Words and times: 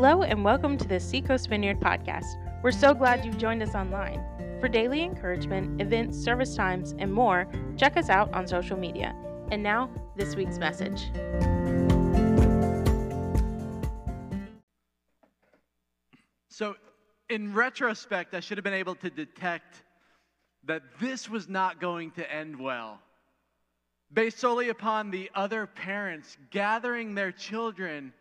Hello, 0.00 0.22
and 0.22 0.44
welcome 0.44 0.78
to 0.78 0.86
the 0.86 1.00
Seacoast 1.00 1.48
Vineyard 1.48 1.80
podcast. 1.80 2.36
We're 2.62 2.70
so 2.70 2.94
glad 2.94 3.24
you've 3.24 3.36
joined 3.36 3.64
us 3.64 3.74
online. 3.74 4.22
For 4.60 4.68
daily 4.68 5.02
encouragement, 5.02 5.82
events, 5.82 6.16
service 6.16 6.54
times, 6.54 6.94
and 7.00 7.12
more, 7.12 7.48
check 7.76 7.96
us 7.96 8.08
out 8.08 8.32
on 8.32 8.46
social 8.46 8.76
media. 8.76 9.12
And 9.50 9.60
now, 9.60 9.90
this 10.14 10.36
week's 10.36 10.56
message. 10.58 11.10
So, 16.48 16.76
in 17.28 17.52
retrospect, 17.52 18.34
I 18.34 18.38
should 18.38 18.56
have 18.56 18.64
been 18.64 18.74
able 18.74 18.94
to 18.94 19.10
detect 19.10 19.82
that 20.62 20.82
this 21.00 21.28
was 21.28 21.48
not 21.48 21.80
going 21.80 22.12
to 22.12 22.32
end 22.32 22.56
well. 22.56 23.00
Based 24.12 24.38
solely 24.38 24.68
upon 24.68 25.10
the 25.10 25.28
other 25.34 25.66
parents 25.66 26.36
gathering 26.52 27.16
their 27.16 27.32
children 27.32 28.12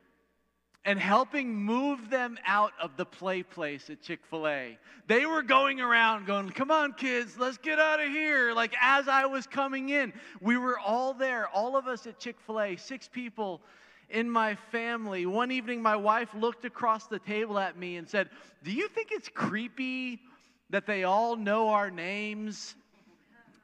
and 0.87 0.97
helping 0.97 1.53
move 1.53 2.09
them 2.09 2.39
out 2.47 2.71
of 2.81 2.95
the 2.95 3.05
play 3.05 3.43
place 3.43 3.89
at 3.89 4.01
Chick 4.01 4.21
fil 4.29 4.47
A. 4.47 4.77
They 5.07 5.25
were 5.25 5.43
going 5.43 5.81
around 5.81 6.25
going, 6.25 6.49
Come 6.49 6.71
on, 6.71 6.93
kids, 6.93 7.37
let's 7.37 7.57
get 7.57 7.77
out 7.77 7.99
of 7.99 8.07
here. 8.07 8.53
Like, 8.53 8.73
as 8.81 9.09
I 9.09 9.25
was 9.25 9.45
coming 9.45 9.89
in, 9.89 10.13
we 10.39 10.57
were 10.57 10.79
all 10.79 11.13
there, 11.13 11.49
all 11.49 11.75
of 11.75 11.87
us 11.87 12.07
at 12.07 12.19
Chick 12.19 12.37
fil 12.39 12.61
A, 12.61 12.77
six 12.77 13.09
people 13.09 13.61
in 14.09 14.29
my 14.29 14.55
family. 14.71 15.25
One 15.25 15.51
evening, 15.51 15.81
my 15.81 15.97
wife 15.97 16.33
looked 16.33 16.63
across 16.63 17.05
the 17.07 17.19
table 17.19 17.59
at 17.59 17.77
me 17.77 17.97
and 17.97 18.07
said, 18.07 18.29
Do 18.63 18.71
you 18.71 18.87
think 18.87 19.09
it's 19.11 19.27
creepy 19.27 20.21
that 20.69 20.85
they 20.85 21.03
all 21.03 21.35
know 21.35 21.67
our 21.67 21.91
names? 21.91 22.75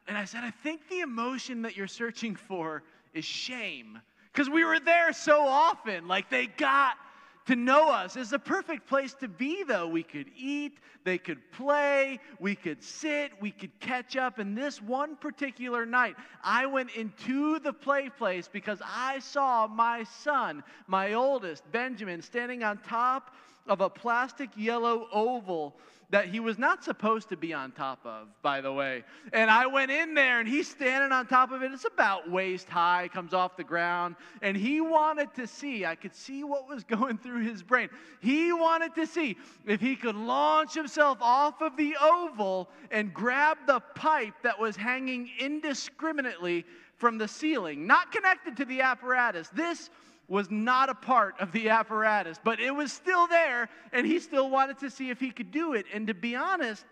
And 0.10 0.18
I 0.18 0.26
said, 0.26 0.44
I 0.44 0.52
think 0.52 0.90
the 0.90 1.00
emotion 1.00 1.62
that 1.62 1.78
you're 1.78 1.88
searching 1.88 2.36
for 2.36 2.84
is 3.14 3.24
shame. 3.24 4.02
Because 4.34 4.50
we 4.50 4.66
were 4.66 4.82
there 4.82 5.14
so 5.14 5.48
often. 5.48 6.10
Like, 6.10 6.30
they 6.30 6.48
got 6.48 6.98
to 7.46 7.56
know 7.56 7.90
us. 7.90 8.16
is 8.16 8.34
a 8.34 8.40
perfect 8.40 8.88
place 8.88 9.14
to 9.16 9.28
be, 9.28 9.64
though. 9.64 9.88
We 9.88 10.04
could 10.04 10.28
eat, 10.38 10.78
they 11.04 11.18
could 11.18 11.52
play, 11.52 12.20
we 12.40 12.56
could 12.56 12.82
sit, 12.82 13.32
we 13.42 13.52
could 13.52 13.78
catch 13.80 14.16
up. 14.16 14.40
And 14.40 14.58
this 14.58 14.82
one 14.82 15.16
particular 15.16 15.86
night, 15.86 16.16
I 16.44 16.66
went 16.66 16.92
into 16.96 17.60
the 17.60 17.74
play 17.74 18.10
place 18.10 18.48
because 18.52 18.82
I 18.86 19.20
saw 19.20 19.68
my 19.68 20.04
son, 20.04 20.64
my 20.88 21.14
oldest, 21.14 21.70
Benjamin, 21.72 22.22
standing 22.22 22.64
on 22.64 22.78
top 22.80 23.36
of 23.68 23.82
a 23.82 23.90
plastic 23.90 24.50
yellow 24.56 25.08
oval 25.12 25.76
that 26.10 26.28
he 26.28 26.40
was 26.40 26.58
not 26.58 26.84
supposed 26.84 27.30
to 27.30 27.38
be 27.38 27.54
on 27.54 27.72
top 27.72 28.00
of, 28.06 28.28
by 28.42 28.62
the 28.62 28.72
way. 28.72 29.04
And 29.32 29.50
I 29.50 29.66
went 29.66 29.92
in 29.92 30.14
there 30.14 30.40
and 30.40 30.48
he's 30.48 30.70
standing 30.70 31.12
on 31.12 31.28
top 31.28 31.52
of 31.52 31.64
it. 31.64 31.72
It's 31.72 31.86
about 31.86 32.30
waist 32.30 32.70
high, 32.70 33.10
comes 33.12 33.34
off 33.34 33.58
the 33.58 33.64
ground. 33.64 34.16
And 34.42 34.56
he 34.56 34.82
wanted 34.82 35.34
to 35.36 35.48
see, 35.48 35.86
I 35.86 35.96
could 35.96 36.16
see 36.16 36.44
what 36.44 36.68
was 36.68 36.84
going 36.96 37.18
through 37.18 37.42
his 37.42 37.64
brain. 37.64 37.90
He 38.22 38.54
wanted 38.54 38.96
to 38.96 39.08
see 39.08 39.38
if 39.66 39.82
he 39.82 39.96
could 39.96 40.16
launch 40.16 40.74
himself 40.74 41.18
off 41.22 41.62
of 41.62 41.78
the 41.78 41.96
oval 42.02 42.70
and 42.92 43.14
grab 43.14 43.58
the 43.66 43.80
pipe 43.80 44.36
that 44.44 44.60
was 44.60 44.76
hanging 44.76 45.30
indiscriminately 45.40 46.66
from 46.96 47.18
the 47.18 47.28
ceiling, 47.28 47.86
not 47.88 48.12
connected 48.12 48.56
to 48.58 48.66
the 48.66 48.82
apparatus. 48.82 49.50
This 49.50 49.90
was 50.28 50.50
not 50.50 50.90
a 50.90 50.96
part 50.96 51.36
of 51.40 51.52
the 51.52 51.70
apparatus, 51.70 52.40
but 52.44 52.60
it 52.60 52.72
was 52.72 52.92
still 52.92 53.28
there, 53.28 53.70
and 53.92 54.06
he 54.06 54.20
still 54.20 54.50
wanted 54.50 54.80
to 54.80 54.90
see 54.90 55.10
if 55.10 55.20
he 55.20 55.32
could 55.32 55.52
do 55.52 55.74
it. 55.74 55.86
And 55.94 56.08
to 56.08 56.14
be 56.14 56.36
honest, 56.36 56.86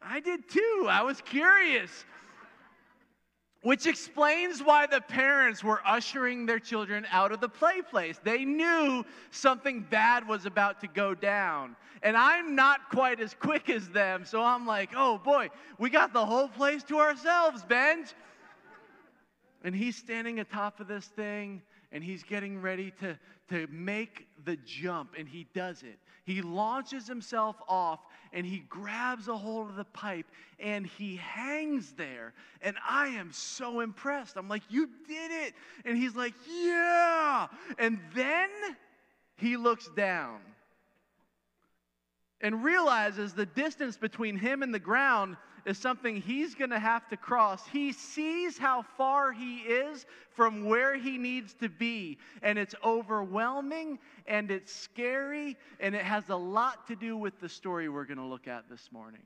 I 0.00 0.20
did 0.20 0.48
too. 0.48 0.86
I 0.88 1.02
was 1.02 1.20
curious. 1.20 2.04
Which 3.62 3.86
explains 3.86 4.62
why 4.62 4.86
the 4.86 5.02
parents 5.02 5.62
were 5.62 5.82
ushering 5.84 6.46
their 6.46 6.58
children 6.58 7.06
out 7.10 7.30
of 7.30 7.40
the 7.40 7.48
play 7.48 7.82
place. 7.82 8.18
They 8.22 8.44
knew 8.46 9.04
something 9.30 9.86
bad 9.90 10.26
was 10.26 10.46
about 10.46 10.80
to 10.80 10.86
go 10.86 11.14
down. 11.14 11.76
And 12.02 12.16
I'm 12.16 12.54
not 12.54 12.88
quite 12.88 13.20
as 13.20 13.34
quick 13.34 13.68
as 13.68 13.90
them, 13.90 14.24
so 14.24 14.42
I'm 14.42 14.66
like, 14.66 14.92
oh 14.96 15.18
boy, 15.18 15.50
we 15.78 15.90
got 15.90 16.14
the 16.14 16.24
whole 16.24 16.48
place 16.48 16.82
to 16.84 16.98
ourselves, 16.98 17.62
Benj. 17.62 18.14
And 19.62 19.74
he's 19.74 19.96
standing 19.96 20.40
atop 20.40 20.80
of 20.80 20.88
this 20.88 21.04
thing, 21.04 21.60
and 21.92 22.04
he's 22.04 22.22
getting 22.22 22.60
ready 22.60 22.92
to, 23.00 23.18
to 23.48 23.66
make 23.70 24.26
the 24.44 24.56
jump, 24.64 25.14
and 25.18 25.28
he 25.28 25.46
does 25.54 25.82
it. 25.82 25.98
He 26.24 26.42
launches 26.42 27.08
himself 27.08 27.56
off 27.66 28.00
and 28.32 28.46
he 28.46 28.60
grabs 28.68 29.26
a 29.26 29.36
hold 29.36 29.68
of 29.68 29.76
the 29.76 29.84
pipe 29.84 30.26
and 30.60 30.86
he 30.86 31.16
hangs 31.16 31.92
there. 31.96 32.34
And 32.62 32.76
I 32.88 33.08
am 33.08 33.32
so 33.32 33.80
impressed. 33.80 34.36
I'm 34.36 34.48
like, 34.48 34.62
You 34.68 34.88
did 35.08 35.30
it. 35.32 35.54
And 35.84 35.96
he's 35.96 36.14
like, 36.14 36.34
Yeah. 36.48 37.48
And 37.78 37.98
then 38.14 38.48
he 39.36 39.56
looks 39.56 39.88
down 39.96 40.38
and 42.40 42.62
realizes 42.62 43.32
the 43.32 43.46
distance 43.46 43.96
between 43.96 44.36
him 44.36 44.62
and 44.62 44.72
the 44.72 44.78
ground 44.78 45.36
is 45.64 45.78
something 45.78 46.16
he's 46.16 46.54
going 46.54 46.70
to 46.70 46.78
have 46.78 47.08
to 47.08 47.16
cross. 47.16 47.66
He 47.66 47.92
sees 47.92 48.58
how 48.58 48.82
far 48.96 49.32
he 49.32 49.58
is 49.58 50.06
from 50.30 50.64
where 50.64 50.96
he 50.96 51.18
needs 51.18 51.54
to 51.54 51.68
be, 51.68 52.18
and 52.42 52.58
it's 52.58 52.74
overwhelming 52.84 53.98
and 54.26 54.50
it's 54.50 54.72
scary, 54.72 55.56
and 55.78 55.94
it 55.94 56.02
has 56.02 56.28
a 56.28 56.36
lot 56.36 56.86
to 56.88 56.96
do 56.96 57.16
with 57.16 57.38
the 57.40 57.48
story 57.48 57.88
we're 57.88 58.04
going 58.04 58.18
to 58.18 58.24
look 58.24 58.48
at 58.48 58.68
this 58.68 58.88
morning. 58.92 59.22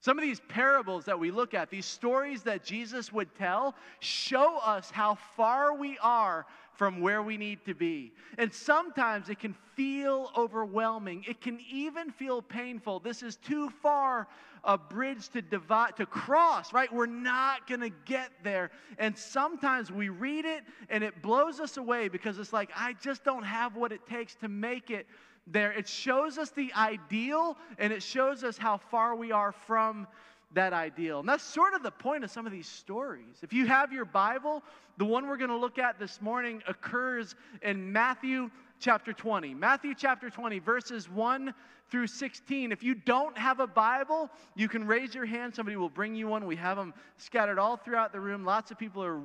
Some 0.00 0.16
of 0.16 0.22
these 0.22 0.40
parables 0.48 1.04
that 1.06 1.18
we 1.18 1.32
look 1.32 1.54
at, 1.54 1.70
these 1.70 1.86
stories 1.86 2.42
that 2.44 2.64
Jesus 2.64 3.12
would 3.12 3.34
tell, 3.34 3.74
show 3.98 4.58
us 4.58 4.90
how 4.92 5.16
far 5.36 5.74
we 5.74 5.98
are 6.00 6.46
from 6.78 7.00
where 7.00 7.22
we 7.22 7.36
need 7.36 7.58
to 7.64 7.74
be. 7.74 8.12
And 8.38 8.54
sometimes 8.54 9.28
it 9.28 9.40
can 9.40 9.54
feel 9.74 10.30
overwhelming. 10.36 11.24
It 11.28 11.40
can 11.40 11.58
even 11.68 12.12
feel 12.12 12.40
painful. 12.40 13.00
This 13.00 13.24
is 13.24 13.34
too 13.34 13.68
far 13.82 14.28
a 14.62 14.78
bridge 14.78 15.28
to 15.30 15.42
divide 15.42 15.96
to 15.96 16.06
cross, 16.06 16.72
right? 16.72 16.92
We're 16.92 17.06
not 17.06 17.66
going 17.66 17.80
to 17.80 17.90
get 18.04 18.30
there. 18.44 18.70
And 18.96 19.18
sometimes 19.18 19.90
we 19.90 20.08
read 20.08 20.44
it 20.44 20.62
and 20.88 21.02
it 21.02 21.20
blows 21.20 21.58
us 21.58 21.78
away 21.78 22.06
because 22.08 22.38
it's 22.38 22.52
like 22.52 22.70
I 22.76 22.92
just 23.02 23.24
don't 23.24 23.44
have 23.44 23.74
what 23.74 23.90
it 23.90 24.06
takes 24.06 24.36
to 24.36 24.48
make 24.48 24.90
it 24.90 25.06
there. 25.48 25.72
It 25.72 25.88
shows 25.88 26.38
us 26.38 26.50
the 26.50 26.72
ideal 26.74 27.56
and 27.78 27.92
it 27.92 28.04
shows 28.04 28.44
us 28.44 28.56
how 28.56 28.76
far 28.76 29.16
we 29.16 29.32
are 29.32 29.50
from 29.50 30.06
that 30.52 30.72
ideal. 30.72 31.20
And 31.20 31.28
that's 31.28 31.44
sort 31.44 31.74
of 31.74 31.82
the 31.82 31.90
point 31.90 32.24
of 32.24 32.30
some 32.30 32.46
of 32.46 32.52
these 32.52 32.66
stories. 32.66 33.36
If 33.42 33.52
you 33.52 33.66
have 33.66 33.92
your 33.92 34.04
Bible, 34.04 34.62
the 34.96 35.04
one 35.04 35.28
we're 35.28 35.36
going 35.36 35.50
to 35.50 35.56
look 35.56 35.78
at 35.78 35.98
this 35.98 36.22
morning 36.22 36.62
occurs 36.66 37.34
in 37.62 37.92
Matthew 37.92 38.50
chapter 38.80 39.12
20. 39.12 39.54
Matthew 39.54 39.94
chapter 39.94 40.30
20, 40.30 40.58
verses 40.60 41.10
1 41.10 41.52
through 41.90 42.06
16. 42.06 42.72
If 42.72 42.82
you 42.82 42.94
don't 42.94 43.36
have 43.36 43.60
a 43.60 43.66
Bible, 43.66 44.30
you 44.54 44.68
can 44.68 44.86
raise 44.86 45.14
your 45.14 45.26
hand. 45.26 45.54
Somebody 45.54 45.76
will 45.76 45.88
bring 45.88 46.14
you 46.14 46.28
one. 46.28 46.46
We 46.46 46.56
have 46.56 46.76
them 46.76 46.94
scattered 47.18 47.58
all 47.58 47.76
throughout 47.76 48.12
the 48.12 48.20
room. 48.20 48.44
Lots 48.44 48.70
of 48.70 48.78
people 48.78 49.02
are 49.04 49.20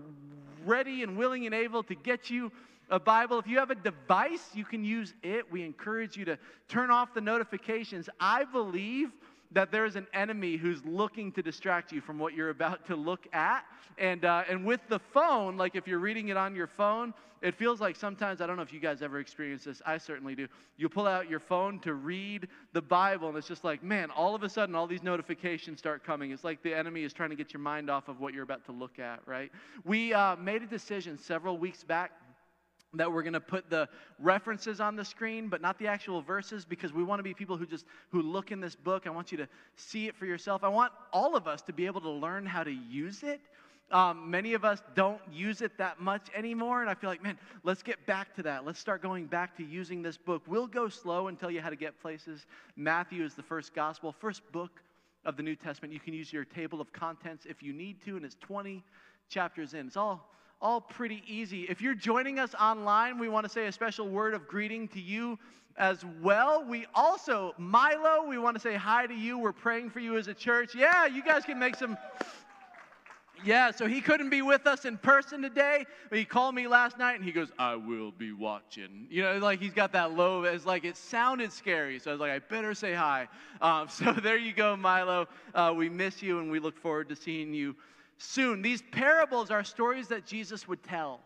ready 0.66 1.04
and 1.04 1.18
willing 1.18 1.46
and 1.46 1.56
able 1.56 1.84
to 1.84 1.96
get 1.96 2.30
you 2.30 2.52
a 2.90 3.00
Bible. 3.00 3.40
If 3.40 3.48
you 3.48 3.58
have 3.60 3.72
a 3.72 3.76
device, 3.76 4.50
you 4.54 4.66
can 4.66 4.84
use 4.84 5.14
it. 5.24 5.50
We 5.52 5.64
encourage 5.64 6.18
you 6.18 6.26
to 6.26 6.38
turn 6.68 6.92
off 6.92 7.14
the 7.14 7.22
notifications. 7.22 8.10
I 8.20 8.44
believe 8.46 9.12
that 9.54 9.72
there 9.72 9.86
is 9.86 9.96
an 9.96 10.08
enemy 10.14 10.58
who's 10.58 10.84
looking 10.86 11.32
to 11.34 11.42
distract 11.42 11.92
you 11.92 12.02
from 12.02 12.20
what 12.20 12.34
you're 12.34 12.50
about 12.50 12.86
to 12.88 12.96
look 12.96 13.28
at. 13.34 13.66
And, 13.98 14.26
uh, 14.26 14.44
and 14.50 14.66
with 14.66 14.82
the 14.90 15.00
phone, 15.00 15.58
like 15.58 15.76
if 15.76 15.88
you're 15.88 16.00
reading 16.00 16.30
it 16.30 16.38
on 16.38 16.56
your 16.56 16.68
phone, 16.68 17.14
it 17.44 17.56
feels 17.56 17.82
like 17.82 17.98
sometimes, 17.98 18.40
I 18.40 18.48
don't 18.48 18.56
know 18.56 18.62
if 18.62 18.72
you 18.72 18.80
guys 18.80 19.02
ever 19.02 19.20
experience 19.20 19.66
this, 19.66 19.82
I 19.86 19.98
certainly 19.98 20.34
do. 20.34 20.48
You 20.78 20.88
pull 20.88 21.06
out 21.06 21.30
your 21.30 21.42
phone 21.42 21.80
to 21.82 21.94
read 21.94 22.48
the 22.72 22.82
Bible, 22.82 23.28
and 23.28 23.38
it's 23.38 23.50
just 23.50 23.66
like, 23.66 23.84
man, 23.84 24.10
all 24.12 24.34
of 24.34 24.44
a 24.44 24.50
sudden, 24.50 24.76
all 24.76 24.88
these 24.88 25.04
notifications 25.04 25.78
start 25.78 26.06
coming. 26.06 26.32
It's 26.32 26.46
like 26.46 26.64
the 26.64 26.74
enemy 26.74 27.04
is 27.04 27.12
trying 27.12 27.32
to 27.32 27.36
get 27.36 27.52
your 27.52 27.60
mind 27.60 27.90
off 27.90 28.08
of 28.08 28.22
what 28.22 28.34
you're 28.34 28.44
about 28.44 28.64
to 28.68 28.72
look 28.72 28.98
at, 28.98 29.20
right? 29.26 29.52
We 29.84 30.14
uh, 30.14 30.38
made 30.38 30.64
a 30.64 30.68
decision 30.68 31.18
several 31.18 31.58
weeks 31.58 31.84
back 31.84 32.12
that 32.94 33.12
we're 33.12 33.24
going 33.24 33.34
to 33.34 33.40
put 33.40 33.70
the 33.70 33.88
references 34.20 34.80
on 34.80 34.96
the 34.96 35.06
screen 35.06 35.48
but 35.50 35.62
not 35.62 35.80
the 35.80 35.88
actual 35.88 36.22
verses 36.22 36.66
because 36.66 36.94
we 36.94 37.04
want 37.04 37.20
to 37.20 37.24
be 37.24 37.34
people 37.34 37.58
who 37.58 37.66
just 37.66 37.86
who 38.12 38.22
look 38.22 38.52
in 38.52 38.60
this 38.60 38.76
book. 38.76 39.08
I 39.08 39.10
want 39.10 39.32
you 39.32 39.38
to 39.40 39.48
see 39.76 40.08
it 40.08 40.16
for 40.16 40.26
yourself. 40.26 40.64
I 40.64 40.70
want 40.70 40.92
all 41.12 41.36
of 41.36 41.48
us 41.48 41.62
to 41.64 41.74
be 41.74 41.86
able 41.86 42.02
to 42.02 42.10
learn 42.10 42.46
how 42.46 42.64
to 42.64 42.72
use 42.72 43.24
it. 43.24 43.42
Um, 43.92 44.32
many 44.32 44.54
of 44.54 44.66
us 44.66 44.82
don't 44.96 45.22
use 45.32 45.62
it 45.62 45.78
that 45.78 46.00
much 46.00 46.28
anymore 46.34 46.82
and 46.82 46.90
i 46.90 46.96
feel 46.96 47.12
like 47.12 47.22
man 47.22 47.38
let's 47.64 47.84
get 47.84 48.04
back 48.06 48.34
to 48.36 48.44
that. 48.44 48.66
Let's 48.66 48.80
start 48.80 49.02
going 49.02 49.26
back 49.28 49.56
to 49.58 49.64
using 49.64 50.02
this 50.02 50.18
book. 50.18 50.42
We'll 50.48 50.68
go 50.68 50.90
slow 50.90 51.28
and 51.28 51.38
tell 51.38 51.52
you 51.52 51.62
how 51.62 51.70
to 51.70 51.76
get 51.76 52.02
places. 52.02 52.46
Matthew 52.76 53.24
is 53.24 53.34
the 53.34 53.44
first 53.44 53.74
gospel 53.74 54.12
first 54.12 54.42
book 54.52 54.82
of 55.26 55.38
the 55.38 55.44
new 55.44 55.56
testament. 55.56 55.94
You 55.94 56.00
can 56.00 56.14
use 56.14 56.34
your 56.34 56.46
table 56.46 56.82
of 56.82 56.92
contents 56.92 57.46
if 57.46 57.62
you 57.62 57.74
need 57.74 58.04
to 58.06 58.16
and 58.16 58.26
it's 58.26 58.38
20 58.42 58.84
chapters 59.30 59.74
in. 59.74 59.88
It's 59.88 59.98
all 59.98 60.30
all 60.64 60.80
pretty 60.80 61.22
easy. 61.28 61.64
If 61.64 61.82
you're 61.82 61.94
joining 61.94 62.40
us 62.40 62.56
online, 62.56 63.20
we 63.20 63.28
want 63.28 63.46
to 63.46 63.50
say 63.50 63.68
a 63.68 63.72
special 63.72 64.08
word 64.08 64.34
of 64.34 64.48
greeting 64.48 64.88
to 64.90 65.00
you 65.00 65.38
as 65.78 66.06
well. 66.22 66.64
We 66.64 66.86
also, 66.96 67.54
Milo, 67.58 68.26
we 68.28 68.38
want 68.38 68.56
to 68.56 68.62
say 68.62 68.76
hi 68.76 69.06
to 69.06 69.14
you. 69.14 69.38
We're 69.38 69.52
praying 69.52 69.90
for 69.90 70.00
you 70.00 70.16
as 70.18 70.30
a 70.30 70.34
church. 70.34 70.74
Yeah, 70.74 71.06
you 71.06 71.22
guys 71.22 71.44
can 71.44 71.60
make 71.60 71.76
some. 71.76 71.98
Yeah, 73.44 73.72
so 73.72 73.88
he 73.88 74.00
couldn't 74.00 74.30
be 74.30 74.42
with 74.42 74.66
us 74.66 74.86
in 74.86 74.98
person 74.98 75.42
today, 75.42 75.86
but 76.10 76.18
he 76.18 76.24
called 76.24 76.56
me 76.56 76.66
last 76.66 76.98
night 76.98 77.16
and 77.16 77.26
he 77.26 77.34
goes, 77.34 77.52
I 77.60 77.76
will 77.76 78.12
be 78.12 78.32
watching. 78.32 79.06
You 79.10 79.24
know, 79.24 79.38
like 79.40 79.60
he's 79.60 79.74
got 79.74 79.92
that 79.92 80.16
low, 80.16 80.44
it's 80.44 80.66
like 80.66 80.86
it 80.86 80.96
sounded 80.96 81.52
scary. 81.52 82.00
So 82.00 82.12
I 82.12 82.14
was 82.14 82.22
like, 82.22 82.32
I 82.32 82.40
better 82.40 82.74
say 82.74 82.94
hi. 82.94 83.28
Um, 83.60 83.90
so 83.90 84.14
there 84.14 84.38
you 84.38 84.54
go, 84.54 84.78
Milo. 84.78 85.28
Uh, 85.54 85.74
we 85.76 85.90
miss 85.90 86.24
you 86.24 86.40
and 86.40 86.50
we 86.50 86.60
look 86.60 86.78
forward 86.78 87.10
to 87.10 87.18
seeing 87.18 87.54
you 87.54 87.76
soon. 88.18 88.62
These 88.62 88.84
parables 88.92 89.52
are 89.52 89.64
stories 89.64 90.08
that 90.10 90.26
Jesus 90.26 90.68
would 90.68 90.84
tell. 90.84 91.20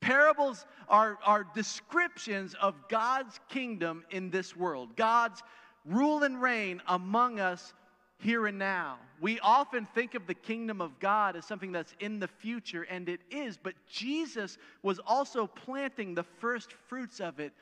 Parables 0.00 0.66
are, 0.88 1.18
are 1.24 1.46
descriptions 1.54 2.54
of 2.60 2.74
God's 2.88 3.40
kingdom 3.48 4.04
in 4.10 4.30
this 4.30 4.54
world, 4.54 4.96
God's 4.96 5.42
rule 5.86 6.22
and 6.22 6.40
reign 6.40 6.82
among 6.88 7.40
us 7.40 7.72
here 8.18 8.46
and 8.46 8.58
now. 8.58 8.98
We 9.20 9.40
often 9.40 9.86
think 9.94 10.14
of 10.14 10.26
the 10.26 10.34
kingdom 10.34 10.80
of 10.80 10.98
God 10.98 11.36
as 11.36 11.46
something 11.46 11.72
that's 11.72 11.94
in 12.00 12.20
the 12.20 12.28
future, 12.28 12.82
and 12.82 13.08
it 13.08 13.20
is, 13.30 13.56
but 13.56 13.74
Jesus 13.90 14.58
was 14.82 14.98
also 15.06 15.46
planting 15.46 16.14
the 16.14 16.22
first 16.22 16.72
fruits 16.88 17.20
of 17.20 17.40
it 17.40 17.52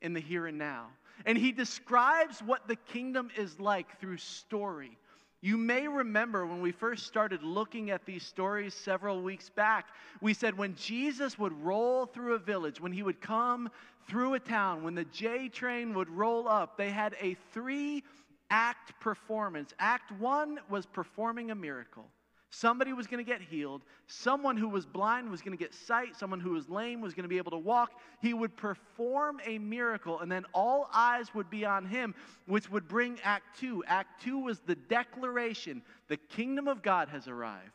in 0.00 0.12
the 0.12 0.20
here 0.20 0.46
and 0.46 0.58
now. 0.58 0.88
And 1.26 1.38
he 1.38 1.52
describes 1.52 2.40
what 2.40 2.66
the 2.66 2.76
kingdom 2.76 3.30
is 3.36 3.60
like 3.60 4.00
through 4.00 4.16
story. 4.16 4.98
You 5.44 5.56
may 5.56 5.88
remember 5.88 6.46
when 6.46 6.60
we 6.60 6.70
first 6.70 7.04
started 7.04 7.42
looking 7.42 7.90
at 7.90 8.06
these 8.06 8.22
stories 8.22 8.74
several 8.74 9.22
weeks 9.22 9.50
back, 9.50 9.88
we 10.20 10.34
said 10.34 10.56
when 10.56 10.76
Jesus 10.76 11.36
would 11.36 11.52
roll 11.64 12.06
through 12.06 12.34
a 12.34 12.38
village, 12.38 12.80
when 12.80 12.92
he 12.92 13.02
would 13.02 13.20
come 13.20 13.68
through 14.08 14.34
a 14.34 14.40
town, 14.40 14.84
when 14.84 14.94
the 14.94 15.04
J 15.06 15.48
train 15.48 15.94
would 15.94 16.08
roll 16.08 16.46
up, 16.48 16.76
they 16.76 16.90
had 16.90 17.16
a 17.20 17.36
three 17.52 18.04
act 18.50 18.92
performance. 19.00 19.74
Act 19.80 20.12
one 20.12 20.60
was 20.70 20.86
performing 20.86 21.50
a 21.50 21.56
miracle. 21.56 22.06
Somebody 22.54 22.92
was 22.92 23.06
going 23.06 23.24
to 23.24 23.28
get 23.28 23.40
healed. 23.40 23.82
Someone 24.06 24.58
who 24.58 24.68
was 24.68 24.84
blind 24.84 25.30
was 25.30 25.40
going 25.40 25.56
to 25.56 25.62
get 25.62 25.72
sight. 25.72 26.14
Someone 26.16 26.38
who 26.38 26.50
was 26.50 26.68
lame 26.68 27.00
was 27.00 27.14
going 27.14 27.22
to 27.22 27.28
be 27.28 27.38
able 27.38 27.52
to 27.52 27.58
walk. 27.58 27.92
He 28.20 28.34
would 28.34 28.54
perform 28.58 29.40
a 29.46 29.56
miracle, 29.56 30.20
and 30.20 30.30
then 30.30 30.44
all 30.52 30.90
eyes 30.92 31.34
would 31.34 31.48
be 31.48 31.64
on 31.64 31.86
him, 31.86 32.14
which 32.44 32.70
would 32.70 32.86
bring 32.86 33.18
Act 33.24 33.58
two. 33.58 33.82
Act 33.86 34.22
two 34.22 34.38
was 34.38 34.60
the 34.60 34.74
declaration 34.74 35.80
the 36.08 36.18
kingdom 36.18 36.68
of 36.68 36.82
God 36.82 37.08
has 37.08 37.26
arrived, 37.26 37.70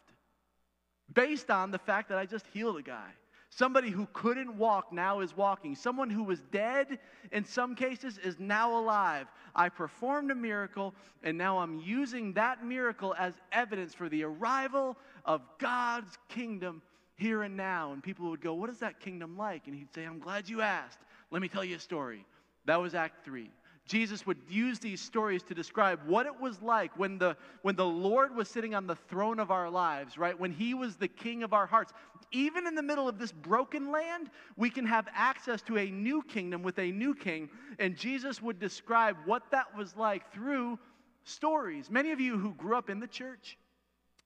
based 1.11 1.49
on 1.49 1.71
the 1.71 1.79
fact 1.79 2.09
that 2.09 2.19
I 2.19 2.27
just 2.27 2.45
healed 2.53 2.77
a 2.77 2.83
guy. 2.83 3.09
Somebody 3.49 3.89
who 3.89 4.07
couldn't 4.13 4.57
walk 4.57 4.91
now 4.91 5.21
is 5.21 5.35
walking. 5.35 5.75
Someone 5.75 6.09
who 6.09 6.23
was 6.23 6.41
dead 6.51 6.99
in 7.31 7.45
some 7.45 7.75
cases 7.75 8.17
is 8.17 8.39
now 8.39 8.77
alive. 8.77 9.27
I 9.55 9.69
performed 9.69 10.31
a 10.31 10.35
miracle, 10.35 10.93
and 11.23 11.37
now 11.37 11.59
I'm 11.59 11.79
using 11.79 12.33
that 12.33 12.63
miracle 12.63 13.15
as 13.17 13.33
evidence 13.51 13.93
for 13.93 14.09
the 14.09 14.23
arrival 14.23 14.97
of 15.25 15.41
God's 15.59 16.17
kingdom 16.27 16.81
here 17.15 17.43
and 17.43 17.55
now. 17.55 17.93
And 17.93 18.03
people 18.03 18.29
would 18.29 18.41
go, 18.41 18.53
What 18.53 18.69
is 18.69 18.79
that 18.79 18.99
kingdom 18.99 19.37
like? 19.37 19.67
And 19.67 19.75
he'd 19.75 19.93
say, 19.93 20.03
I'm 20.03 20.19
glad 20.19 20.49
you 20.49 20.61
asked. 20.61 20.99
Let 21.31 21.41
me 21.41 21.47
tell 21.47 21.63
you 21.63 21.77
a 21.77 21.79
story. 21.79 22.25
That 22.65 22.81
was 22.81 22.95
Act 22.95 23.23
3. 23.23 23.49
Jesus 23.87 24.25
would 24.25 24.37
use 24.49 24.79
these 24.79 24.99
stories 24.99 25.41
to 25.43 25.53
describe 25.53 26.01
what 26.05 26.25
it 26.25 26.39
was 26.39 26.61
like 26.61 26.97
when 26.99 27.17
the, 27.17 27.37
when 27.61 27.75
the 27.75 27.85
Lord 27.85 28.35
was 28.35 28.49
sitting 28.49 28.75
on 28.75 28.85
the 28.85 28.95
throne 28.95 29.39
of 29.39 29.49
our 29.49 29.69
lives, 29.69 30.17
right? 30.17 30.37
When 30.37 30.51
He 30.51 30.73
was 30.73 30.97
the 30.97 31.07
King 31.07 31.41
of 31.41 31.53
our 31.53 31.65
hearts. 31.65 31.93
Even 32.33 32.67
in 32.67 32.75
the 32.75 32.83
middle 32.83 33.07
of 33.07 33.17
this 33.17 33.31
broken 33.31 33.89
land, 33.89 34.29
we 34.57 34.69
can 34.69 34.85
have 34.85 35.07
access 35.13 35.61
to 35.63 35.77
a 35.77 35.89
new 35.89 36.21
kingdom 36.21 36.61
with 36.61 36.77
a 36.77 36.91
new 36.91 37.15
king. 37.15 37.49
And 37.79 37.95
Jesus 37.95 38.41
would 38.41 38.59
describe 38.59 39.15
what 39.25 39.43
that 39.51 39.75
was 39.75 39.95
like 39.95 40.33
through 40.33 40.77
stories. 41.23 41.89
Many 41.89 42.11
of 42.11 42.19
you 42.19 42.37
who 42.37 42.53
grew 42.55 42.77
up 42.77 42.89
in 42.89 42.99
the 42.99 43.07
church, 43.07 43.57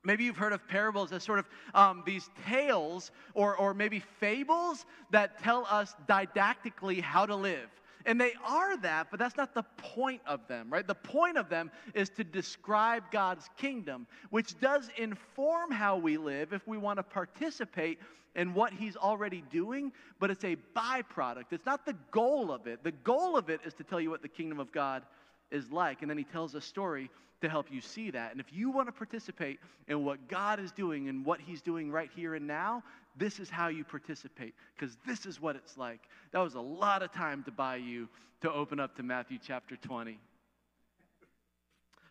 Maybe 0.04 0.24
you've 0.24 0.38
heard 0.38 0.54
of 0.54 0.68
parables 0.68 1.12
as 1.12 1.24
sort 1.24 1.38
of 1.38 1.48
um, 1.76 2.02
these 2.08 2.28
tales 2.48 3.12
or, 3.36 3.56
or 3.56 3.76
maybe 3.76 4.00
fables 4.00 4.88
that 5.12 5.38
tell 5.38 5.68
us 5.70 5.94
didactically 6.08 7.02
how 7.02 7.28
to 7.28 7.36
live. 7.36 7.70
And 8.06 8.20
they 8.20 8.34
are 8.46 8.78
that, 8.78 9.08
but 9.12 9.20
that's 9.20 9.38
not 9.38 9.54
the 9.54 9.64
point 9.78 10.22
of 10.26 10.48
them, 10.48 10.70
right? 10.70 10.86
The 10.86 10.96
point 10.96 11.38
of 11.38 11.50
them 11.50 11.72
is 11.94 12.10
to 12.12 12.24
describe 12.24 13.04
God's 13.12 13.50
kingdom, 13.58 14.08
which 14.30 14.60
does 14.60 14.90
inform 14.98 15.72
how 15.72 15.98
we 15.98 16.18
live 16.18 16.54
if 16.54 16.68
we 16.68 16.78
want 16.78 16.98
to 16.98 17.04
participate 17.04 18.00
in 18.36 18.54
what 18.54 18.74
He's 18.74 18.96
already 18.96 19.44
doing, 19.52 19.92
but 20.20 20.32
it's 20.32 20.44
a 20.44 20.56
byproduct. 20.76 21.46
It's 21.52 21.66
not 21.66 21.86
the 21.86 21.96
goal 22.12 22.52
of 22.52 22.68
it. 22.68 22.84
The 22.84 22.92
goal 22.92 23.38
of 23.38 23.50
it 23.50 23.62
is 23.66 23.74
to 23.76 23.84
tell 23.84 24.00
you 24.00 24.10
what 24.10 24.22
the 24.22 24.30
kingdom 24.30 24.60
of 24.60 24.72
God 24.72 25.04
is 25.52 25.72
like. 25.72 26.02
And 26.02 26.10
then 26.10 26.18
He 26.18 26.24
tells 26.24 26.56
a 26.56 26.62
story 26.62 27.10
to 27.42 27.50
help 27.50 27.72
you 27.72 27.82
see 27.82 28.12
that. 28.12 28.32
And 28.32 28.40
if 28.40 28.48
you 28.54 28.70
want 28.70 28.88
to 28.88 28.92
participate 28.92 29.60
in 29.88 30.06
what 30.06 30.28
God 30.28 30.60
is 30.60 30.72
doing 30.72 31.10
and 31.10 31.26
what 31.26 31.42
He's 31.42 31.62
doing 31.62 31.92
right 31.92 32.10
here 32.16 32.36
and 32.36 32.48
now, 32.48 32.84
this 33.16 33.40
is 33.40 33.50
how 33.50 33.68
you 33.68 33.84
participate 33.84 34.54
because 34.76 34.98
this 35.06 35.26
is 35.26 35.42
what 35.42 35.56
it's 35.56 35.78
like. 35.78 36.02
That 36.32 36.40
was 36.40 36.56
a 36.56 36.62
lot 36.62 37.04
of 37.04 37.12
time 37.12 37.44
to 37.44 37.52
buy 37.52 37.76
you 37.78 38.08
to 38.42 38.52
open 38.52 38.80
up 38.80 38.96
to 38.96 39.04
Matthew 39.04 39.38
chapter 39.46 39.76
20. 39.76 40.20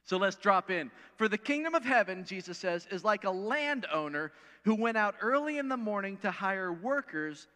So 0.05 0.17
let's 0.17 0.37
drop 0.37 0.71
in. 0.71 0.91
For 1.17 1.29
the 1.29 1.39
kingdom 1.39 1.75
of 1.75 1.85
heaven, 1.85 2.25
Jesus 2.25 2.59
says, 2.59 2.87
is 2.91 3.05
like 3.05 3.25
a 3.25 3.31
landowner 3.31 4.33
who 4.65 4.75
went 4.75 4.97
out 4.97 5.15
early 5.21 5.59
in 5.59 5.69
the 5.69 5.77
morning 5.77 6.17
to 6.19 6.31
hire 6.31 6.73
workers 6.73 7.47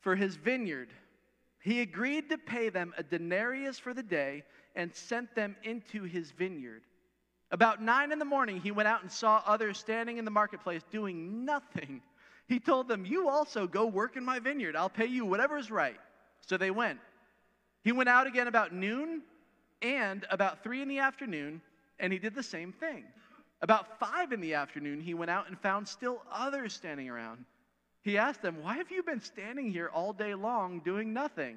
for 0.00 0.16
his 0.16 0.36
vineyard. 0.36 0.90
He 1.60 1.80
agreed 1.80 2.30
to 2.30 2.38
pay 2.38 2.68
them 2.68 2.94
a 2.96 3.02
denarius 3.02 3.78
for 3.78 3.94
the 3.94 4.02
day 4.02 4.44
and 4.74 4.94
sent 4.94 5.34
them 5.34 5.56
into 5.62 6.04
his 6.04 6.30
vineyard. 6.30 6.82
About 7.50 7.82
nine 7.82 8.12
in 8.12 8.18
the 8.18 8.24
morning, 8.24 8.60
he 8.60 8.70
went 8.70 8.88
out 8.88 9.02
and 9.02 9.12
saw 9.12 9.42
others 9.44 9.78
standing 9.78 10.16
in 10.16 10.24
the 10.24 10.30
marketplace 10.30 10.82
doing 10.90 11.44
nothing. 11.44 12.00
He 12.52 12.60
told 12.60 12.86
them, 12.86 13.06
You 13.06 13.30
also 13.30 13.66
go 13.66 13.86
work 13.86 14.14
in 14.14 14.26
my 14.26 14.38
vineyard. 14.38 14.76
I'll 14.76 14.90
pay 14.90 15.06
you 15.06 15.24
whatever 15.24 15.56
is 15.56 15.70
right. 15.70 15.98
So 16.46 16.58
they 16.58 16.70
went. 16.70 16.98
He 17.82 17.92
went 17.92 18.10
out 18.10 18.26
again 18.26 18.46
about 18.46 18.74
noon 18.74 19.22
and 19.80 20.26
about 20.28 20.62
three 20.62 20.82
in 20.82 20.88
the 20.88 20.98
afternoon, 20.98 21.62
and 21.98 22.12
he 22.12 22.18
did 22.18 22.34
the 22.34 22.42
same 22.42 22.70
thing. 22.70 23.04
About 23.62 23.98
five 23.98 24.32
in 24.32 24.42
the 24.42 24.52
afternoon, 24.52 25.00
he 25.00 25.14
went 25.14 25.30
out 25.30 25.48
and 25.48 25.58
found 25.60 25.88
still 25.88 26.20
others 26.30 26.74
standing 26.74 27.08
around. 27.08 27.46
He 28.02 28.18
asked 28.18 28.42
them, 28.42 28.62
Why 28.62 28.76
have 28.76 28.90
you 28.90 29.02
been 29.02 29.22
standing 29.22 29.70
here 29.70 29.88
all 29.88 30.12
day 30.12 30.34
long 30.34 30.80
doing 30.80 31.14
nothing? 31.14 31.56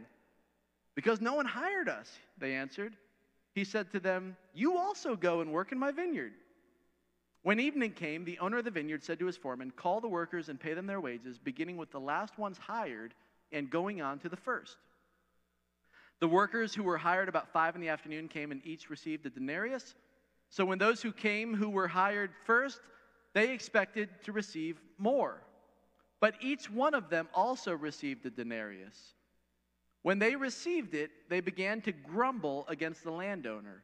Because 0.95 1.19
no 1.19 1.33
one 1.33 1.45
hired 1.45 1.89
us, 1.89 2.09
they 2.38 2.53
answered. 2.53 2.95
He 3.53 3.65
said 3.65 3.91
to 3.91 4.00
them, 4.00 4.38
You 4.53 4.77
also 4.77 5.18
go 5.18 5.41
and 5.41 5.51
work 5.51 5.74
in 5.74 5.77
my 5.77 5.91
vineyard. 5.91 6.31
When 7.45 7.59
evening 7.59 7.92
came, 7.92 8.25
the 8.25 8.39
owner 8.39 8.57
of 8.57 8.65
the 8.65 8.71
vineyard 8.71 9.03
said 9.03 9.19
to 9.19 9.27
his 9.27 9.38
foreman, 9.38 9.69
Call 9.69 10.01
the 10.01 10.07
workers 10.07 10.50
and 10.50 10.59
pay 10.59 10.74
them 10.74 10.88
their 10.88 11.00
wages, 11.00 11.38
beginning 11.38 11.77
with 11.77 11.92
the 11.92 12.00
last 12.00 12.39
ones 12.39 12.57
hired 12.57 13.13
and 13.51 13.69
going 13.69 14.01
on 14.01 14.18
to 14.21 14.30
the 14.30 14.36
first. 14.36 14.77
The 16.22 16.27
workers 16.27 16.74
who 16.74 16.81
were 16.81 16.98
hired 16.98 17.29
about 17.29 17.53
five 17.53 17.75
in 17.75 17.81
the 17.81 17.89
afternoon 17.89 18.29
came 18.29 18.51
and 18.51 18.65
each 18.65 18.89
received 18.89 19.27
a 19.27 19.29
denarius. 19.29 19.93
So 20.50 20.65
when 20.65 20.79
those 20.79 21.03
who 21.03 21.12
came 21.12 21.53
who 21.53 21.69
were 21.69 21.88
hired 21.88 22.31
first, 22.48 22.81
they 23.34 23.51
expected 23.51 24.10
to 24.24 24.31
receive 24.31 24.81
more. 24.98 25.39
But 26.19 26.34
each 26.41 26.72
one 26.72 26.96
of 26.96 27.12
them 27.12 27.29
also 27.31 27.74
received 27.75 28.25
a 28.25 28.31
denarius. 28.31 29.13
When 30.01 30.17
they 30.17 30.36
received 30.36 30.96
it, 30.96 31.12
they 31.29 31.41
began 31.41 31.81
to 31.81 31.91
grumble 31.91 32.65
against 32.67 33.03
the 33.03 33.12
landowner. 33.12 33.84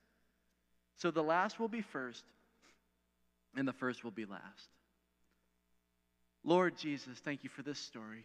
So 1.01 1.09
the 1.09 1.23
last 1.23 1.59
will 1.59 1.67
be 1.67 1.81
first, 1.81 2.23
and 3.57 3.67
the 3.67 3.73
first 3.73 4.03
will 4.03 4.11
be 4.11 4.25
last. 4.25 4.69
Lord 6.43 6.77
Jesus, 6.77 7.17
thank 7.25 7.43
you 7.43 7.49
for 7.49 7.63
this 7.63 7.79
story. 7.79 8.23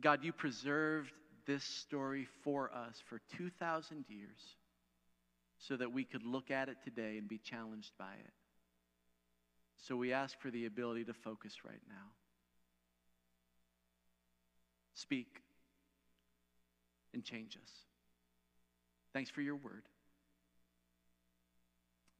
God, 0.00 0.22
you 0.22 0.32
preserved 0.32 1.10
this 1.44 1.64
story 1.64 2.28
for 2.44 2.70
us 2.72 3.02
for 3.08 3.20
2,000 3.36 4.04
years 4.08 4.38
so 5.58 5.76
that 5.76 5.92
we 5.92 6.04
could 6.04 6.22
look 6.22 6.52
at 6.52 6.68
it 6.68 6.76
today 6.84 7.18
and 7.18 7.26
be 7.26 7.38
challenged 7.38 7.90
by 7.98 8.12
it. 8.24 8.32
So 9.88 9.96
we 9.96 10.12
ask 10.12 10.38
for 10.38 10.52
the 10.52 10.66
ability 10.66 11.06
to 11.06 11.14
focus 11.14 11.64
right 11.64 11.82
now. 11.88 12.12
Speak 14.94 15.42
and 17.12 17.24
change 17.24 17.56
us. 17.60 17.72
Thanks 19.12 19.30
for 19.30 19.40
your 19.40 19.56
word. 19.56 19.82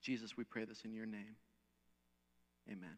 Jesus, 0.06 0.36
we 0.36 0.44
pray 0.44 0.64
this 0.64 0.82
in 0.84 0.94
your 0.94 1.04
name. 1.04 1.34
Amen. 2.70 2.96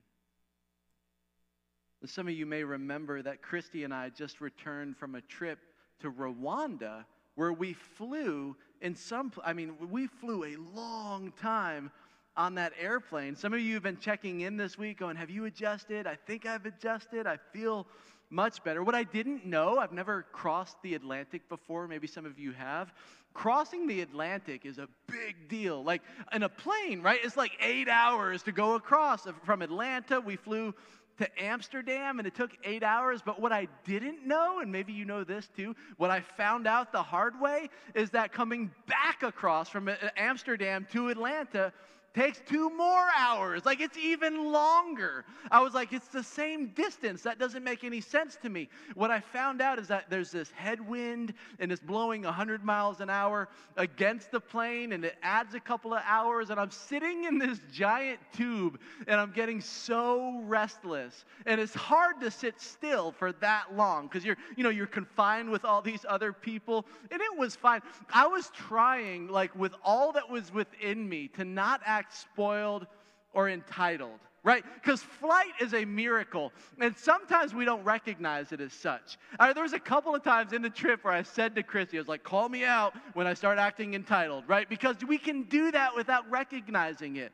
Some 2.04 2.28
of 2.28 2.34
you 2.34 2.44
may 2.44 2.64
remember 2.64 3.22
that 3.22 3.40
Christy 3.40 3.84
and 3.84 3.94
I 3.94 4.10
just 4.10 4.42
returned 4.42 4.98
from 4.98 5.14
a 5.14 5.22
trip 5.22 5.58
to 6.00 6.12
Rwanda 6.12 7.06
where 7.34 7.50
we 7.50 7.72
flew 7.72 8.54
in 8.82 8.94
some, 8.94 9.32
I 9.42 9.54
mean, 9.54 9.72
we 9.90 10.06
flew 10.06 10.44
a 10.44 10.56
long 10.76 11.32
time 11.40 11.90
on 12.36 12.56
that 12.56 12.74
airplane. 12.78 13.34
Some 13.36 13.54
of 13.54 13.60
you 13.60 13.72
have 13.72 13.82
been 13.82 13.96
checking 13.96 14.42
in 14.42 14.58
this 14.58 14.76
week 14.76 14.98
going, 14.98 15.16
Have 15.16 15.30
you 15.30 15.46
adjusted? 15.46 16.06
I 16.06 16.14
think 16.14 16.44
I've 16.44 16.66
adjusted. 16.66 17.26
I 17.26 17.38
feel 17.54 17.86
much 18.28 18.62
better. 18.62 18.82
What 18.82 18.94
I 18.94 19.04
didn't 19.04 19.46
know, 19.46 19.78
I've 19.78 19.92
never 19.92 20.26
crossed 20.32 20.76
the 20.82 20.94
Atlantic 20.94 21.48
before. 21.48 21.88
Maybe 21.88 22.06
some 22.06 22.26
of 22.26 22.38
you 22.38 22.52
have. 22.52 22.92
Crossing 23.34 23.86
the 23.86 24.00
Atlantic 24.00 24.66
is 24.66 24.78
a 24.78 24.88
big 25.06 25.48
deal. 25.48 25.84
Like 25.84 26.02
in 26.32 26.42
a 26.42 26.48
plane, 26.48 27.02
right? 27.02 27.20
It's 27.22 27.36
like 27.36 27.52
eight 27.60 27.88
hours 27.88 28.42
to 28.44 28.52
go 28.52 28.74
across. 28.74 29.26
From 29.44 29.62
Atlanta, 29.62 30.20
we 30.20 30.36
flew 30.36 30.74
to 31.18 31.42
Amsterdam 31.42 32.18
and 32.18 32.26
it 32.26 32.34
took 32.34 32.50
eight 32.64 32.82
hours. 32.82 33.20
But 33.24 33.40
what 33.40 33.52
I 33.52 33.68
didn't 33.84 34.26
know, 34.26 34.60
and 34.60 34.72
maybe 34.72 34.92
you 34.92 35.04
know 35.04 35.24
this 35.24 35.48
too, 35.56 35.74
what 35.96 36.10
I 36.10 36.20
found 36.20 36.66
out 36.66 36.92
the 36.92 37.02
hard 37.02 37.40
way 37.40 37.70
is 37.94 38.10
that 38.10 38.32
coming 38.32 38.70
back 38.86 39.22
across 39.22 39.68
from 39.68 39.90
Amsterdam 40.16 40.86
to 40.92 41.08
Atlanta 41.08 41.72
takes 42.18 42.40
two 42.46 42.68
more 42.70 43.06
hours. 43.16 43.64
Like 43.64 43.80
it's 43.80 43.96
even 43.96 44.50
longer. 44.50 45.24
I 45.52 45.60
was 45.60 45.72
like, 45.72 45.92
it's 45.92 46.08
the 46.08 46.22
same 46.22 46.68
distance. 46.68 47.22
That 47.22 47.38
doesn't 47.38 47.62
make 47.62 47.84
any 47.84 48.00
sense 48.00 48.36
to 48.42 48.48
me. 48.48 48.68
What 48.94 49.12
I 49.12 49.20
found 49.20 49.60
out 49.62 49.78
is 49.78 49.86
that 49.88 50.10
there's 50.10 50.32
this 50.32 50.50
headwind 50.50 51.32
and 51.60 51.70
it's 51.70 51.80
blowing 51.80 52.22
100 52.22 52.64
miles 52.64 53.00
an 53.00 53.08
hour 53.08 53.48
against 53.76 54.32
the 54.32 54.40
plane 54.40 54.92
and 54.92 55.04
it 55.04 55.16
adds 55.22 55.54
a 55.54 55.60
couple 55.60 55.94
of 55.94 56.02
hours. 56.04 56.50
And 56.50 56.58
I'm 56.58 56.72
sitting 56.72 57.24
in 57.24 57.38
this 57.38 57.60
giant 57.72 58.18
tube 58.36 58.80
and 59.06 59.20
I'm 59.20 59.30
getting 59.30 59.60
so 59.60 60.40
restless. 60.44 61.24
And 61.46 61.60
it's 61.60 61.74
hard 61.74 62.20
to 62.20 62.32
sit 62.32 62.60
still 62.60 63.12
for 63.12 63.30
that 63.34 63.76
long 63.76 64.08
because 64.08 64.24
you're, 64.24 64.38
you 64.56 64.64
know, 64.64 64.70
you're 64.70 64.86
confined 64.86 65.50
with 65.50 65.64
all 65.64 65.82
these 65.82 66.04
other 66.08 66.32
people. 66.32 66.84
And 67.12 67.20
it 67.20 67.38
was 67.38 67.54
fine. 67.54 67.80
I 68.12 68.26
was 68.26 68.50
trying, 68.56 69.28
like, 69.28 69.54
with 69.54 69.74
all 69.84 70.12
that 70.12 70.28
was 70.28 70.52
within 70.52 71.08
me 71.08 71.28
to 71.28 71.44
not 71.44 71.80
act 71.84 72.07
spoiled 72.12 72.86
or 73.32 73.48
entitled, 73.48 74.18
right? 74.42 74.64
Because 74.74 75.02
flight 75.02 75.52
is 75.60 75.74
a 75.74 75.84
miracle, 75.84 76.52
and 76.80 76.96
sometimes 76.96 77.54
we 77.54 77.64
don't 77.64 77.84
recognize 77.84 78.52
it 78.52 78.60
as 78.60 78.72
such. 78.72 79.18
There 79.38 79.62
was 79.62 79.74
a 79.74 79.78
couple 79.78 80.14
of 80.14 80.22
times 80.22 80.52
in 80.52 80.62
the 80.62 80.70
trip 80.70 81.04
where 81.04 81.14
I 81.14 81.22
said 81.22 81.54
to 81.56 81.62
Christy, 81.62 81.98
I 81.98 82.00
was 82.00 82.08
like, 82.08 82.22
call 82.22 82.48
me 82.48 82.64
out 82.64 82.94
when 83.14 83.26
I 83.26 83.34
start 83.34 83.58
acting 83.58 83.94
entitled, 83.94 84.44
right? 84.46 84.68
Because 84.68 84.96
we 85.06 85.18
can 85.18 85.42
do 85.44 85.70
that 85.72 85.94
without 85.94 86.28
recognizing 86.30 87.16
it. 87.16 87.32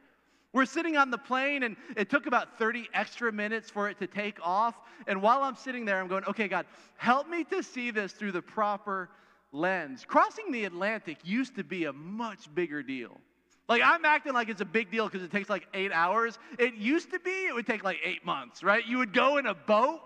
We're 0.52 0.66
sitting 0.66 0.96
on 0.96 1.10
the 1.10 1.18
plane, 1.18 1.64
and 1.64 1.76
it 1.96 2.08
took 2.10 2.26
about 2.26 2.58
30 2.58 2.88
extra 2.94 3.32
minutes 3.32 3.70
for 3.70 3.88
it 3.88 3.98
to 3.98 4.06
take 4.06 4.38
off. 4.40 4.76
And 5.08 5.20
while 5.20 5.42
I'm 5.42 5.56
sitting 5.56 5.84
there, 5.84 6.00
I'm 6.00 6.06
going, 6.06 6.24
okay, 6.26 6.46
God, 6.46 6.66
help 6.96 7.28
me 7.28 7.42
to 7.44 7.60
see 7.60 7.90
this 7.90 8.12
through 8.12 8.30
the 8.30 8.42
proper 8.42 9.10
lens. 9.50 10.04
Crossing 10.06 10.52
the 10.52 10.64
Atlantic 10.64 11.18
used 11.24 11.56
to 11.56 11.64
be 11.64 11.86
a 11.86 11.92
much 11.92 12.54
bigger 12.54 12.84
deal. 12.84 13.20
Like 13.68 13.82
I'm 13.82 14.04
acting 14.04 14.34
like 14.34 14.48
it's 14.48 14.60
a 14.60 14.66
big 14.66 14.90
deal 14.90 15.06
because 15.06 15.22
it 15.22 15.30
takes 15.30 15.48
like 15.48 15.66
eight 15.72 15.92
hours. 15.92 16.38
It 16.58 16.74
used 16.74 17.10
to 17.12 17.18
be 17.18 17.46
it 17.46 17.54
would 17.54 17.66
take 17.66 17.82
like 17.82 17.98
eight 18.04 18.24
months, 18.24 18.62
right? 18.62 18.86
You 18.86 18.98
would 18.98 19.12
go 19.12 19.38
in 19.38 19.46
a 19.46 19.54
boat 19.54 20.00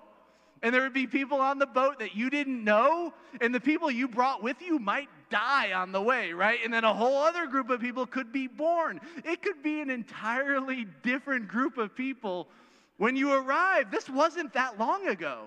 and 0.62 0.74
there 0.74 0.82
would 0.82 0.94
be 0.94 1.06
people 1.06 1.40
on 1.40 1.58
the 1.58 1.66
boat 1.66 1.98
that 2.00 2.16
you 2.16 2.30
didn't 2.30 2.64
know, 2.64 3.12
and 3.40 3.54
the 3.54 3.60
people 3.60 3.90
you 3.90 4.08
brought 4.08 4.42
with 4.42 4.60
you 4.60 4.78
might 4.78 5.08
die 5.30 5.72
on 5.72 5.92
the 5.92 6.02
way, 6.02 6.32
right? 6.32 6.58
And 6.64 6.72
then 6.72 6.84
a 6.84 6.92
whole 6.92 7.16
other 7.16 7.46
group 7.46 7.70
of 7.70 7.80
people 7.80 8.06
could 8.06 8.32
be 8.32 8.48
born. 8.48 9.00
It 9.24 9.42
could 9.42 9.62
be 9.62 9.80
an 9.80 9.90
entirely 9.90 10.86
different 11.02 11.48
group 11.48 11.78
of 11.78 11.94
people 11.94 12.48
when 12.96 13.14
you 13.14 13.32
arrive. 13.32 13.90
This 13.90 14.08
wasn't 14.08 14.52
that 14.54 14.78
long 14.78 15.06
ago. 15.08 15.44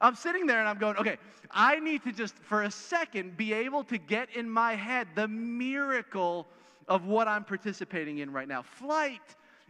I'm 0.00 0.14
sitting 0.14 0.46
there 0.46 0.58
and 0.58 0.68
I'm 0.68 0.78
going, 0.78 0.96
okay, 0.96 1.16
I 1.50 1.78
need 1.78 2.02
to 2.04 2.12
just 2.12 2.36
for 2.38 2.62
a 2.62 2.70
second 2.70 3.36
be 3.36 3.52
able 3.52 3.84
to 3.84 3.98
get 3.98 4.34
in 4.34 4.50
my 4.50 4.74
head 4.74 5.08
the 5.14 5.28
miracle 5.28 6.46
of 6.92 7.06
what 7.06 7.26
I'm 7.26 7.42
participating 7.42 8.18
in 8.18 8.30
right 8.30 8.46
now. 8.46 8.60
Flight 8.60 9.22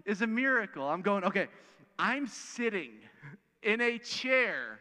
is 0.04 0.22
a 0.22 0.26
miracle. 0.26 0.82
I'm 0.88 1.02
going, 1.02 1.22
okay, 1.22 1.46
I'm 1.96 2.26
sitting 2.26 2.90
in 3.62 3.80
a 3.80 3.96
chair 3.98 4.80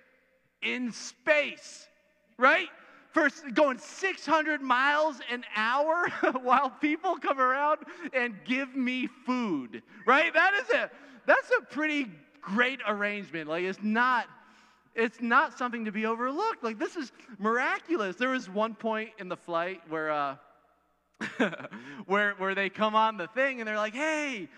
in 0.63 0.91
space, 0.91 1.87
right? 2.39 2.67
First, 3.11 3.43
going 3.53 3.77
600 3.77 4.59
miles 4.59 5.19
an 5.31 5.43
hour 5.55 6.07
while 6.41 6.71
people 6.71 7.15
come 7.17 7.39
around 7.39 7.81
and 8.11 8.33
give 8.43 8.75
me 8.75 9.07
food, 9.23 9.83
right? 10.07 10.33
That 10.33 10.55
is 10.55 10.69
a 10.71 10.89
that's 11.27 11.51
a 11.59 11.61
pretty 11.65 12.07
great 12.41 12.79
arrangement. 12.87 13.49
Like 13.49 13.65
it's 13.65 13.83
not 13.83 14.25
it's 14.95 15.21
not 15.21 15.59
something 15.59 15.85
to 15.85 15.91
be 15.91 16.07
overlooked. 16.07 16.63
Like 16.63 16.79
this 16.79 16.95
is 16.95 17.11
miraculous. 17.37 18.15
There 18.15 18.29
was 18.29 18.49
one 18.49 18.73
point 18.73 19.11
in 19.19 19.29
the 19.29 19.37
flight 19.37 19.81
where 19.89 20.09
uh, 20.09 20.37
where, 22.05 22.33
where 22.33 22.55
they 22.55 22.69
come 22.69 22.95
on 22.95 23.17
the 23.17 23.27
thing 23.27 23.59
and 23.59 23.67
they're 23.67 23.77
like, 23.77 23.93
hey, 23.93 24.49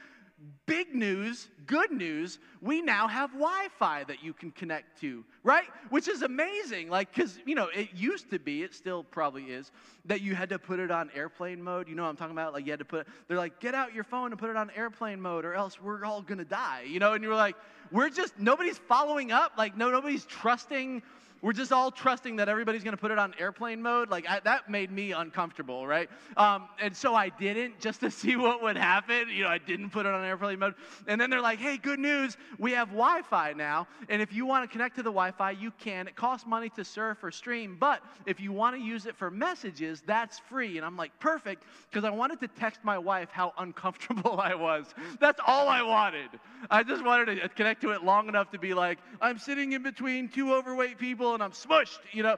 big 0.65 0.93
news, 0.93 1.50
good 1.65 1.91
news, 1.91 2.39
we 2.62 2.82
now 2.82 3.08
have 3.08 3.32
Wi 3.32 3.67
Fi 3.77 4.03
that 4.05 4.24
you 4.24 4.34
can 4.34 4.51
connect 4.51 5.00
to, 5.01 5.24
right? 5.43 5.65
Which 5.89 6.08
is 6.08 6.22
amazing. 6.22 6.89
Like, 6.89 7.13
because, 7.13 7.38
you 7.46 7.55
know, 7.55 7.67
it 7.67 7.89
used 7.93 8.29
to 8.32 8.39
be, 8.39 8.63
it 8.63 8.74
still 8.74 9.03
probably 9.03 9.46
is, 9.46 9.72
that 10.05 10.22
you 10.22 10.36
had 10.36 10.50
to 10.50 10.60
put 10.60 10.79
it 10.79 10.91
on 10.91 11.10
airplane 11.13 11.62
mode. 11.62 11.88
You 11.88 11.96
know 11.96 12.03
what 12.03 12.10
I'm 12.10 12.17
talking 12.17 12.34
about? 12.34 12.53
Like, 12.53 12.65
you 12.65 12.72
had 12.72 12.79
to 12.79 12.86
put, 12.86 13.01
it, 13.01 13.08
they're 13.27 13.38
like, 13.38 13.60
get 13.60 13.75
out 13.75 13.93
your 13.93 14.03
phone 14.03 14.32
and 14.32 14.39
put 14.39 14.50
it 14.50 14.55
on 14.55 14.70
airplane 14.75 15.20
mode 15.20 15.46
or 15.46 15.53
else 15.53 15.82
we're 15.82 16.05
all 16.05 16.22
gonna 16.22 16.46
die, 16.46 16.86
you 16.88 17.00
know? 17.00 17.13
And 17.13 17.24
you're 17.24 17.36
like, 17.36 17.55
we're 17.91 18.10
just, 18.10 18.38
nobody's 18.39 18.77
following 18.77 19.32
up. 19.32 19.53
Like, 19.58 19.77
no, 19.77 19.91
nobody's 19.91 20.25
trusting 20.25 21.03
we're 21.43 21.51
just 21.51 21.73
all 21.73 21.91
trusting 21.91 22.38
that 22.38 22.47
everybody's 22.47 22.85
going 22.85 22.95
to 22.95 23.00
put 23.00 23.12
it 23.12 23.19
on 23.19 23.33
airplane 23.38 23.81
mode. 23.81 24.09
Like, 24.09 24.25
I, 24.29 24.39
that 24.45 24.69
made 24.69 24.89
me 24.89 25.12
uncomfortable, 25.12 25.85
right? 25.85 26.09
Um, 26.38 26.69
and 26.81 26.95
so 26.95 27.13
I 27.13 27.29
didn't 27.29 27.81
just 27.81 28.00
to 28.00 28.09
see 28.23 28.38
what 28.38 28.63
would 28.63 28.77
happen. 28.77 29.29
You 29.29 29.43
know, 29.43 29.50
I 29.50 29.57
didn't 29.57 29.89
put 29.89 30.05
it 30.05 30.13
on 30.13 30.23
airplane 30.23 30.59
mode. 30.59 30.75
And 31.05 31.19
then 31.19 31.29
they're 31.29 31.41
like, 31.41 31.59
hey, 31.59 31.75
good 31.77 32.00
news. 32.00 32.38
We 32.57 32.71
have 32.71 32.88
Wi 32.88 33.23
Fi 33.23 33.51
now. 33.53 33.88
And 34.07 34.21
if 34.21 34.31
you 34.31 34.45
want 34.45 34.67
to 34.67 34.71
connect 34.71 34.95
to 34.95 35.03
the 35.03 35.12
Wi 35.12 35.31
Fi, 35.31 35.51
you 35.51 35.71
can. 35.71 36.07
It 36.07 36.15
costs 36.15 36.47
money 36.47 36.69
to 36.69 36.85
surf 36.85 37.21
or 37.21 37.29
stream. 37.29 37.75
But 37.77 38.01
if 38.25 38.39
you 38.39 38.53
want 38.53 38.77
to 38.77 38.81
use 38.81 39.05
it 39.05 39.17
for 39.17 39.29
messages, 39.29 40.01
that's 40.05 40.39
free. 40.39 40.77
And 40.77 40.85
I'm 40.85 40.95
like, 40.95 41.12
perfect. 41.19 41.65
Because 41.91 42.05
I 42.05 42.09
wanted 42.09 42.39
to 42.39 42.47
text 42.47 42.79
my 42.83 42.97
wife 42.97 43.27
how 43.31 43.51
uncomfortable 43.57 44.39
I 44.39 44.55
was. 44.55 44.85
That's 45.19 45.41
all 45.45 45.67
I 45.67 45.81
wanted. 45.81 46.29
I 46.71 46.83
just 46.83 47.03
wanted 47.03 47.41
to 47.41 47.50
connect 47.50 47.81
to 47.81 47.91
it 47.91 48.05
long 48.05 48.29
enough 48.29 48.50
to 48.51 48.59
be 48.59 48.73
like, 48.73 49.00
I'm 49.19 49.38
sitting 49.38 49.73
in 49.73 49.83
between 49.83 50.29
two 50.29 50.53
overweight 50.53 50.97
people 50.97 51.33
and 51.34 51.44
I'm 51.44 51.52
smushed, 51.52 52.00
you 52.12 52.24
know. 52.24 52.38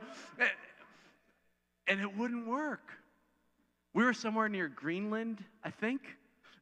And 1.88 2.02
it 2.02 2.18
wouldn't 2.18 2.48
work. 2.48 2.92
We 3.94 4.04
were 4.04 4.14
somewhere 4.14 4.50
near 4.50 4.68
Greenland, 4.68 5.44
I 5.64 5.70
think. 5.70 6.02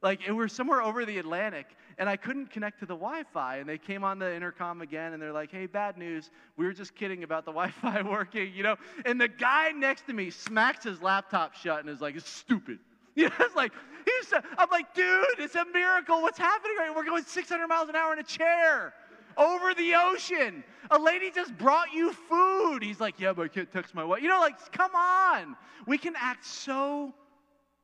Like, 0.02 0.20
we 0.28 0.34
were 0.34 0.48
somewhere 0.48 0.82
over 0.82 1.06
the 1.06 1.16
Atlantic, 1.16 1.66
and 1.96 2.10
I 2.10 2.16
couldn't 2.16 2.50
connect 2.50 2.80
to 2.80 2.86
the 2.86 2.94
Wi 2.94 3.22
Fi. 3.32 3.56
And 3.56 3.68
they 3.68 3.78
came 3.78 4.04
on 4.04 4.18
the 4.18 4.34
intercom 4.34 4.82
again, 4.82 5.14
and 5.14 5.22
they're 5.22 5.32
like, 5.32 5.50
hey, 5.50 5.64
bad 5.64 5.96
news. 5.96 6.30
We 6.58 6.66
were 6.66 6.74
just 6.74 6.94
kidding 6.94 7.24
about 7.24 7.46
the 7.46 7.52
Wi 7.52 7.70
Fi 7.70 8.02
working, 8.02 8.52
you 8.54 8.62
know. 8.62 8.76
And 9.06 9.18
the 9.18 9.28
guy 9.28 9.70
next 9.70 10.06
to 10.06 10.12
me 10.12 10.28
smacks 10.28 10.84
his 10.84 11.00
laptop 11.00 11.54
shut 11.54 11.80
and 11.80 11.88
is 11.88 12.00
like, 12.00 12.16
it's 12.16 12.28
stupid. 12.28 12.78
You 13.16 13.28
know, 13.28 13.34
it's 13.38 13.54
like, 13.54 13.70
he's, 14.04 14.34
I'm 14.58 14.68
like, 14.72 14.92
dude, 14.92 15.24
it's 15.38 15.54
a 15.54 15.64
miracle. 15.72 16.20
What's 16.20 16.36
happening 16.36 16.76
right 16.76 16.92
We're 16.92 17.04
going 17.04 17.22
600 17.22 17.68
miles 17.68 17.88
an 17.88 17.94
hour 17.94 18.12
in 18.12 18.18
a 18.18 18.24
chair 18.24 18.92
over 19.36 19.74
the 19.74 19.94
ocean. 19.94 20.64
A 20.90 20.98
lady 20.98 21.30
just 21.30 21.56
brought 21.56 21.92
you 21.92 22.12
food. 22.12 22.82
He's 22.82 23.00
like, 23.00 23.18
Yeah, 23.18 23.32
but 23.32 23.42
I 23.42 23.48
can't 23.48 23.72
text 23.72 23.94
my 23.94 24.04
wife. 24.04 24.22
You 24.22 24.28
know, 24.28 24.40
like, 24.40 24.72
come 24.72 24.94
on. 24.94 25.56
We 25.86 25.98
can 25.98 26.14
act 26.16 26.44
so 26.44 27.12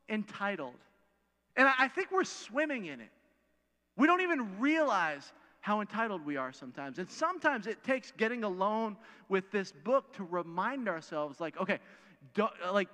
entitled. 0.09 0.75
And 1.57 1.69
I 1.79 1.89
think 1.89 2.11
we're 2.11 2.25
swimming 2.25 2.87
in 2.87 3.01
it. 3.01 3.11
We 3.97 4.07
don't 4.07 4.21
even 4.21 4.59
realize 4.61 5.33
how 5.61 5.81
entitled 5.81 6.25
we 6.25 6.37
are 6.37 6.53
sometimes. 6.53 6.99
And 6.99 7.09
sometimes 7.11 7.67
it 7.67 7.83
takes 7.85 8.13
getting 8.13 8.45
alone 8.45 8.97
with 9.29 9.51
this 9.51 9.73
book 9.73 10.13
to 10.15 10.25
remind 10.25 10.89
ourselves, 10.89 11.39
like, 11.39 11.61
okay, 11.61 11.79
like, 12.73 12.89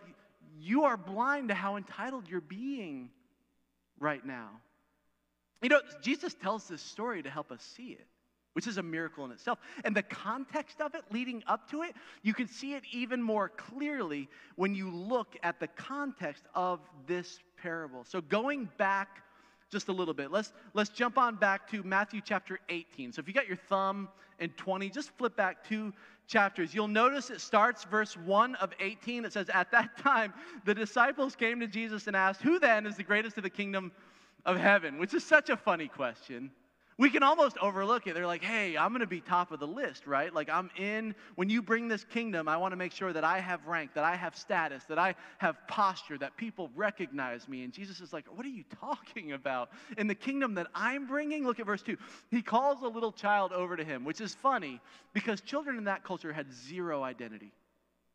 you 0.59 0.85
are 0.85 0.97
blind 0.97 1.49
to 1.49 1.55
how 1.55 1.77
entitled 1.77 2.29
you're 2.29 2.41
being 2.41 3.11
right 4.01 4.25
now. 4.25 4.51
You 5.63 5.69
know, 5.69 5.81
Jesus 6.03 6.35
tells 6.35 6.67
this 6.67 6.83
story 6.83 7.23
to 7.23 7.31
help 7.31 7.53
us 7.53 7.63
see 7.63 7.91
it 7.93 8.07
which 8.57 8.67
is 8.67 8.79
a 8.79 8.83
miracle 8.83 9.23
in 9.27 9.31
itself. 9.33 9.59
And 9.85 9.95
the 9.95 10.03
context 10.03 10.81
of 10.81 10.95
it 10.95 11.03
leading 11.11 11.45
up 11.47 11.71
to 11.73 11.83
it, 11.83 11.95
you 12.23 12.33
can 12.33 12.49
see 12.49 12.73
it 12.73 12.85
even 12.91 13.23
more 13.23 13.51
clearly 13.51 14.31
when 14.55 14.75
you 14.75 14.91
look 14.91 15.37
at 15.43 15.61
the 15.61 15.67
context 15.67 16.45
of 16.55 16.81
this 17.07 17.39
parable. 17.61 18.03
So 18.05 18.23
going 18.23 18.71
back 18.79 19.23
just 19.71 19.89
a 19.89 19.93
little 19.93 20.15
bit, 20.15 20.31
let's 20.31 20.55
let's 20.73 20.89
jump 20.89 21.19
on 21.19 21.37
back 21.37 21.71
to 21.73 21.83
Matthew 21.83 22.23
chapter 22.25 22.59
18. 22.71 23.13
So 23.13 23.21
if 23.21 23.29
you 23.29 23.35
got 23.35 23.47
your 23.47 23.59
thumb 23.59 24.09
in 24.39 24.49
20, 24.49 24.89
just 24.89 25.11
flip 25.19 25.37
back 25.37 25.63
two 25.69 25.93
chapters. 26.27 26.75
You'll 26.75 26.89
notice 26.89 27.29
it 27.29 27.43
starts 27.43 27.85
verse 27.85 28.17
1 28.17 28.55
of 28.55 28.73
18. 28.81 29.27
It 29.27 29.35
says, 29.35 29.51
At 29.53 29.71
that 29.73 29.99
time, 29.99 30.33
the 30.65 30.75
disciples 30.75 31.37
came 31.37 31.61
to 31.61 31.67
Jesus 31.67 32.07
and 32.07 32.17
asked, 32.17 32.41
Who 32.41 32.59
then 32.59 32.87
is 32.87 32.97
the 32.97 33.03
greatest 33.03 33.37
of 33.37 33.43
the 33.43 33.51
kingdom 33.51 33.93
of 34.47 34.57
heaven? 34.57 34.97
Which 34.97 35.13
is 35.13 35.25
such 35.25 35.51
a 35.51 35.59
funny 35.59 35.89
question. 35.89 36.51
We 36.99 37.11
can 37.11 37.23
almost 37.23 37.59
overlook 37.59 38.07
it. 38.07 38.15
They're 38.15 38.26
like, 38.26 38.43
hey, 38.43 38.79
I'm 38.79 38.88
going 38.88 39.00
to 39.00 39.07
be 39.07 39.21
top 39.21 39.53
of 39.53 39.61
the 39.61 39.67
list, 39.67 40.07
right? 40.07 40.33
Like, 40.33 40.49
I'm 40.49 40.71
in, 40.79 41.15
when 41.35 41.50
you 41.50 41.61
bring 41.61 41.88
this 41.88 42.05
kingdom, 42.05 42.49
I 42.49 42.57
want 42.57 42.73
to 42.73 42.76
make 42.76 42.93
sure 42.93 43.12
that 43.12 43.23
I 43.23 43.38
have 43.38 43.67
rank, 43.67 43.91
that 43.95 44.05
I 44.05 44.17
have 44.17 44.35
status, 44.35 44.83
that 44.85 44.99
I 44.99 45.15
have 45.37 45.57
posture, 45.69 46.17
that 46.17 46.38
people 46.38 46.71
recognize 46.75 47.49
me. 47.49 47.65
And 47.65 47.73
Jesus 47.73 48.00
is 48.00 48.15
like, 48.15 48.25
what 48.35 48.47
are 48.47 48.50
you 48.50 48.65
talking 48.81 49.33
about? 49.33 49.69
In 49.99 50.07
the 50.07 50.15
kingdom 50.15 50.55
that 50.55 50.69
I'm 50.75 51.07
bringing, 51.07 51.45
look 51.45 51.61
at 51.61 51.67
verse 51.67 51.83
2. 51.83 51.99
He 52.31 52.41
calls 52.41 52.81
a 52.81 52.88
little 52.88 53.12
child 53.12 53.53
over 53.53 53.76
to 53.76 53.85
him, 53.85 54.07
which 54.07 54.23
is 54.23 54.35
funny 54.35 54.81
because 55.12 55.43
children 55.43 55.76
in 55.76 55.85
that 55.85 56.03
culture 56.03 56.33
had 56.33 56.50
zero 56.50 57.03
identity. 57.03 57.53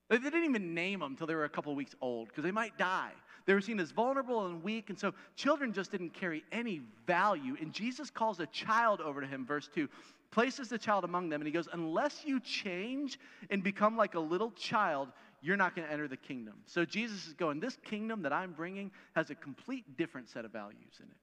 They 0.10 0.18
didn't 0.18 0.44
even 0.44 0.74
name 0.74 1.02
them 1.02 1.12
until 1.12 1.28
they 1.28 1.36
were 1.36 1.46
a 1.46 1.50
couple 1.50 1.74
weeks 1.76 1.96
old 2.02 2.30
because 2.30 2.44
they 2.44 2.52
might 2.52 2.78
die. 2.80 3.12
They 3.46 3.54
were 3.54 3.62
seen 3.62 3.80
as 3.80 3.92
vulnerable 3.92 4.46
and 4.46 4.64
weak, 4.64 4.90
and 4.90 5.00
so 5.00 5.14
children 5.36 5.74
just 5.74 5.92
didn't 5.92 6.14
carry 6.14 6.44
any 6.52 6.82
value. 7.08 7.56
And 7.60 7.74
Jesus 7.74 8.10
calls 8.10 8.40
a 8.40 8.46
child 8.48 9.02
over 9.02 9.22
to 9.22 9.28
him, 9.28 9.46
verse 9.46 9.70
2, 9.74 9.88
places 10.32 10.70
the 10.70 10.78
child 10.78 11.04
among 11.04 11.30
them, 11.30 11.42
and 11.42 11.48
he 11.48 11.52
goes, 11.52 11.68
Unless 11.74 12.24
you 12.26 12.40
change 12.40 13.20
and 13.50 13.64
become 13.64 13.98
like 13.98 14.16
a 14.16 14.20
little 14.20 14.52
child, 14.52 15.10
you're 15.42 15.58
not 15.58 15.76
going 15.76 15.88
to 15.88 15.94
enter 15.94 16.08
the 16.08 16.18
kingdom. 16.18 16.56
So 16.66 16.86
Jesus 16.86 17.28
is 17.28 17.34
going, 17.34 17.60
This 17.60 17.78
kingdom 17.84 18.22
that 18.24 18.34
I'm 18.34 18.54
bringing 18.54 18.92
has 19.16 19.30
a 19.30 19.36
complete 19.36 19.98
different 19.98 20.30
set 20.30 20.46
of 20.46 20.52
values 20.52 21.00
in 21.00 21.08
it. 21.08 21.18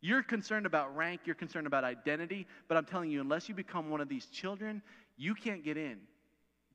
You're 0.00 0.22
concerned 0.22 0.66
about 0.66 0.96
rank, 0.96 1.20
you're 1.24 1.36
concerned 1.36 1.66
about 1.66 1.84
identity, 1.84 2.46
but 2.66 2.76
I'm 2.76 2.84
telling 2.84 3.10
you, 3.10 3.20
unless 3.20 3.48
you 3.48 3.54
become 3.54 3.88
one 3.88 4.00
of 4.00 4.08
these 4.08 4.26
children, 4.26 4.82
you 5.16 5.34
can't 5.34 5.64
get 5.64 5.76
in. 5.76 5.98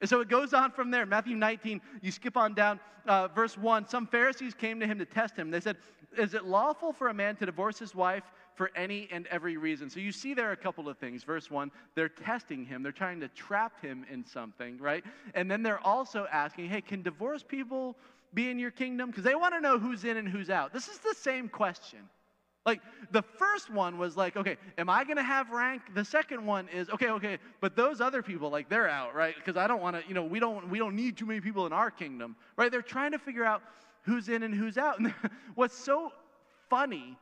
And 0.02 0.10
so 0.10 0.22
it 0.22 0.30
goes 0.30 0.54
on 0.54 0.72
from 0.72 0.92
there. 0.92 1.06
Matthew 1.06 1.36
19, 1.36 1.82
you 2.02 2.12
skip 2.12 2.38
on 2.38 2.54
down, 2.54 2.80
uh, 3.08 3.28
verse 3.30 3.58
1. 3.58 3.88
Some 3.88 4.06
Pharisees 4.06 4.54
came 4.54 4.80
to 4.80 4.88
him 4.88 5.00
to 5.00 5.06
test 5.06 5.36
him. 5.36 5.50
They 5.50 5.60
said, 5.60 5.78
Is 6.18 6.34
it 6.34 6.46
lawful 6.46 6.94
for 6.94 7.08
a 7.10 7.14
man 7.14 7.36
to 7.38 7.46
divorce 7.46 7.80
his 7.80 7.96
wife 7.96 8.24
for 8.56 8.72
any 8.76 9.08
and 9.12 9.26
every 9.28 9.58
reason? 9.58 9.90
So 9.90 10.00
you 10.00 10.12
see 10.12 10.34
there 10.34 10.52
a 10.52 10.58
couple 10.58 10.88
of 10.88 10.98
things. 10.98 11.24
Verse 11.24 11.50
1, 11.50 11.72
they're 11.96 12.10
testing 12.10 12.66
him, 12.66 12.84
they're 12.84 12.92
trying 12.92 13.20
to 13.22 13.28
trap 13.30 13.82
him 13.82 14.06
in 14.12 14.26
something, 14.26 14.78
right? 14.78 15.04
And 15.34 15.50
then 15.50 15.64
they're 15.64 15.86
also 15.86 16.28
asking, 16.32 16.70
Hey, 16.70 16.82
can 16.82 17.02
divorced 17.02 17.48
people 17.48 17.96
be 18.34 18.50
in 18.50 18.60
your 18.60 18.72
kingdom? 18.72 19.10
Because 19.10 19.24
they 19.24 19.36
want 19.36 19.54
to 19.56 19.62
know 19.62 19.80
who's 19.80 20.04
in 20.04 20.18
and 20.18 20.28
who's 20.28 20.50
out. 20.50 20.74
This 20.74 20.88
is 20.88 21.00
the 21.00 21.16
same 21.16 21.50
question. 21.50 22.00
Like 22.68 22.82
the 23.12 23.22
first 23.22 23.72
one 23.72 23.98
was 23.98 24.18
like, 24.18 24.36
okay, 24.36 24.58
am 24.78 24.90
I 24.90 25.06
going 25.06 25.16
to 25.16 25.24
have 25.24 25.52
rank? 25.52 25.84
The 25.96 26.04
second 26.04 26.46
one 26.46 26.68
is 26.68 26.90
okay, 26.90 27.10
okay, 27.12 27.38
but 27.62 27.78
those 27.78 28.02
other 28.02 28.22
people 28.22 28.50
like 28.50 28.68
they're 28.68 28.90
out, 28.90 29.16
right? 29.16 29.34
Because 29.34 29.56
I 29.56 29.68
don't 29.68 29.82
want 29.82 29.96
to, 29.96 30.06
you 30.06 30.14
know, 30.14 30.26
we 30.26 30.42
don't 30.42 30.70
we 30.70 30.78
don't 30.78 30.94
need 30.94 31.16
too 31.16 31.26
many 31.26 31.40
people 31.40 31.66
in 31.66 31.72
our 31.72 31.90
kingdom, 31.90 32.36
right? 32.58 32.70
They're 32.70 32.82
trying 32.82 33.14
to 33.14 33.20
figure 33.20 33.46
out 33.46 33.64
who's 34.02 34.28
in 34.28 34.44
and 34.44 34.54
who's 34.54 34.78
out. 34.78 35.00
And 35.00 35.14
what's 35.56 35.78
so 35.78 36.12
funny 36.70 37.18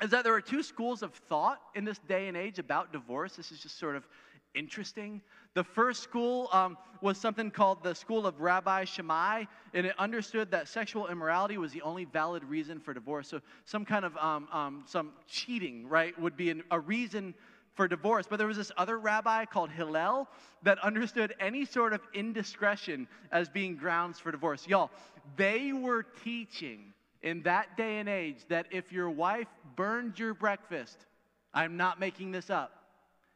is 0.00 0.10
that 0.10 0.24
there 0.24 0.32
are 0.32 0.40
two 0.40 0.62
schools 0.62 1.02
of 1.02 1.12
thought 1.12 1.60
in 1.74 1.84
this 1.84 1.98
day 1.98 2.26
and 2.28 2.36
age 2.36 2.58
about 2.58 2.90
divorce. 2.90 3.36
This 3.36 3.52
is 3.52 3.58
just 3.58 3.78
sort 3.78 3.96
of 3.96 4.08
interesting. 4.54 5.20
The 5.54 5.64
first 5.64 6.02
school 6.02 6.48
um, 6.52 6.76
was 7.00 7.18
something 7.18 7.50
called 7.50 7.82
the 7.82 7.94
School 7.94 8.26
of 8.26 8.40
Rabbi 8.40 8.84
Shammai, 8.84 9.44
and 9.72 9.86
it 9.86 9.94
understood 9.98 10.50
that 10.50 10.68
sexual 10.68 11.08
immorality 11.08 11.58
was 11.58 11.72
the 11.72 11.82
only 11.82 12.04
valid 12.04 12.44
reason 12.44 12.80
for 12.80 12.94
divorce. 12.94 13.28
So 13.28 13.40
some 13.64 13.84
kind 13.84 14.04
of 14.04 14.16
um, 14.16 14.48
um, 14.52 14.84
some 14.86 15.12
cheating, 15.28 15.88
right, 15.88 16.18
would 16.20 16.36
be 16.36 16.50
an, 16.50 16.62
a 16.70 16.80
reason 16.80 17.34
for 17.74 17.88
divorce. 17.88 18.26
But 18.28 18.38
there 18.38 18.46
was 18.46 18.56
this 18.56 18.72
other 18.76 18.98
rabbi 18.98 19.44
called 19.44 19.70
Hillel 19.70 20.28
that 20.62 20.78
understood 20.78 21.34
any 21.40 21.64
sort 21.64 21.92
of 21.92 22.00
indiscretion 22.14 23.06
as 23.32 23.48
being 23.48 23.76
grounds 23.76 24.18
for 24.18 24.30
divorce. 24.30 24.66
Y'all, 24.66 24.90
they 25.36 25.72
were 25.72 26.04
teaching 26.24 26.92
in 27.22 27.42
that 27.42 27.76
day 27.76 27.98
and 27.98 28.08
age 28.08 28.44
that 28.48 28.66
if 28.70 28.92
your 28.92 29.10
wife 29.10 29.48
burned 29.76 30.18
your 30.18 30.34
breakfast, 30.34 31.06
I'm 31.52 31.76
not 31.76 31.98
making 31.98 32.32
this 32.32 32.50
up 32.50 32.83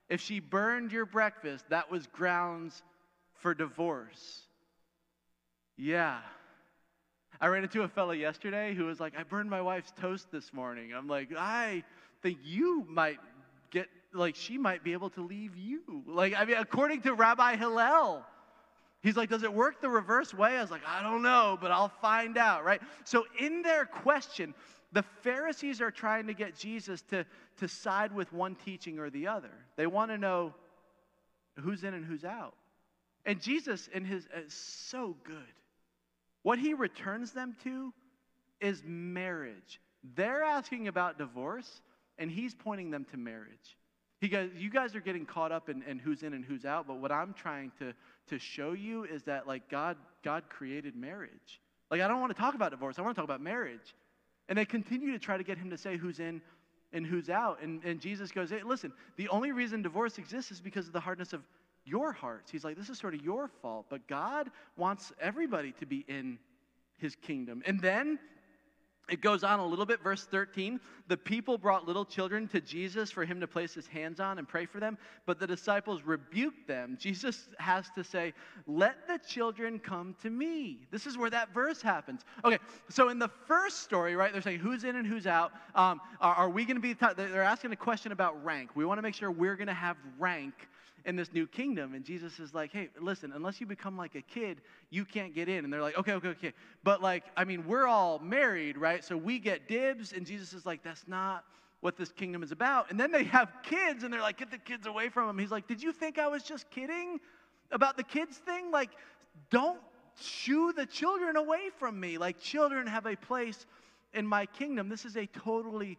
if 0.08 0.20
she 0.20 0.40
burned 0.40 0.92
your 0.92 1.06
breakfast, 1.06 1.64
that 1.70 1.90
was 1.90 2.06
grounds 2.06 2.82
for 3.34 3.54
divorce. 3.54 4.42
Yeah. 5.76 6.18
I 7.40 7.46
ran 7.46 7.62
into 7.62 7.82
a 7.82 7.88
fellow 7.88 8.12
yesterday 8.12 8.74
who 8.74 8.86
was 8.86 8.98
like, 8.98 9.12
I 9.16 9.22
burned 9.22 9.48
my 9.48 9.60
wife's 9.60 9.92
toast 10.00 10.30
this 10.32 10.52
morning. 10.52 10.92
I'm 10.92 11.06
like, 11.06 11.28
I 11.36 11.84
think 12.22 12.38
you 12.42 12.84
might 12.88 13.18
get, 13.70 13.86
like, 14.12 14.34
she 14.34 14.58
might 14.58 14.82
be 14.82 14.92
able 14.92 15.10
to 15.10 15.22
leave 15.22 15.56
you. 15.56 16.02
Like, 16.06 16.34
I 16.36 16.44
mean, 16.44 16.56
according 16.56 17.02
to 17.02 17.14
Rabbi 17.14 17.56
Hillel, 17.56 18.24
he's 19.02 19.16
like, 19.16 19.30
does 19.30 19.44
it 19.44 19.52
work 19.52 19.80
the 19.80 19.88
reverse 19.88 20.34
way? 20.34 20.56
I 20.56 20.60
was 20.60 20.70
like, 20.70 20.82
I 20.86 21.02
don't 21.02 21.22
know, 21.22 21.56
but 21.60 21.70
I'll 21.70 21.92
find 22.00 22.36
out, 22.36 22.64
right? 22.64 22.80
So, 23.04 23.24
in 23.38 23.62
their 23.62 23.84
question, 23.84 24.52
the 24.92 25.02
Pharisees 25.22 25.80
are 25.80 25.90
trying 25.90 26.26
to 26.28 26.34
get 26.34 26.56
Jesus 26.56 27.02
to, 27.10 27.26
to 27.58 27.68
side 27.68 28.14
with 28.14 28.32
one 28.32 28.54
teaching 28.64 28.98
or 28.98 29.10
the 29.10 29.26
other. 29.26 29.52
They 29.76 29.86
want 29.86 30.10
to 30.10 30.18
know 30.18 30.54
who's 31.60 31.84
in 31.84 31.94
and 31.94 32.04
who's 32.04 32.24
out. 32.24 32.54
And 33.26 33.40
Jesus, 33.40 33.88
in 33.92 34.04
his, 34.04 34.26
is 34.34 34.54
so 34.54 35.14
good. 35.24 35.36
What 36.42 36.58
he 36.58 36.72
returns 36.72 37.32
them 37.32 37.56
to 37.64 37.92
is 38.60 38.82
marriage. 38.86 39.80
They're 40.14 40.42
asking 40.42 40.88
about 40.88 41.18
divorce, 41.18 41.82
and 42.18 42.30
he's 42.30 42.54
pointing 42.54 42.90
them 42.90 43.04
to 43.10 43.16
marriage. 43.16 43.76
He 44.20 44.28
goes, 44.28 44.50
You 44.56 44.70
guys 44.70 44.94
are 44.94 45.00
getting 45.00 45.26
caught 45.26 45.52
up 45.52 45.68
in, 45.68 45.82
in 45.82 45.98
who's 45.98 46.22
in 46.22 46.32
and 46.32 46.44
who's 46.44 46.64
out, 46.64 46.86
but 46.86 46.98
what 46.98 47.12
I'm 47.12 47.34
trying 47.34 47.72
to, 47.80 47.92
to 48.28 48.38
show 48.38 48.72
you 48.72 49.04
is 49.04 49.24
that, 49.24 49.46
like, 49.46 49.68
God, 49.68 49.96
God 50.22 50.44
created 50.48 50.96
marriage. 50.96 51.60
Like, 51.90 52.00
I 52.00 52.08
don't 52.08 52.20
want 52.20 52.34
to 52.34 52.40
talk 52.40 52.54
about 52.54 52.70
divorce, 52.70 52.98
I 52.98 53.02
want 53.02 53.14
to 53.14 53.20
talk 53.20 53.28
about 53.28 53.42
marriage. 53.42 53.94
And 54.48 54.56
they 54.56 54.64
continue 54.64 55.12
to 55.12 55.18
try 55.18 55.36
to 55.36 55.44
get 55.44 55.58
him 55.58 55.70
to 55.70 55.78
say 55.78 55.96
who's 55.96 56.20
in 56.20 56.40
and 56.92 57.06
who's 57.06 57.28
out. 57.28 57.62
And, 57.62 57.82
and 57.84 58.00
Jesus 58.00 58.30
goes, 58.30 58.50
hey, 58.50 58.62
listen, 58.64 58.92
the 59.16 59.28
only 59.28 59.52
reason 59.52 59.82
divorce 59.82 60.18
exists 60.18 60.50
is 60.50 60.60
because 60.60 60.86
of 60.86 60.92
the 60.92 61.00
hardness 61.00 61.32
of 61.32 61.42
your 61.84 62.12
hearts. 62.12 62.50
He's 62.50 62.64
like, 62.64 62.76
this 62.76 62.88
is 62.88 62.98
sort 62.98 63.14
of 63.14 63.22
your 63.22 63.48
fault. 63.48 63.86
But 63.88 64.06
God 64.06 64.50
wants 64.76 65.12
everybody 65.20 65.72
to 65.72 65.86
be 65.86 66.04
in 66.08 66.38
his 66.98 67.14
kingdom. 67.16 67.62
And 67.66 67.80
then 67.80 68.18
it 69.08 69.20
goes 69.20 69.42
on 69.42 69.58
a 69.58 69.66
little 69.66 69.86
bit, 69.86 70.02
verse 70.02 70.24
13. 70.24 70.78
The 71.08 71.16
people 71.16 71.56
brought 71.56 71.86
little 71.86 72.04
children 72.04 72.46
to 72.48 72.60
Jesus 72.60 73.10
for 73.10 73.24
him 73.24 73.40
to 73.40 73.46
place 73.46 73.72
his 73.72 73.86
hands 73.86 74.20
on 74.20 74.38
and 74.38 74.46
pray 74.46 74.66
for 74.66 74.80
them, 74.80 74.98
but 75.24 75.38
the 75.38 75.46
disciples 75.46 76.02
rebuked 76.04 76.66
them. 76.66 76.96
Jesus 77.00 77.48
has 77.58 77.86
to 77.94 78.04
say, 78.04 78.34
Let 78.66 79.08
the 79.08 79.18
children 79.26 79.78
come 79.78 80.14
to 80.22 80.30
me. 80.30 80.86
This 80.90 81.06
is 81.06 81.16
where 81.16 81.30
that 81.30 81.54
verse 81.54 81.80
happens. 81.80 82.24
Okay, 82.44 82.58
so 82.90 83.08
in 83.08 83.18
the 83.18 83.30
first 83.46 83.82
story, 83.82 84.14
right, 84.14 84.32
they're 84.32 84.42
saying 84.42 84.58
who's 84.58 84.84
in 84.84 84.96
and 84.96 85.06
who's 85.06 85.26
out. 85.26 85.52
Um, 85.74 86.00
are, 86.20 86.34
are, 86.34 86.50
we 86.50 86.64
going 86.64 86.76
to 86.76 86.82
be, 86.82 86.92
they're 86.92 87.42
asking 87.42 87.72
a 87.72 87.76
question 87.76 88.12
about 88.12 88.44
rank. 88.44 88.70
We 88.74 88.84
want 88.84 88.98
to 88.98 89.02
make 89.02 89.14
sure 89.14 89.30
we're 89.30 89.56
going 89.56 89.68
to 89.68 89.74
have 89.74 89.96
rank 90.18 90.68
in 91.08 91.16
this 91.16 91.32
new 91.32 91.46
kingdom. 91.46 91.94
And 91.94 92.04
Jesus 92.04 92.38
is 92.38 92.52
like, 92.52 92.70
hey, 92.70 92.90
listen, 93.00 93.32
unless 93.34 93.60
you 93.60 93.66
become 93.66 93.96
like 93.96 94.14
a 94.14 94.20
kid, 94.20 94.60
you 94.90 95.06
can't 95.06 95.34
get 95.34 95.48
in. 95.48 95.64
And 95.64 95.72
they're 95.72 95.80
like, 95.80 95.96
okay, 95.96 96.12
okay, 96.12 96.28
okay. 96.28 96.52
But 96.84 97.02
like, 97.02 97.24
I 97.34 97.44
mean, 97.44 97.66
we're 97.66 97.86
all 97.86 98.18
married, 98.18 98.76
right? 98.76 99.02
So 99.02 99.16
we 99.16 99.38
get 99.38 99.66
dibs. 99.66 100.12
And 100.12 100.26
Jesus 100.26 100.52
is 100.52 100.66
like, 100.66 100.82
that's 100.84 101.08
not 101.08 101.44
what 101.80 101.96
this 101.96 102.12
kingdom 102.12 102.42
is 102.42 102.52
about. 102.52 102.90
And 102.90 103.00
then 103.00 103.10
they 103.10 103.24
have 103.24 103.50
kids 103.62 104.04
and 104.04 104.12
they're 104.12 104.20
like, 104.20 104.36
get 104.36 104.50
the 104.50 104.58
kids 104.58 104.86
away 104.86 105.08
from 105.08 105.30
him. 105.30 105.38
He's 105.38 105.50
like, 105.50 105.66
did 105.66 105.82
you 105.82 105.92
think 105.92 106.18
I 106.18 106.28
was 106.28 106.42
just 106.42 106.68
kidding 106.70 107.18
about 107.72 107.96
the 107.96 108.04
kids 108.04 108.36
thing? 108.36 108.70
Like, 108.70 108.90
don't 109.50 109.80
shoo 110.20 110.74
the 110.76 110.84
children 110.84 111.36
away 111.36 111.70
from 111.78 111.98
me. 111.98 112.18
Like, 112.18 112.38
children 112.38 112.86
have 112.86 113.06
a 113.06 113.16
place 113.16 113.64
in 114.12 114.26
my 114.26 114.44
kingdom. 114.44 114.90
This 114.90 115.06
is 115.06 115.16
a 115.16 115.24
totally 115.26 115.96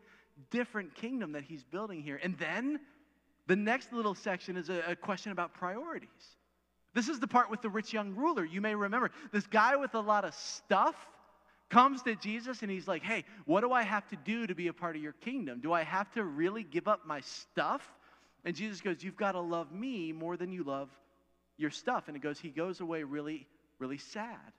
different 0.52 0.94
kingdom 0.94 1.32
that 1.32 1.44
he's 1.44 1.64
building 1.64 2.04
here. 2.04 2.20
And 2.22 2.38
then 2.38 2.80
the 3.50 3.56
next 3.56 3.92
little 3.92 4.14
section 4.14 4.56
is 4.56 4.70
a, 4.70 4.84
a 4.90 4.96
question 4.96 5.32
about 5.32 5.56
priorities. 5.56 6.38
This 6.94 7.10
is 7.10 7.20
the 7.20 7.28
part 7.28 7.50
with 7.50 7.64
the 7.64 7.70
rich 7.70 7.92
young 7.92 8.14
ruler. 8.14 8.46
You 8.46 8.62
may 8.62 8.76
remember 8.76 9.10
this 9.32 9.48
guy 9.48 9.76
with 9.76 9.96
a 9.96 10.00
lot 10.00 10.24
of 10.24 10.36
stuff 10.36 10.96
comes 11.68 12.04
to 12.04 12.16
Jesus 12.16 12.62
and 12.62 12.70
he's 12.70 12.88
like, 12.88 13.02
Hey, 13.02 13.26
what 13.46 13.62
do 13.62 13.72
I 13.72 13.82
have 13.82 14.08
to 14.10 14.16
do 14.18 14.46
to 14.46 14.54
be 14.54 14.68
a 14.68 14.74
part 14.74 14.96
of 14.96 15.02
your 15.02 15.14
kingdom? 15.14 15.62
Do 15.62 15.74
I 15.74 15.82
have 15.82 16.12
to 16.12 16.24
really 16.24 16.64
give 16.64 16.88
up 16.88 17.08
my 17.08 17.22
stuff? 17.22 17.82
And 18.46 18.56
Jesus 18.56 18.82
goes, 18.82 19.04
You've 19.04 19.18
got 19.18 19.32
to 19.32 19.42
love 19.42 19.72
me 19.72 20.12
more 20.12 20.38
than 20.38 20.52
you 20.52 20.64
love 20.64 20.90
your 21.58 21.72
stuff. 21.72 22.08
And 22.08 22.16
it 22.16 22.22
goes, 22.22 22.40
He 22.40 22.50
goes 22.50 22.82
away 22.82 23.02
really, 23.02 23.48
really 23.80 23.98
sad. 23.98 24.54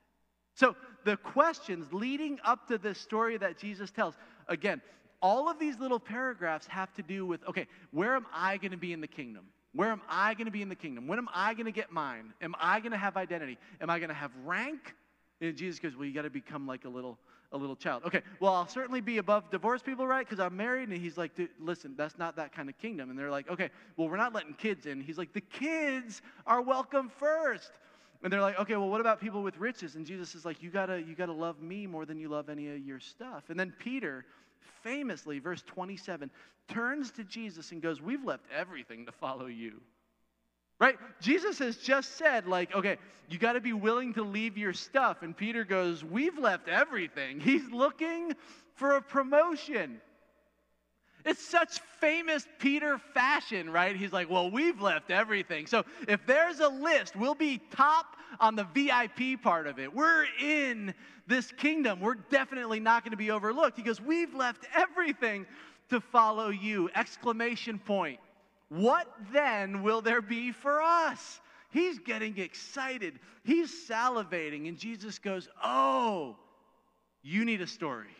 So 0.53 0.75
the 1.05 1.15
questions 1.15 1.93
leading 1.93 2.39
up 2.43 2.67
to 2.67 2.77
this 2.77 2.99
story 2.99 3.37
that 3.37 3.57
Jesus 3.57 3.89
tells, 3.89 4.15
again, 4.49 4.81
all 5.21 5.49
of 5.49 5.59
these 5.59 5.79
little 5.79 5.99
paragraphs 5.99 6.67
have 6.67 6.93
to 6.93 7.01
do 7.01 7.25
with 7.25 7.47
okay, 7.47 7.67
where 7.91 8.15
am 8.15 8.25
I 8.33 8.57
going 8.57 8.71
to 8.71 8.77
be 8.77 8.93
in 8.93 9.01
the 9.01 9.07
kingdom? 9.07 9.45
Where 9.73 9.89
am 9.89 10.01
I 10.09 10.33
going 10.33 10.45
to 10.45 10.51
be 10.51 10.61
in 10.61 10.69
the 10.69 10.75
kingdom? 10.75 11.07
When 11.07 11.17
am 11.17 11.29
I 11.33 11.53
going 11.53 11.65
to 11.65 11.71
get 11.71 11.91
mine? 11.91 12.33
Am 12.41 12.55
I 12.59 12.79
going 12.79 12.91
to 12.91 12.97
have 12.97 13.15
identity? 13.15 13.57
Am 13.79 13.89
I 13.89 13.99
going 13.99 14.09
to 14.09 14.15
have 14.15 14.31
rank? 14.43 14.95
And 15.39 15.55
Jesus 15.55 15.79
goes, 15.79 15.95
Well, 15.95 16.05
you 16.05 16.13
got 16.13 16.23
to 16.23 16.29
become 16.29 16.67
like 16.67 16.85
a 16.85 16.89
little 16.89 17.17
a 17.51 17.57
little 17.57 17.75
child. 17.75 18.03
Okay, 18.05 18.21
well, 18.39 18.53
I'll 18.53 18.67
certainly 18.67 19.01
be 19.01 19.17
above 19.17 19.49
divorced 19.49 19.85
people, 19.85 20.07
right? 20.07 20.25
Because 20.25 20.39
I'm 20.39 20.55
married. 20.55 20.89
And 20.89 20.97
he's 20.97 21.17
like, 21.17 21.31
listen, 21.59 21.95
that's 21.97 22.17
not 22.17 22.37
that 22.37 22.55
kind 22.55 22.69
of 22.69 22.77
kingdom. 22.77 23.09
And 23.09 23.19
they're 23.19 23.31
like, 23.31 23.49
okay, 23.49 23.69
well, 23.97 24.07
we're 24.07 24.17
not 24.17 24.33
letting 24.33 24.53
kids 24.53 24.85
in. 24.85 25.01
He's 25.01 25.17
like, 25.17 25.33
the 25.33 25.41
kids 25.41 26.21
are 26.47 26.61
welcome 26.61 27.09
first. 27.09 27.71
And 28.23 28.31
they're 28.31 28.41
like, 28.41 28.59
okay, 28.59 28.75
well, 28.75 28.89
what 28.89 29.01
about 29.01 29.19
people 29.19 29.41
with 29.41 29.57
riches? 29.57 29.95
And 29.95 30.05
Jesus 30.05 30.35
is 30.35 30.45
like, 30.45 30.61
you 30.61 30.69
gotta, 30.69 31.01
you 31.01 31.15
gotta 31.15 31.33
love 31.33 31.61
me 31.61 31.87
more 31.87 32.05
than 32.05 32.19
you 32.19 32.29
love 32.29 32.49
any 32.49 32.69
of 32.69 32.79
your 32.79 32.99
stuff. 32.99 33.49
And 33.49 33.59
then 33.59 33.73
Peter 33.79 34.25
famously, 34.83 35.39
verse 35.39 35.63
27, 35.67 36.29
turns 36.67 37.11
to 37.11 37.23
Jesus 37.23 37.71
and 37.71 37.81
goes, 37.81 38.01
We've 38.01 38.23
left 38.23 38.45
everything 38.55 39.05
to 39.05 39.11
follow 39.11 39.47
you. 39.47 39.81
Right? 40.79 40.97
Jesus 41.19 41.59
has 41.59 41.77
just 41.77 42.17
said, 42.17 42.47
like, 42.47 42.73
okay, 42.73 42.97
you 43.29 43.37
got 43.37 43.53
to 43.53 43.61
be 43.61 43.73
willing 43.73 44.15
to 44.15 44.23
leave 44.23 44.57
your 44.57 44.73
stuff. 44.73 45.21
And 45.21 45.37
Peter 45.37 45.63
goes, 45.63 46.03
We've 46.03 46.37
left 46.37 46.67
everything. 46.67 47.39
He's 47.41 47.69
looking 47.69 48.33
for 48.75 48.95
a 48.95 49.01
promotion. 49.01 50.01
It's 51.25 51.43
such 51.43 51.79
famous 51.99 52.47
Peter 52.59 52.97
fashion, 53.13 53.69
right? 53.69 53.95
He's 53.95 54.13
like, 54.13 54.29
Well, 54.29 54.49
we've 54.49 54.81
left 54.81 55.11
everything. 55.11 55.67
So 55.67 55.83
if 56.07 56.25
there's 56.25 56.59
a 56.59 56.69
list, 56.69 57.15
we'll 57.15 57.35
be 57.35 57.59
top 57.71 58.17
on 58.39 58.55
the 58.55 58.63
VIP 58.73 59.41
part 59.41 59.67
of 59.67 59.79
it. 59.79 59.93
We're 59.93 60.25
in 60.39 60.93
this 61.27 61.51
kingdom. 61.51 61.99
We're 61.99 62.15
definitely 62.15 62.79
not 62.79 63.03
going 63.03 63.11
to 63.11 63.17
be 63.17 63.31
overlooked. 63.31 63.77
He 63.77 63.83
goes, 63.83 64.01
We've 64.01 64.33
left 64.33 64.65
everything 64.75 65.45
to 65.89 65.99
follow 65.99 66.49
you! 66.49 66.89
Exclamation 66.95 67.79
point. 67.79 68.19
What 68.69 69.07
then 69.33 69.83
will 69.83 70.01
there 70.01 70.21
be 70.21 70.51
for 70.51 70.81
us? 70.81 71.41
He's 71.71 71.99
getting 71.99 72.37
excited. 72.37 73.19
He's 73.43 73.71
salivating. 73.87 74.67
And 74.67 74.77
Jesus 74.77 75.19
goes, 75.19 75.49
Oh, 75.63 76.37
you 77.21 77.45
need 77.45 77.61
a 77.61 77.67
story. 77.67 78.15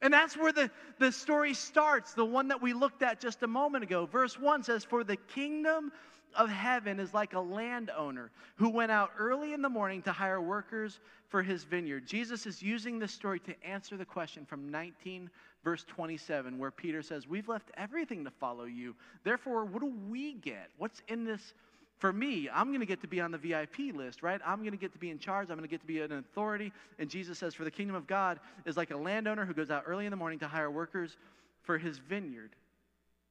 And 0.00 0.12
that's 0.12 0.36
where 0.36 0.52
the, 0.52 0.70
the 0.98 1.10
story 1.10 1.54
starts, 1.54 2.14
the 2.14 2.24
one 2.24 2.48
that 2.48 2.62
we 2.62 2.72
looked 2.72 3.02
at 3.02 3.20
just 3.20 3.42
a 3.42 3.46
moment 3.46 3.84
ago. 3.84 4.06
Verse 4.06 4.38
1 4.38 4.62
says, 4.62 4.84
For 4.84 5.02
the 5.02 5.16
kingdom 5.16 5.90
of 6.36 6.48
heaven 6.48 7.00
is 7.00 7.12
like 7.12 7.34
a 7.34 7.40
landowner 7.40 8.30
who 8.56 8.68
went 8.68 8.92
out 8.92 9.10
early 9.18 9.54
in 9.54 9.62
the 9.62 9.68
morning 9.68 10.02
to 10.02 10.12
hire 10.12 10.40
workers 10.40 11.00
for 11.28 11.42
his 11.42 11.64
vineyard. 11.64 12.06
Jesus 12.06 12.46
is 12.46 12.62
using 12.62 12.98
this 12.98 13.12
story 13.12 13.40
to 13.40 13.64
answer 13.64 13.96
the 13.96 14.04
question 14.04 14.44
from 14.44 14.70
19 14.70 15.30
verse 15.64 15.84
27, 15.84 16.58
where 16.58 16.70
Peter 16.70 17.02
says, 17.02 17.26
We've 17.26 17.48
left 17.48 17.70
everything 17.76 18.24
to 18.24 18.30
follow 18.30 18.64
you. 18.64 18.94
Therefore, 19.24 19.64
what 19.64 19.82
do 19.82 19.92
we 20.08 20.34
get? 20.34 20.70
What's 20.78 21.02
in 21.08 21.24
this 21.24 21.52
for 21.98 22.12
me? 22.12 22.48
I'm 22.52 22.68
going 22.68 22.80
to 22.80 22.86
get 22.86 23.00
to 23.02 23.08
be 23.08 23.20
on 23.20 23.30
the 23.30 23.38
VIP 23.38 23.94
list, 23.94 24.22
right? 24.22 24.40
I'm 24.46 24.60
going 24.60 24.72
to 24.72 24.78
get 24.78 24.92
to 24.92 24.98
be 24.98 25.10
in 25.10 25.18
charge. 25.18 25.50
I'm 25.50 25.56
going 25.56 25.68
to 25.68 25.70
get 25.70 25.80
to 25.80 25.86
be 25.86 26.00
an 26.00 26.12
authority. 26.12 26.72
And 26.98 27.10
Jesus 27.10 27.38
says, 27.38 27.54
For 27.54 27.64
the 27.64 27.70
kingdom 27.70 27.96
of 27.96 28.06
God 28.06 28.40
is 28.64 28.76
like 28.76 28.90
a 28.90 28.96
landowner 28.96 29.44
who 29.44 29.54
goes 29.54 29.70
out 29.70 29.84
early 29.86 30.06
in 30.06 30.10
the 30.10 30.16
morning 30.16 30.38
to 30.40 30.48
hire 30.48 30.70
workers 30.70 31.16
for 31.62 31.78
his 31.78 31.98
vineyard. 31.98 32.50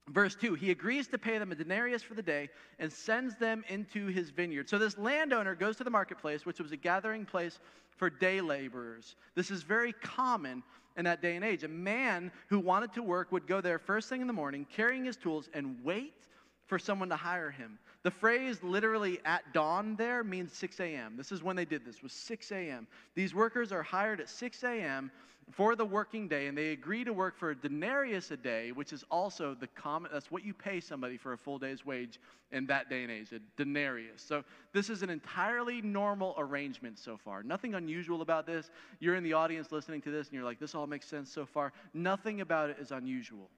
Verse 0.10 0.36
2, 0.36 0.54
he 0.54 0.72
agrees 0.72 1.08
to 1.08 1.18
pay 1.18 1.38
them 1.38 1.52
a 1.52 1.56
denarius 1.56 2.02
for 2.02 2.14
the 2.14 2.22
day 2.22 2.50
and 2.80 2.92
sends 2.92 3.36
them 3.36 3.66
into 3.68 4.08
his 4.08 4.30
vineyard. 4.30 4.70
So 4.70 4.78
this 4.78 4.98
landowner 4.98 5.54
goes 5.54 5.76
to 5.78 5.84
the 5.84 5.90
marketplace, 5.90 6.46
which 6.46 6.60
was 6.60 6.72
a 6.72 6.78
gathering 6.78 7.26
place 7.26 7.60
for 7.98 8.10
day 8.10 8.40
laborers. 8.40 9.16
This 9.36 9.52
is 9.52 9.64
very 9.64 9.92
common 9.92 10.64
in 10.96 11.04
that 11.06 11.22
day 11.22 11.36
and 11.36 11.44
age. 11.44 11.64
A 11.64 11.68
man 11.68 12.32
who 12.48 12.60
wanted 12.60 12.94
to 12.94 13.04
work 13.04 13.32
would 13.34 13.48
go 13.48 13.60
there 13.60 13.80
first 13.80 14.08
thing 14.08 14.22
in 14.22 14.28
the 14.28 14.34
morning, 14.34 14.66
carrying 14.72 15.04
his 15.04 15.18
tools, 15.18 15.50
and 15.54 15.78
wait 15.84 16.14
for 16.68 16.80
someone 16.80 17.10
to 17.10 17.16
hire 17.16 17.52
him. 17.52 17.78
The 18.08 18.12
phrase 18.12 18.64
literally 18.64 19.20
at 19.26 19.52
dawn 19.52 19.98
there 19.98 20.24
means 20.24 20.54
6 20.54 20.80
a.m. 20.80 21.18
This 21.18 21.34
is 21.34 21.44
when 21.44 21.58
they 21.58 21.66
did 21.66 21.84
this, 21.84 22.02
was 22.02 22.14
6 22.14 22.54
a.m. 22.54 22.88
These 23.16 23.36
workers 23.36 23.74
are 23.74 23.84
hired 23.84 24.22
at 24.22 24.30
6 24.30 24.64
a.m 24.64 25.12
for 25.52 25.76
the 25.76 25.86
working 25.86 26.28
day, 26.28 26.48
and 26.48 26.58
they 26.58 26.72
agree 26.72 27.04
to 27.06 27.14
work 27.14 27.38
for 27.38 27.52
a 27.52 27.56
denarius 27.56 28.32
a 28.32 28.38
day, 28.38 28.72
which 28.74 28.92
is 28.92 29.06
also 29.10 29.56
the 29.58 29.68
common, 29.68 30.12
that's 30.12 30.30
what 30.30 30.44
you 30.44 30.54
pay 30.54 30.80
somebody 30.82 31.16
for 31.16 31.34
a 31.34 31.38
full 31.38 31.58
day's 31.58 31.86
wage 31.86 32.20
in 32.52 32.66
that 32.66 32.90
day 32.90 33.04
and 33.04 33.12
age, 33.12 33.32
a 33.32 33.40
denarius. 33.56 34.22
So 34.22 34.44
this 34.74 34.90
is 34.90 35.04
an 35.04 35.10
entirely 35.10 35.82
normal 35.82 36.36
arrangement 36.38 37.00
so 37.00 37.16
far. 37.16 37.44
Nothing 37.44 37.76
unusual 37.76 38.22
about 38.22 38.46
this. 38.46 38.72
You're 39.00 39.16
in 39.16 39.24
the 39.24 39.34
audience 39.34 39.72
listening 39.72 40.02
to 40.02 40.12
this, 40.12 40.28
and 40.28 40.36
you're 40.36 40.44
like, 40.44 40.60
this 40.60 40.76
all 40.76 40.86
makes 40.86 41.08
sense 41.08 41.32
so 41.32 41.46
far. 41.46 41.72
Nothing 41.94 42.42
about 42.42 42.70
it 42.70 42.78
is 42.80 42.92
unusual 42.92 43.50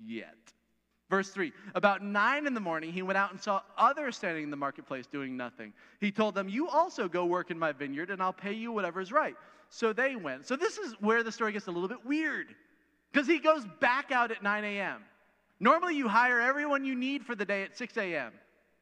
yet. 0.00 0.52
Verse 1.12 1.28
3 1.28 1.52
About 1.74 2.02
nine 2.02 2.46
in 2.46 2.54
the 2.54 2.60
morning, 2.60 2.90
he 2.90 3.02
went 3.02 3.18
out 3.18 3.32
and 3.32 3.38
saw 3.38 3.60
others 3.76 4.16
standing 4.16 4.44
in 4.44 4.50
the 4.50 4.56
marketplace 4.56 5.06
doing 5.06 5.36
nothing. 5.36 5.74
He 6.00 6.10
told 6.10 6.34
them, 6.34 6.48
You 6.48 6.70
also 6.70 7.06
go 7.06 7.26
work 7.26 7.50
in 7.50 7.58
my 7.58 7.70
vineyard, 7.70 8.08
and 8.08 8.22
I'll 8.22 8.32
pay 8.32 8.54
you 8.54 8.72
whatever 8.72 8.98
is 8.98 9.12
right. 9.12 9.36
So 9.68 9.92
they 9.92 10.16
went. 10.16 10.46
So 10.46 10.56
this 10.56 10.78
is 10.78 10.94
where 11.00 11.22
the 11.22 11.30
story 11.30 11.52
gets 11.52 11.66
a 11.66 11.70
little 11.70 11.88
bit 11.88 12.06
weird 12.06 12.54
because 13.12 13.26
he 13.28 13.40
goes 13.40 13.66
back 13.78 14.10
out 14.10 14.30
at 14.30 14.42
9 14.42 14.64
a.m. 14.64 15.02
Normally, 15.60 15.96
you 15.96 16.08
hire 16.08 16.40
everyone 16.40 16.82
you 16.82 16.94
need 16.94 17.26
for 17.26 17.34
the 17.34 17.44
day 17.44 17.62
at 17.62 17.76
6 17.76 17.94
a.m., 17.98 18.32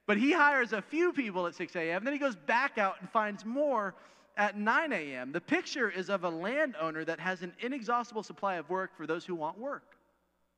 but 0.06 0.16
he 0.16 0.30
hires 0.30 0.72
a 0.72 0.80
few 0.80 1.12
people 1.12 1.48
at 1.48 1.56
6 1.56 1.74
a.m., 1.74 2.04
then 2.04 2.12
he 2.12 2.18
goes 2.20 2.36
back 2.36 2.78
out 2.78 2.94
and 3.00 3.10
finds 3.10 3.44
more 3.44 3.96
at 4.36 4.56
9 4.56 4.92
a.m. 4.92 5.32
The 5.32 5.40
picture 5.40 5.90
is 5.90 6.08
of 6.08 6.22
a 6.22 6.30
landowner 6.30 7.04
that 7.06 7.18
has 7.18 7.42
an 7.42 7.54
inexhaustible 7.58 8.22
supply 8.22 8.54
of 8.54 8.70
work 8.70 8.96
for 8.96 9.04
those 9.04 9.24
who 9.24 9.34
want 9.34 9.58
work, 9.58 9.96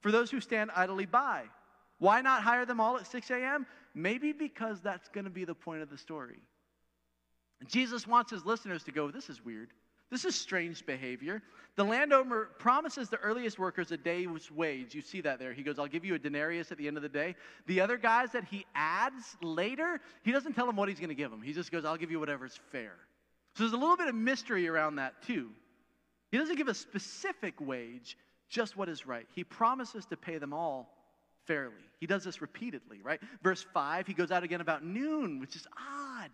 for 0.01 0.13
those 0.13 0.31
who 0.31 0.39
stand 0.39 0.71
idly 0.77 1.07
by. 1.07 1.45
Why 2.03 2.21
not 2.21 2.43
hire 2.43 2.67
them 2.67 2.81
all 2.81 2.97
at 2.97 3.07
6 3.07 3.31
a.m.? 3.31 3.65
Maybe 3.95 4.33
because 4.33 4.81
that's 4.81 5.09
going 5.11 5.23
to 5.23 5.31
be 5.31 5.45
the 5.45 5.55
point 5.55 5.83
of 5.83 5.89
the 5.89 5.97
story. 5.97 6.41
Jesus 7.69 8.09
wants 8.09 8.33
his 8.33 8.45
listeners 8.45 8.83
to 8.83 8.91
go, 8.91 9.13
This 9.13 9.31
is 9.31 9.45
weird. 9.45 9.69
This 10.11 10.25
is 10.25 10.35
strange 10.35 10.85
behavior. 10.85 11.45
The 11.77 11.85
landowner 11.85 12.49
promises 12.59 13.09
the 13.09 13.19
earliest 13.19 13.61
workers 13.61 13.93
a 13.93 13.97
day's 13.97 14.51
wage. 14.51 14.97
You 14.97 15.01
see 15.01 15.21
that 15.21 15.39
there. 15.39 15.53
He 15.53 15.63
goes, 15.63 15.79
I'll 15.79 15.87
give 15.87 16.05
you 16.05 16.17
a 16.17 16.19
denarius 16.19 16.73
at 16.73 16.77
the 16.77 16.89
end 16.89 16.97
of 16.97 17.05
the 17.05 17.09
day. 17.09 17.37
The 17.69 17.81
other 17.81 17.97
guys 17.97 18.33
that 18.33 18.47
he 18.47 18.67
adds 18.75 19.37
later, 19.41 20.01
he 20.25 20.33
doesn't 20.33 20.55
tell 20.55 20.67
them 20.67 20.75
what 20.75 20.89
he's 20.89 20.99
going 20.99 21.11
to 21.11 21.15
give 21.15 21.31
them. 21.31 21.41
He 21.41 21.53
just 21.53 21.71
goes, 21.71 21.85
I'll 21.85 21.97
give 21.97 22.11
you 22.11 22.19
whatever's 22.19 22.59
fair. 22.73 22.95
So 23.55 23.63
there's 23.63 23.75
a 23.75 23.77
little 23.77 23.97
bit 23.97 24.09
of 24.09 24.17
mystery 24.17 24.67
around 24.67 24.97
that, 24.97 25.23
too. 25.23 25.51
He 26.33 26.37
doesn't 26.37 26.57
give 26.57 26.67
a 26.67 26.75
specific 26.75 27.61
wage, 27.61 28.19
just 28.49 28.77
what 28.77 28.89
is 28.89 29.07
right. 29.07 29.29
He 29.37 29.45
promises 29.45 30.05
to 30.07 30.17
pay 30.17 30.39
them 30.39 30.53
all 30.53 31.02
fairly. 31.47 31.75
He 32.01 32.07
does 32.07 32.25
this 32.25 32.41
repeatedly, 32.41 33.01
right? 33.03 33.21
Verse 33.43 33.65
5, 33.75 34.07
he 34.07 34.15
goes 34.15 34.31
out 34.31 34.43
again 34.43 34.61
about 34.61 34.85
noon, 34.85 35.41
which 35.41 35.57
is 35.57 35.67
odd. 35.79 36.31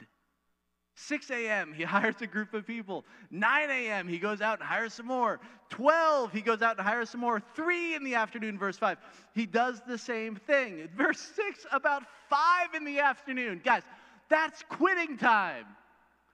6 0.94 1.30
a.m., 1.30 1.72
he 1.72 1.82
hires 1.84 2.16
a 2.20 2.26
group 2.26 2.54
of 2.54 2.66
people. 2.66 3.04
9 3.30 3.70
a.m., 3.70 4.08
he 4.08 4.18
goes 4.18 4.40
out 4.40 4.60
and 4.60 4.68
hires 4.68 4.94
some 4.94 5.06
more. 5.06 5.40
12, 5.70 6.32
he 6.32 6.40
goes 6.40 6.62
out 6.62 6.78
and 6.78 6.86
hires 6.86 7.10
some 7.10 7.20
more. 7.20 7.42
3 7.54 7.94
in 7.94 8.04
the 8.04 8.14
afternoon, 8.14 8.58
verse 8.58 8.76
5, 8.78 8.98
he 9.34 9.46
does 9.46 9.80
the 9.86 9.98
same 9.98 10.36
thing. 10.36 10.88
Verse 10.96 11.20
6, 11.36 11.66
about 11.72 12.02
5 12.28 12.74
in 12.74 12.84
the 12.84 13.00
afternoon. 13.00 13.60
Guys, 13.64 13.82
that's 14.28 14.62
quitting 14.68 15.16
time. 15.16 15.64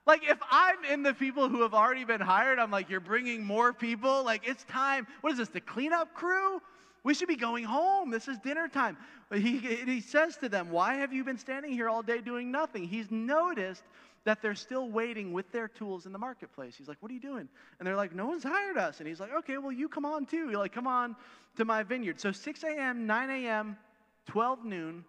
Like, 0.07 0.21
if 0.23 0.37
I'm 0.51 0.83
in 0.85 1.01
the 1.01 1.13
people 1.13 1.49
who 1.49 1.63
have 1.63 1.73
already 1.73 2.05
been 2.05 2.21
hired, 2.21 2.59
I'm 2.59 2.69
like, 2.69 2.89
you're 2.89 2.99
bringing 2.99 3.43
more 3.43 3.73
people. 3.73 4.23
Like, 4.23 4.47
it's 4.47 4.63
time. 4.65 5.07
What 5.21 5.33
is 5.33 5.39
this, 5.39 5.49
the 5.49 5.61
cleanup 5.61 6.13
crew? 6.13 6.61
We 7.05 7.13
should 7.13 7.27
be 7.27 7.35
going 7.35 7.63
home. 7.63 8.09
This 8.09 8.27
is 8.27 8.39
dinner 8.39 8.67
time. 8.67 8.97
He, 9.31 9.59
he 9.59 10.01
says 10.01 10.37
to 10.37 10.49
them, 10.49 10.71
Why 10.71 10.95
have 10.95 11.13
you 11.13 11.23
been 11.23 11.37
standing 11.37 11.71
here 11.71 11.87
all 11.87 12.01
day 12.01 12.19
doing 12.19 12.51
nothing? 12.51 12.83
He's 12.83 13.11
noticed 13.11 13.83
that 14.23 14.41
they're 14.41 14.55
still 14.55 14.89
waiting 14.89 15.31
with 15.31 15.51
their 15.51 15.67
tools 15.67 16.07
in 16.07 16.13
the 16.13 16.17
marketplace. 16.17 16.75
He's 16.75 16.87
like, 16.87 16.97
What 17.01 17.11
are 17.11 17.13
you 17.13 17.19
doing? 17.19 17.47
And 17.77 17.85
they're 17.85 17.95
like, 17.95 18.15
No 18.15 18.25
one's 18.25 18.43
hired 18.43 18.77
us. 18.77 19.01
And 19.01 19.07
he's 19.07 19.19
like, 19.19 19.31
Okay, 19.31 19.59
well, 19.59 19.71
you 19.71 19.87
come 19.87 20.03
on 20.03 20.25
too. 20.25 20.49
You're 20.49 20.57
like, 20.57 20.73
Come 20.73 20.87
on 20.87 21.15
to 21.57 21.63
my 21.63 21.83
vineyard. 21.83 22.19
So 22.19 22.31
6 22.31 22.63
a.m., 22.63 23.05
9 23.05 23.29
a.m., 23.29 23.77
12 24.25 24.65
noon, 24.65 25.05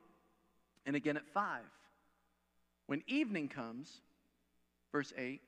and 0.85 0.97
again 0.97 1.17
at 1.17 1.27
5. 1.33 1.63
When 2.89 3.03
evening 3.07 3.49
comes, 3.49 4.03
verse 4.93 5.15
8, 5.17 5.41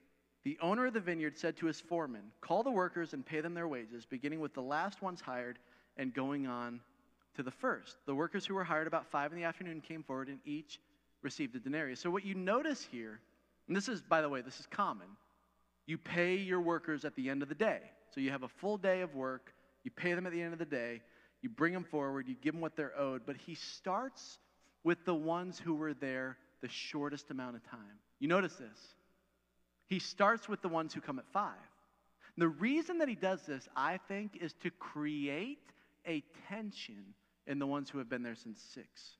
the 0.44 0.56
owner 0.62 0.87
of 0.87 0.94
the 0.94 1.00
vineyard 1.00 1.37
said 1.37 1.58
to 1.58 1.66
his 1.66 1.78
foreman, 1.78 2.22
Call 2.40 2.62
the 2.62 2.70
workers 2.70 3.12
and 3.12 3.26
pay 3.26 3.42
them 3.42 3.52
their 3.52 3.68
wages, 3.68 4.06
beginning 4.06 4.40
with 4.40 4.54
the 4.54 4.62
last 4.62 5.02
ones 5.02 5.20
hired 5.20 5.58
and 5.98 6.14
going 6.14 6.46
on 6.46 6.80
to 7.34 7.42
the 7.42 7.50
first. 7.50 7.96
The 8.06 8.14
workers 8.14 8.46
who 8.46 8.54
were 8.54 8.64
hired 8.64 8.87
about 8.87 9.11
5 9.11 9.32
in 9.32 9.38
the 9.38 9.44
afternoon 9.44 9.80
came 9.80 10.02
forward 10.02 10.28
and 10.28 10.38
each 10.44 10.80
received 11.22 11.54
a 11.56 11.58
denarius. 11.58 12.00
So, 12.00 12.11
what 12.11 12.24
you 12.24 12.34
notice 12.34 12.87
here 12.90 13.20
and 13.68 13.76
this 13.76 13.88
is, 13.88 14.00
by 14.00 14.22
the 14.22 14.28
way, 14.28 14.40
this 14.40 14.58
is 14.58 14.66
common. 14.66 15.06
You 15.87 15.98
pay 15.98 16.37
your 16.37 16.61
workers 16.61 17.04
at 17.04 17.14
the 17.14 17.28
end 17.28 17.42
of 17.42 17.48
the 17.48 17.54
day. 17.54 17.80
So 18.11 18.20
you 18.20 18.30
have 18.30 18.42
a 18.42 18.48
full 18.48 18.78
day 18.78 19.02
of 19.02 19.14
work, 19.14 19.52
you 19.84 19.90
pay 19.90 20.14
them 20.14 20.26
at 20.26 20.32
the 20.32 20.40
end 20.40 20.54
of 20.54 20.58
the 20.58 20.64
day, 20.64 21.02
you 21.42 21.50
bring 21.50 21.74
them 21.74 21.84
forward, 21.84 22.26
you 22.26 22.34
give 22.40 22.54
them 22.54 22.62
what 22.62 22.74
they're 22.74 22.98
owed. 22.98 23.22
But 23.26 23.37
he 23.37 23.54
starts 23.54 24.38
with 24.82 25.04
the 25.04 25.14
ones 25.14 25.58
who 25.58 25.74
were 25.74 25.92
there 25.92 26.38
the 26.62 26.68
shortest 26.68 27.30
amount 27.30 27.56
of 27.56 27.70
time. 27.70 28.00
You 28.18 28.28
notice 28.28 28.54
this? 28.54 28.78
He 29.87 29.98
starts 29.98 30.48
with 30.48 30.62
the 30.62 30.68
ones 30.68 30.94
who 30.94 31.00
come 31.00 31.18
at 31.18 31.26
five. 31.32 31.54
the 32.38 32.48
reason 32.48 32.98
that 32.98 33.08
he 33.08 33.14
does 33.14 33.42
this, 33.42 33.68
I 33.76 33.98
think, 34.08 34.38
is 34.40 34.54
to 34.62 34.70
create 34.70 35.58
a 36.09 36.23
tension 36.49 37.14
in 37.47 37.59
the 37.59 37.66
ones 37.66 37.90
who 37.90 37.99
have 37.99 38.09
been 38.09 38.23
there 38.23 38.35
since 38.35 38.61
six. 38.75 39.12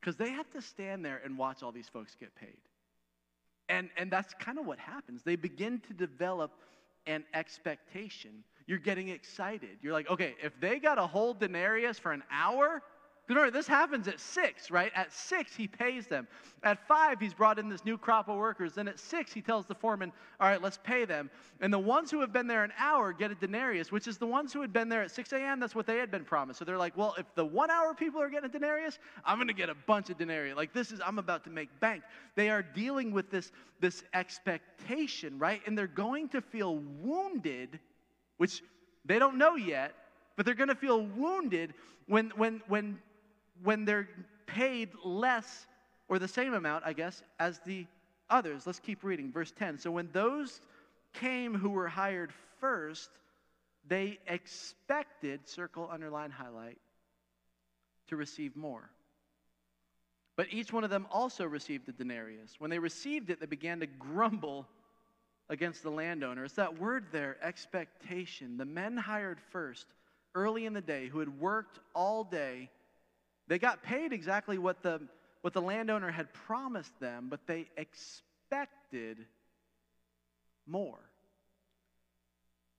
Because 0.00 0.16
they 0.16 0.30
have 0.30 0.50
to 0.52 0.62
stand 0.62 1.04
there 1.04 1.20
and 1.24 1.36
watch 1.36 1.62
all 1.62 1.72
these 1.72 1.88
folks 1.88 2.16
get 2.18 2.34
paid. 2.36 2.58
And, 3.68 3.90
and 3.96 4.10
that's 4.10 4.32
kind 4.34 4.58
of 4.58 4.66
what 4.66 4.78
happens. 4.78 5.22
They 5.22 5.36
begin 5.36 5.80
to 5.88 5.94
develop 5.94 6.52
an 7.06 7.24
expectation. 7.34 8.44
You're 8.66 8.78
getting 8.78 9.08
excited. 9.08 9.78
You're 9.82 9.92
like, 9.92 10.08
okay, 10.08 10.34
if 10.42 10.52
they 10.60 10.78
got 10.78 10.98
a 10.98 11.06
whole 11.06 11.34
denarius 11.34 11.98
for 11.98 12.12
an 12.12 12.22
hour, 12.30 12.82
Remember, 13.28 13.50
this 13.50 13.66
happens 13.66 14.06
at 14.06 14.20
six, 14.20 14.70
right? 14.70 14.92
At 14.94 15.12
six, 15.12 15.54
he 15.56 15.66
pays 15.66 16.06
them. 16.06 16.28
At 16.62 16.86
five, 16.86 17.18
he's 17.18 17.34
brought 17.34 17.58
in 17.58 17.68
this 17.68 17.84
new 17.84 17.98
crop 17.98 18.28
of 18.28 18.36
workers. 18.36 18.74
Then 18.74 18.86
at 18.86 19.00
six, 19.00 19.32
he 19.32 19.40
tells 19.40 19.66
the 19.66 19.74
foreman, 19.74 20.12
All 20.40 20.48
right, 20.48 20.62
let's 20.62 20.78
pay 20.84 21.04
them. 21.04 21.28
And 21.60 21.72
the 21.72 21.78
ones 21.78 22.10
who 22.10 22.20
have 22.20 22.32
been 22.32 22.46
there 22.46 22.62
an 22.62 22.72
hour 22.78 23.12
get 23.12 23.32
a 23.32 23.34
denarius, 23.34 23.90
which 23.90 24.06
is 24.06 24.16
the 24.16 24.26
ones 24.26 24.52
who 24.52 24.60
had 24.60 24.72
been 24.72 24.88
there 24.88 25.02
at 25.02 25.10
6 25.10 25.32
a.m. 25.32 25.58
That's 25.58 25.74
what 25.74 25.86
they 25.86 25.96
had 25.96 26.10
been 26.10 26.24
promised. 26.24 26.60
So 26.60 26.64
they're 26.64 26.78
like, 26.78 26.96
Well, 26.96 27.16
if 27.18 27.26
the 27.34 27.44
one 27.44 27.68
hour 27.68 27.94
people 27.94 28.22
are 28.22 28.30
getting 28.30 28.48
a 28.48 28.52
denarius, 28.52 29.00
I'm 29.24 29.38
going 29.38 29.48
to 29.48 29.54
get 29.54 29.70
a 29.70 29.76
bunch 29.86 30.08
of 30.08 30.18
denarii. 30.18 30.54
Like, 30.54 30.72
this 30.72 30.92
is, 30.92 31.00
I'm 31.04 31.18
about 31.18 31.42
to 31.44 31.50
make 31.50 31.68
bank. 31.80 32.04
They 32.36 32.48
are 32.48 32.62
dealing 32.62 33.10
with 33.10 33.30
this, 33.30 33.50
this 33.80 34.04
expectation, 34.14 35.36
right? 35.40 35.62
And 35.66 35.76
they're 35.76 35.88
going 35.88 36.28
to 36.28 36.40
feel 36.40 36.76
wounded, 36.76 37.80
which 38.36 38.62
they 39.04 39.18
don't 39.18 39.36
know 39.36 39.56
yet, 39.56 39.94
but 40.36 40.46
they're 40.46 40.54
going 40.54 40.68
to 40.68 40.76
feel 40.76 41.02
wounded 41.02 41.74
when, 42.06 42.30
when, 42.36 42.62
when 42.68 42.98
when 43.62 43.84
they're 43.84 44.08
paid 44.46 44.90
less 45.04 45.66
or 46.08 46.18
the 46.18 46.28
same 46.28 46.54
amount, 46.54 46.84
I 46.86 46.92
guess, 46.92 47.22
as 47.38 47.60
the 47.66 47.86
others. 48.30 48.66
Let's 48.66 48.78
keep 48.78 49.02
reading. 49.02 49.32
Verse 49.32 49.52
10. 49.58 49.78
So 49.78 49.90
when 49.90 50.08
those 50.12 50.60
came 51.12 51.54
who 51.54 51.70
were 51.70 51.88
hired 51.88 52.32
first, 52.60 53.10
they 53.88 54.18
expected, 54.26 55.48
circle, 55.48 55.88
underline, 55.90 56.30
highlight, 56.30 56.78
to 58.08 58.16
receive 58.16 58.56
more. 58.56 58.90
But 60.36 60.48
each 60.50 60.72
one 60.72 60.84
of 60.84 60.90
them 60.90 61.06
also 61.10 61.44
received 61.46 61.88
a 61.88 61.92
denarius. 61.92 62.56
When 62.58 62.70
they 62.70 62.78
received 62.78 63.30
it, 63.30 63.40
they 63.40 63.46
began 63.46 63.80
to 63.80 63.86
grumble 63.86 64.66
against 65.48 65.82
the 65.82 65.90
landowner. 65.90 66.44
It's 66.44 66.54
that 66.54 66.78
word 66.78 67.06
there, 67.10 67.36
expectation. 67.42 68.56
The 68.56 68.64
men 68.64 68.96
hired 68.96 69.38
first, 69.50 69.86
early 70.34 70.66
in 70.66 70.74
the 70.74 70.80
day, 70.80 71.08
who 71.08 71.20
had 71.20 71.40
worked 71.40 71.78
all 71.94 72.24
day, 72.24 72.70
they 73.48 73.58
got 73.58 73.82
paid 73.82 74.12
exactly 74.12 74.58
what 74.58 74.82
the, 74.82 75.00
what 75.40 75.52
the 75.52 75.62
landowner 75.62 76.10
had 76.10 76.32
promised 76.32 76.98
them, 77.00 77.28
but 77.30 77.46
they 77.46 77.66
expected 77.76 79.18
more. 80.66 80.98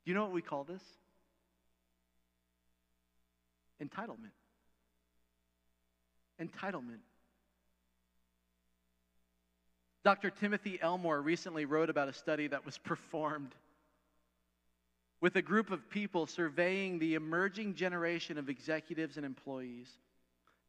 Do 0.06 0.12
you 0.12 0.16
know 0.16 0.24
what 0.24 0.34
we 0.34 0.42
call 0.42 0.64
this? 0.64 0.84
Entitlement. 3.82 4.32
Entitlement. 6.42 7.00
Dr. 10.04 10.30
Timothy 10.30 10.80
Elmore 10.82 11.22
recently 11.22 11.66
wrote 11.66 11.90
about 11.90 12.08
a 12.08 12.14
study 12.14 12.48
that 12.48 12.66
was 12.66 12.78
performed 12.84 13.54
with 15.20 15.36
a 15.36 15.42
group 15.42 15.72
of 15.72 15.90
people 15.90 16.28
surveying 16.28 17.00
the 17.00 17.16
emerging 17.16 17.76
generation 17.76 18.38
of 18.38 18.50
executives 18.50 19.18
and 19.18 19.26
employees. 19.26 19.90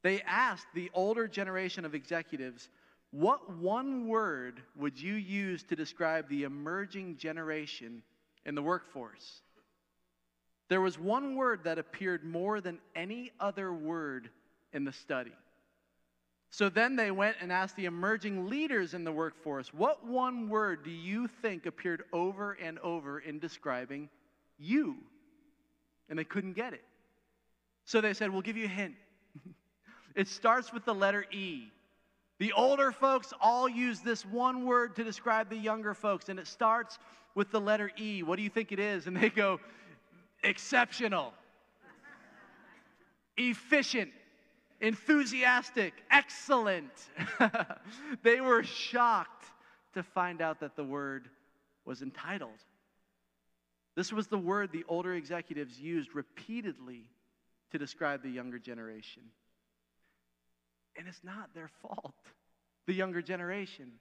They 0.02 0.20
asked 0.22 0.66
the 0.74 0.90
older 0.94 1.26
generation 1.26 1.84
of 1.84 1.94
executives, 1.94 2.68
What 3.10 3.56
one 3.56 4.06
word 4.06 4.62
would 4.76 5.00
you 5.00 5.14
use 5.14 5.62
to 5.64 5.76
describe 5.76 6.28
the 6.28 6.44
emerging 6.44 7.16
generation 7.16 8.02
in 8.44 8.54
the 8.54 8.62
workforce? 8.62 9.42
There 10.68 10.80
was 10.80 10.98
one 10.98 11.34
word 11.34 11.64
that 11.64 11.78
appeared 11.78 12.24
more 12.24 12.60
than 12.60 12.78
any 12.94 13.32
other 13.40 13.72
word 13.72 14.30
in 14.72 14.84
the 14.84 14.92
study. 14.92 15.32
So 16.50 16.68
then 16.68 16.96
they 16.96 17.10
went 17.10 17.36
and 17.40 17.52
asked 17.52 17.76
the 17.76 17.84
emerging 17.84 18.48
leaders 18.48 18.94
in 18.94 19.04
the 19.04 19.12
workforce, 19.12 19.72
What 19.74 20.06
one 20.06 20.48
word 20.48 20.84
do 20.84 20.90
you 20.90 21.28
think 21.42 21.66
appeared 21.66 22.04
over 22.12 22.52
and 22.52 22.78
over 22.78 23.18
in 23.18 23.38
describing 23.38 24.08
you? 24.58 24.96
And 26.08 26.18
they 26.18 26.24
couldn't 26.24 26.54
get 26.54 26.72
it. 26.72 26.84
So 27.84 28.00
they 28.00 28.14
said, 28.14 28.30
We'll 28.30 28.42
give 28.42 28.56
you 28.56 28.64
a 28.66 28.68
hint. 28.68 28.94
It 30.14 30.28
starts 30.28 30.72
with 30.72 30.84
the 30.84 30.94
letter 30.94 31.24
E. 31.30 31.70
The 32.38 32.52
older 32.52 32.92
folks 32.92 33.32
all 33.40 33.68
use 33.68 34.00
this 34.00 34.24
one 34.24 34.64
word 34.64 34.94
to 34.96 35.04
describe 35.04 35.48
the 35.48 35.56
younger 35.56 35.94
folks, 35.94 36.28
and 36.28 36.38
it 36.38 36.46
starts 36.46 36.98
with 37.34 37.50
the 37.50 37.60
letter 37.60 37.90
E. 37.98 38.22
What 38.22 38.36
do 38.36 38.42
you 38.42 38.50
think 38.50 38.72
it 38.72 38.78
is? 38.78 39.06
And 39.06 39.16
they 39.16 39.28
go, 39.28 39.60
exceptional, 40.42 41.32
efficient, 43.36 44.10
enthusiastic, 44.80 45.94
excellent. 46.10 46.92
they 48.22 48.40
were 48.40 48.62
shocked 48.62 49.46
to 49.94 50.02
find 50.02 50.40
out 50.40 50.60
that 50.60 50.76
the 50.76 50.84
word 50.84 51.28
was 51.84 52.02
entitled. 52.02 52.50
This 53.96 54.12
was 54.12 54.28
the 54.28 54.38
word 54.38 54.70
the 54.70 54.84
older 54.86 55.14
executives 55.14 55.80
used 55.80 56.14
repeatedly 56.14 57.10
to 57.72 57.78
describe 57.78 58.22
the 58.22 58.30
younger 58.30 58.58
generation. 58.58 59.22
And 60.98 61.06
it's 61.06 61.22
not 61.22 61.54
their 61.54 61.70
fault, 61.80 62.14
the 62.86 62.92
younger 62.92 63.22
generation. 63.22 63.92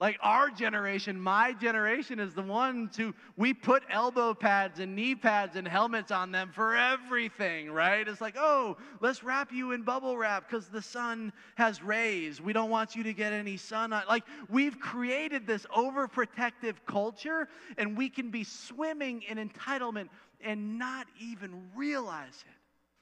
Like 0.00 0.18
our 0.20 0.50
generation, 0.50 1.20
my 1.20 1.52
generation 1.52 2.18
is 2.18 2.34
the 2.34 2.42
ones 2.42 2.96
who 2.96 3.14
we 3.36 3.54
put 3.54 3.84
elbow 3.88 4.34
pads 4.34 4.80
and 4.80 4.96
knee 4.96 5.14
pads 5.14 5.54
and 5.54 5.68
helmets 5.68 6.10
on 6.10 6.32
them 6.32 6.50
for 6.52 6.74
everything, 6.76 7.70
right? 7.70 8.06
It's 8.06 8.20
like, 8.20 8.34
oh, 8.36 8.76
let's 9.00 9.22
wrap 9.22 9.52
you 9.52 9.70
in 9.70 9.82
bubble 9.82 10.16
wrap 10.16 10.48
because 10.48 10.66
the 10.66 10.82
sun 10.82 11.32
has 11.54 11.80
rays. 11.80 12.40
We 12.40 12.52
don't 12.52 12.70
want 12.70 12.96
you 12.96 13.04
to 13.04 13.12
get 13.12 13.32
any 13.32 13.56
sun. 13.56 13.92
On. 13.92 14.02
Like 14.08 14.24
we've 14.50 14.80
created 14.80 15.46
this 15.46 15.64
overprotective 15.66 16.74
culture 16.86 17.48
and 17.78 17.96
we 17.96 18.08
can 18.08 18.30
be 18.30 18.42
swimming 18.42 19.22
in 19.22 19.38
entitlement 19.38 20.08
and 20.40 20.76
not 20.76 21.06
even 21.20 21.70
realize 21.76 22.44
it. 22.46 22.56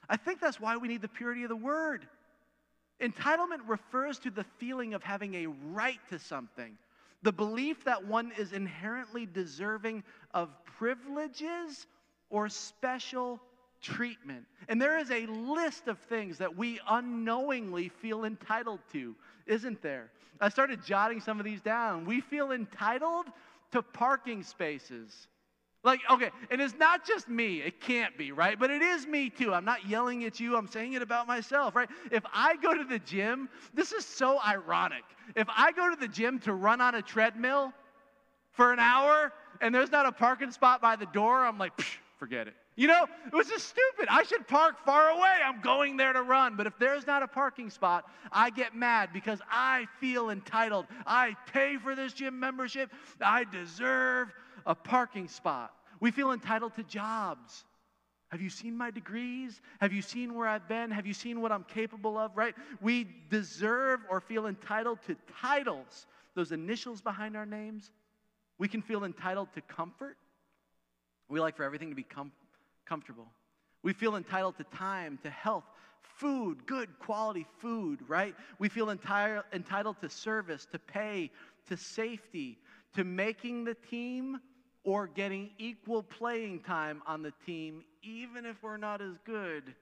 I 0.07 0.17
think 0.17 0.39
that's 0.39 0.59
why 0.59 0.77
we 0.77 0.87
need 0.87 1.01
the 1.01 1.07
purity 1.07 1.41
of 1.43 1.49
the 1.49 1.55
word. 1.55 2.05
Entitlement 3.03 3.59
refers 3.67 4.17
to 4.19 4.31
the 4.31 4.45
feeling 4.57 4.93
of 4.93 5.03
having 5.03 5.35
a 5.35 5.47
right 5.73 5.99
to 6.09 6.17
something, 6.17 6.77
the 7.21 7.31
belief 7.31 7.83
that 7.83 8.05
one 8.05 8.31
is 8.37 8.53
inherently 8.53 9.25
deserving 9.25 10.03
of 10.33 10.49
privileges 10.65 11.87
or 12.29 12.47
special 12.47 13.41
treatment. 13.81 14.45
And 14.69 14.81
there 14.81 14.97
is 14.97 15.11
a 15.11 15.25
list 15.25 15.87
of 15.87 15.99
things 15.99 16.37
that 16.37 16.55
we 16.55 16.79
unknowingly 16.87 17.89
feel 17.89 18.23
entitled 18.23 18.79
to, 18.93 19.15
isn't 19.45 19.81
there? 19.81 20.09
I 20.39 20.49
started 20.49 20.83
jotting 20.83 21.19
some 21.19 21.39
of 21.39 21.45
these 21.45 21.61
down. 21.61 22.05
We 22.05 22.21
feel 22.21 22.51
entitled 22.51 23.27
to 23.71 23.81
parking 23.81 24.43
spaces. 24.43 25.27
Like, 25.83 25.99
okay, 26.09 26.31
and 26.49 26.61
it's 26.61 26.75
not 26.77 27.05
just 27.05 27.27
me. 27.27 27.57
It 27.59 27.81
can't 27.81 28.17
be, 28.17 28.31
right? 28.31 28.57
But 28.57 28.71
it 28.71 28.81
is 28.81 29.05
me 29.05 29.29
too. 29.29 29.53
I'm 29.53 29.65
not 29.65 29.85
yelling 29.87 30.23
at 30.23 30.39
you. 30.39 30.55
I'm 30.55 30.67
saying 30.67 30.93
it 30.93 31.01
about 31.01 31.27
myself, 31.27 31.75
right? 31.75 31.89
If 32.09 32.23
I 32.33 32.55
go 32.55 32.73
to 32.73 32.85
the 32.85 32.99
gym, 32.99 33.49
this 33.73 33.91
is 33.91 34.05
so 34.05 34.39
ironic. 34.41 35.03
If 35.35 35.47
I 35.49 35.73
go 35.73 35.89
to 35.89 35.99
the 35.99 36.07
gym 36.07 36.39
to 36.39 36.53
run 36.53 36.79
on 36.79 36.95
a 36.95 37.01
treadmill 37.01 37.73
for 38.51 38.71
an 38.71 38.79
hour 38.79 39.33
and 39.59 39.75
there's 39.75 39.91
not 39.91 40.05
a 40.05 40.11
parking 40.11 40.51
spot 40.51 40.81
by 40.81 40.95
the 40.95 41.07
door, 41.07 41.45
I'm 41.45 41.57
like, 41.57 41.73
forget 42.17 42.47
it. 42.47 42.53
You 42.75 42.87
know, 42.87 43.05
it 43.27 43.33
was 43.33 43.47
just 43.47 43.67
stupid. 43.67 44.07
I 44.09 44.23
should 44.23 44.47
park 44.47 44.83
far 44.83 45.09
away. 45.09 45.35
I'm 45.45 45.61
going 45.61 45.95
there 45.95 46.13
to 46.13 46.23
run. 46.23 46.55
But 46.55 46.65
if 46.65 46.73
there's 46.79 47.05
not 47.05 47.21
a 47.21 47.27
parking 47.27 47.69
spot, 47.69 48.05
I 48.31 48.49
get 48.49 48.73
mad 48.73 49.09
because 49.13 49.39
I 49.51 49.85
feel 49.99 50.31
entitled. 50.31 50.87
I 51.05 51.35
pay 51.51 51.77
for 51.77 51.93
this 51.93 52.13
gym 52.13 52.39
membership. 52.39 52.91
I 53.21 53.43
deserve 53.43 54.33
a 54.65 54.75
parking 54.75 55.27
spot. 55.27 55.73
We 55.99 56.11
feel 56.11 56.31
entitled 56.31 56.75
to 56.75 56.83
jobs. 56.83 57.65
Have 58.29 58.41
you 58.41 58.49
seen 58.49 58.75
my 58.75 58.89
degrees? 58.89 59.61
Have 59.79 59.93
you 59.93 60.01
seen 60.01 60.33
where 60.33 60.47
I've 60.47 60.67
been? 60.67 60.89
Have 60.89 61.05
you 61.05 61.13
seen 61.13 61.39
what 61.39 61.51
I'm 61.51 61.63
capable 61.65 62.17
of, 62.17 62.35
right? 62.35 62.55
We 62.81 63.07
deserve 63.29 63.99
or 64.09 64.19
feel 64.19 64.47
entitled 64.47 64.99
to 65.07 65.15
titles, 65.39 66.07
those 66.35 66.51
initials 66.51 66.99
behind 66.99 67.37
our 67.37 67.45
names. 67.45 67.91
We 68.57 68.67
can 68.67 68.81
feel 68.81 69.03
entitled 69.03 69.49
to 69.53 69.61
comfort. 69.61 70.17
We 71.29 71.39
like 71.39 71.55
for 71.55 71.63
everything 71.63 71.89
to 71.89 71.95
be 71.95 72.03
com- 72.03 72.31
comfortable. 72.85 73.27
We 73.83 73.93
feel 73.93 74.15
entitled 74.15 74.57
to 74.57 74.63
time, 74.63 75.19
to 75.23 75.29
health, 75.29 75.65
food, 76.01 76.65
good 76.65 76.89
quality 76.99 77.45
food, 77.59 77.99
right? 78.07 78.35
We 78.59 78.69
feel 78.69 78.89
entire, 78.89 79.43
entitled 79.53 79.99
to 80.01 80.09
service, 80.09 80.67
to 80.71 80.79
pay, 80.79 81.31
to 81.67 81.77
safety, 81.77 82.57
to 82.95 83.03
making 83.03 83.65
the 83.65 83.75
team 83.75 84.39
or 84.83 85.07
getting 85.07 85.51
equal 85.57 86.03
playing 86.03 86.59
time 86.61 87.01
on 87.07 87.21
the 87.21 87.33
team, 87.45 87.83
even 88.01 88.45
if 88.45 88.61
we're 88.61 88.77
not 88.77 89.01
as 89.01 89.17
good 89.25 89.73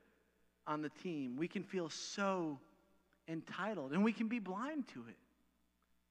on 0.67 0.81
the 0.81 0.89
team. 1.03 1.35
We 1.37 1.47
can 1.47 1.63
feel 1.63 1.89
so 1.89 2.59
entitled 3.27 3.93
and 3.93 4.03
we 4.03 4.13
can 4.13 4.27
be 4.27 4.39
blind 4.39 4.87
to 4.89 4.99
it. 5.09 5.15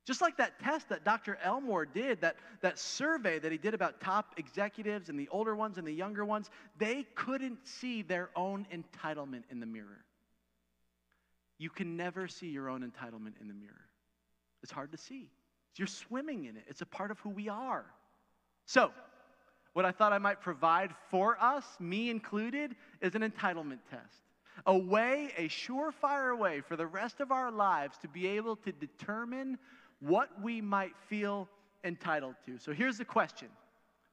Just 0.06 0.20
like 0.20 0.38
that 0.38 0.58
test 0.58 0.88
that 0.88 1.04
Dr. 1.04 1.38
Elmore 1.42 1.84
did, 1.86 2.22
that, 2.22 2.36
that 2.62 2.78
survey 2.78 3.38
that 3.38 3.52
he 3.52 3.58
did 3.58 3.74
about 3.74 4.00
top 4.00 4.34
executives 4.38 5.08
and 5.08 5.20
the 5.20 5.28
older 5.30 5.54
ones 5.54 5.78
and 5.78 5.86
the 5.86 5.92
younger 5.92 6.24
ones, 6.24 6.50
they 6.78 7.06
couldn't 7.14 7.58
see 7.64 8.02
their 8.02 8.30
own 8.34 8.66
entitlement 8.72 9.42
in 9.50 9.60
the 9.60 9.66
mirror. 9.66 10.04
You 11.58 11.70
can 11.70 11.96
never 11.96 12.26
see 12.26 12.48
your 12.48 12.70
own 12.70 12.80
entitlement 12.80 13.40
in 13.40 13.46
the 13.46 13.54
mirror. 13.54 13.86
It's 14.62 14.72
hard 14.72 14.90
to 14.92 14.98
see. 14.98 15.30
You're 15.76 15.86
swimming 15.86 16.46
in 16.46 16.56
it, 16.56 16.64
it's 16.66 16.82
a 16.82 16.86
part 16.86 17.10
of 17.10 17.18
who 17.20 17.30
we 17.30 17.48
are. 17.48 17.84
So, 18.70 18.92
what 19.72 19.84
I 19.84 19.90
thought 19.90 20.12
I 20.12 20.18
might 20.18 20.40
provide 20.40 20.94
for 21.08 21.36
us, 21.42 21.64
me 21.80 22.08
included, 22.08 22.76
is 23.00 23.16
an 23.16 23.22
entitlement 23.22 23.80
test. 23.90 24.22
A 24.64 24.78
way, 24.78 25.32
a 25.36 25.48
surefire 25.48 26.38
way 26.38 26.60
for 26.60 26.76
the 26.76 26.86
rest 26.86 27.18
of 27.18 27.32
our 27.32 27.50
lives 27.50 27.98
to 27.98 28.06
be 28.06 28.28
able 28.28 28.54
to 28.54 28.70
determine 28.70 29.58
what 29.98 30.28
we 30.40 30.60
might 30.60 30.92
feel 31.08 31.48
entitled 31.82 32.36
to. 32.46 32.58
So 32.58 32.72
here's 32.72 32.96
the 32.96 33.04
question 33.04 33.48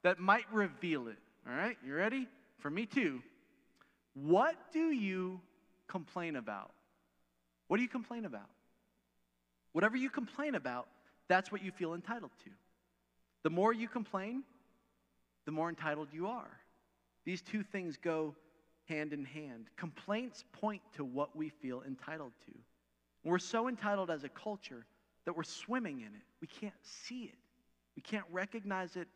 that 0.01 0.17
might 0.17 0.51
reveal 0.51 1.07
it. 1.07 1.19
All 1.47 1.55
right, 1.55 1.77
you 1.85 1.93
ready? 1.93 2.27
For 2.57 2.71
me 2.71 2.87
too. 2.87 3.21
What 4.15 4.55
do 4.73 4.89
you 4.89 5.39
complain 5.87 6.35
about? 6.35 6.71
What 7.67 7.77
do 7.77 7.83
you 7.83 7.89
complain 7.89 8.25
about? 8.25 8.49
Whatever 9.73 9.97
you 9.97 10.09
complain 10.09 10.55
about, 10.55 10.87
that's 11.27 11.51
what 11.51 11.63
you 11.63 11.71
feel 11.71 11.93
entitled 11.93 12.31
to. 12.45 12.49
The 13.47 13.51
more 13.51 13.71
you 13.71 13.87
complain, 13.87 14.43
the 15.45 15.53
more 15.53 15.69
entitled 15.69 16.09
you 16.11 16.27
are. 16.27 16.51
These 17.23 17.41
two 17.41 17.63
things 17.63 17.95
go 17.95 18.35
hand 18.89 19.13
in 19.13 19.23
hand. 19.23 19.69
Complaints 19.77 20.43
point 20.51 20.81
to 20.97 21.05
what 21.05 21.33
we 21.33 21.47
feel 21.47 21.81
entitled 21.87 22.33
to. 22.45 22.51
We're 23.23 23.39
so 23.39 23.69
entitled 23.69 24.11
as 24.11 24.25
a 24.25 24.27
culture 24.27 24.85
that 25.23 25.37
we're 25.37 25.43
swimming 25.43 26.01
in 26.01 26.07
it. 26.07 26.23
We 26.41 26.47
can't 26.47 26.75
see 26.81 27.23
it, 27.23 27.37
we 27.95 28.01
can't 28.01 28.25
recognize 28.33 28.97
it 28.97 29.07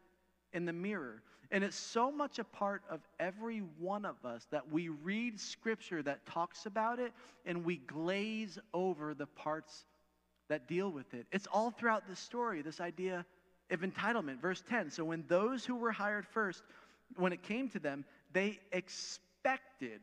in 0.54 0.63
the 0.63 0.72
mirror. 0.72 1.24
And 1.52 1.62
it's 1.62 1.76
so 1.76 2.10
much 2.10 2.39
a 2.39 2.46
part 2.46 2.84
of 2.89 3.02
every 3.20 3.63
one 3.80 4.06
of 4.06 4.15
us 4.24 4.48
that 4.50 4.72
we 4.72 4.88
read 4.88 5.41
scripture 5.41 6.02
that 6.04 6.26
talks 6.26 6.65
about 6.65 7.00
it 7.00 7.12
and 7.46 7.65
we 7.65 7.80
glaze 7.80 8.58
over 8.74 9.13
the 9.13 9.28
parts 9.28 9.84
that 10.48 10.70
deal 10.70 10.89
with 10.89 11.13
it. 11.13 11.26
It's 11.34 11.48
all 11.52 11.72
throughout 11.72 12.08
the 12.08 12.15
story, 12.15 12.62
this 12.62 12.80
idea 12.80 13.26
of 13.72 13.82
entitlement. 13.82 14.40
Verse 14.40 14.64
10 14.70 14.90
So 14.90 15.04
when 15.04 15.24
those 15.28 15.66
who 15.66 15.76
were 15.76 15.92
hired 15.92 16.26
first, 16.26 16.64
when 17.18 17.34
it 17.34 17.44
came 17.44 17.70
to 17.70 17.80
them, 17.80 18.06
they 18.34 18.60
expected 18.72 20.02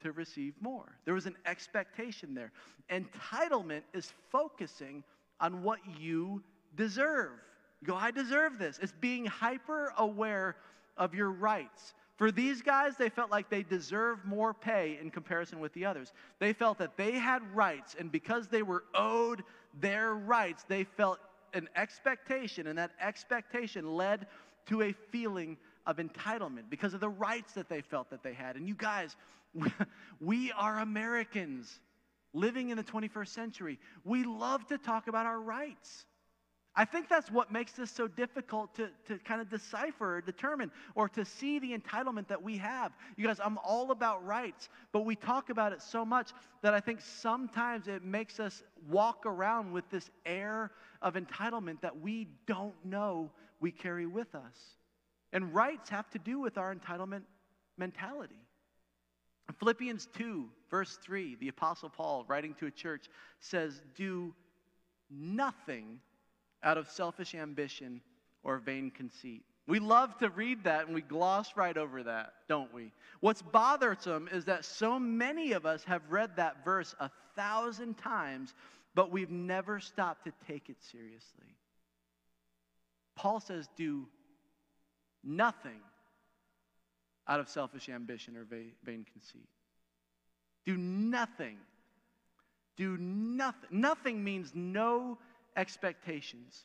to 0.00 0.12
receive 0.12 0.54
more. 0.60 0.98
There 1.04 1.14
was 1.14 1.26
an 1.26 1.36
expectation 1.46 2.34
there. 2.34 2.52
Entitlement 2.90 3.82
is 3.94 4.12
focusing 4.30 5.02
on 5.40 5.62
what 5.62 5.78
you 5.98 6.42
deserve. 6.76 7.32
You 7.80 7.88
go, 7.88 7.94
I 7.94 8.10
deserve 8.10 8.58
this. 8.58 8.78
It's 8.80 8.92
being 9.00 9.26
hyper 9.26 9.92
aware 9.98 10.56
of 10.96 11.14
your 11.14 11.30
rights. 11.30 11.94
For 12.16 12.32
these 12.32 12.62
guys, 12.62 12.96
they 12.96 13.10
felt 13.10 13.30
like 13.30 13.50
they 13.50 13.62
deserved 13.62 14.24
more 14.24 14.54
pay 14.54 14.98
in 15.00 15.10
comparison 15.10 15.60
with 15.60 15.74
the 15.74 15.84
others. 15.84 16.12
They 16.38 16.54
felt 16.54 16.78
that 16.78 16.96
they 16.96 17.12
had 17.12 17.42
rights, 17.54 17.94
and 17.98 18.10
because 18.10 18.48
they 18.48 18.62
were 18.62 18.84
owed 18.94 19.42
their 19.80 20.14
rights, 20.14 20.64
they 20.66 20.84
felt 20.84 21.18
an 21.56 21.68
expectation, 21.74 22.66
and 22.66 22.78
that 22.78 22.92
expectation 23.00 23.96
led 23.96 24.26
to 24.66 24.82
a 24.82 24.92
feeling 25.10 25.56
of 25.86 25.96
entitlement 25.96 26.68
because 26.68 26.94
of 26.94 27.00
the 27.00 27.08
rights 27.08 27.52
that 27.54 27.68
they 27.68 27.80
felt 27.80 28.10
that 28.10 28.22
they 28.22 28.32
had. 28.32 28.56
And 28.56 28.68
you 28.68 28.74
guys, 28.74 29.16
we 30.20 30.52
are 30.52 30.80
Americans 30.80 31.80
living 32.34 32.68
in 32.68 32.76
the 32.76 32.84
21st 32.84 33.28
century. 33.28 33.78
We 34.04 34.24
love 34.24 34.66
to 34.68 34.78
talk 34.78 35.08
about 35.08 35.26
our 35.26 35.40
rights. 35.40 36.04
I 36.78 36.84
think 36.84 37.08
that's 37.08 37.30
what 37.30 37.50
makes 37.50 37.72
this 37.72 37.90
so 37.90 38.06
difficult 38.06 38.74
to, 38.74 38.90
to 39.06 39.18
kind 39.18 39.40
of 39.40 39.48
decipher 39.48 40.16
or 40.16 40.20
determine 40.20 40.70
or 40.94 41.08
to 41.08 41.24
see 41.24 41.58
the 41.58 41.76
entitlement 41.76 42.28
that 42.28 42.42
we 42.42 42.58
have. 42.58 42.92
You 43.16 43.26
guys, 43.26 43.40
I'm 43.42 43.56
all 43.64 43.92
about 43.92 44.24
rights, 44.26 44.68
but 44.92 45.06
we 45.06 45.16
talk 45.16 45.48
about 45.48 45.72
it 45.72 45.80
so 45.80 46.04
much 46.04 46.32
that 46.60 46.74
I 46.74 46.80
think 46.80 47.00
sometimes 47.00 47.88
it 47.88 48.04
makes 48.04 48.38
us 48.38 48.62
walk 48.90 49.24
around 49.24 49.72
with 49.72 49.88
this 49.88 50.10
air 50.26 50.70
of 51.00 51.14
entitlement 51.14 51.80
that 51.80 51.98
we 51.98 52.28
don't 52.46 52.74
know 52.84 53.30
we 53.58 53.70
carry 53.70 54.06
with 54.06 54.34
us. 54.34 54.76
And 55.32 55.54
rights 55.54 55.88
have 55.88 56.10
to 56.10 56.18
do 56.18 56.38
with 56.40 56.58
our 56.58 56.74
entitlement 56.74 57.22
mentality. 57.78 58.46
Philippians 59.58 60.08
2, 60.14 60.46
verse 60.70 60.98
3, 61.02 61.36
the 61.36 61.48
Apostle 61.48 61.88
Paul, 61.88 62.26
writing 62.28 62.54
to 62.54 62.66
a 62.66 62.70
church, 62.70 63.08
says, 63.40 63.80
Do 63.94 64.34
nothing 65.10 66.00
out 66.62 66.78
of 66.78 66.90
selfish 66.90 67.34
ambition 67.34 68.00
or 68.42 68.58
vain 68.58 68.90
conceit. 68.90 69.42
We 69.66 69.80
love 69.80 70.16
to 70.18 70.30
read 70.30 70.64
that 70.64 70.86
and 70.86 70.94
we 70.94 71.02
gloss 71.02 71.56
right 71.56 71.76
over 71.76 72.04
that, 72.04 72.34
don't 72.48 72.72
we? 72.72 72.92
What's 73.20 73.42
bothersome 73.42 74.28
is 74.30 74.44
that 74.44 74.64
so 74.64 74.98
many 74.98 75.52
of 75.52 75.66
us 75.66 75.82
have 75.84 76.02
read 76.08 76.36
that 76.36 76.64
verse 76.64 76.94
a 77.00 77.10
thousand 77.34 77.98
times, 77.98 78.54
but 78.94 79.10
we've 79.10 79.30
never 79.30 79.80
stopped 79.80 80.24
to 80.24 80.32
take 80.46 80.68
it 80.68 80.76
seriously. 80.80 81.56
Paul 83.16 83.40
says, 83.40 83.68
Do 83.76 84.06
nothing 85.24 85.80
out 87.26 87.40
of 87.40 87.48
selfish 87.48 87.88
ambition 87.88 88.36
or 88.36 88.44
vain 88.44 89.04
conceit. 89.12 89.48
Do 90.64 90.76
nothing. 90.76 91.58
Do 92.76 92.96
nothing. 92.98 93.68
Nothing 93.70 94.22
means 94.22 94.52
no 94.54 95.18
expectations. 95.56 96.64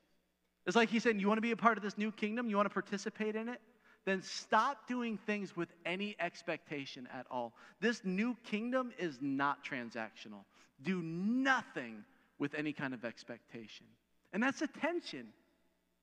It's 0.67 0.75
like 0.75 0.89
he 0.89 0.99
said, 0.99 1.19
You 1.19 1.27
want 1.27 1.37
to 1.37 1.41
be 1.41 1.51
a 1.51 1.57
part 1.57 1.77
of 1.77 1.83
this 1.83 1.97
new 1.97 2.11
kingdom? 2.11 2.49
You 2.49 2.55
want 2.57 2.67
to 2.67 2.73
participate 2.73 3.35
in 3.35 3.49
it? 3.49 3.59
Then 4.05 4.21
stop 4.23 4.87
doing 4.87 5.17
things 5.25 5.55
with 5.55 5.69
any 5.85 6.15
expectation 6.19 7.07
at 7.13 7.27
all. 7.29 7.53
This 7.79 8.01
new 8.03 8.35
kingdom 8.43 8.91
is 8.97 9.19
not 9.21 9.63
transactional. 9.63 10.43
Do 10.81 11.01
nothing 11.03 12.03
with 12.39 12.55
any 12.55 12.73
kind 12.73 12.93
of 12.95 13.05
expectation. 13.05 13.85
And 14.33 14.41
that's 14.41 14.61
a 14.61 14.67
tension. 14.67 15.27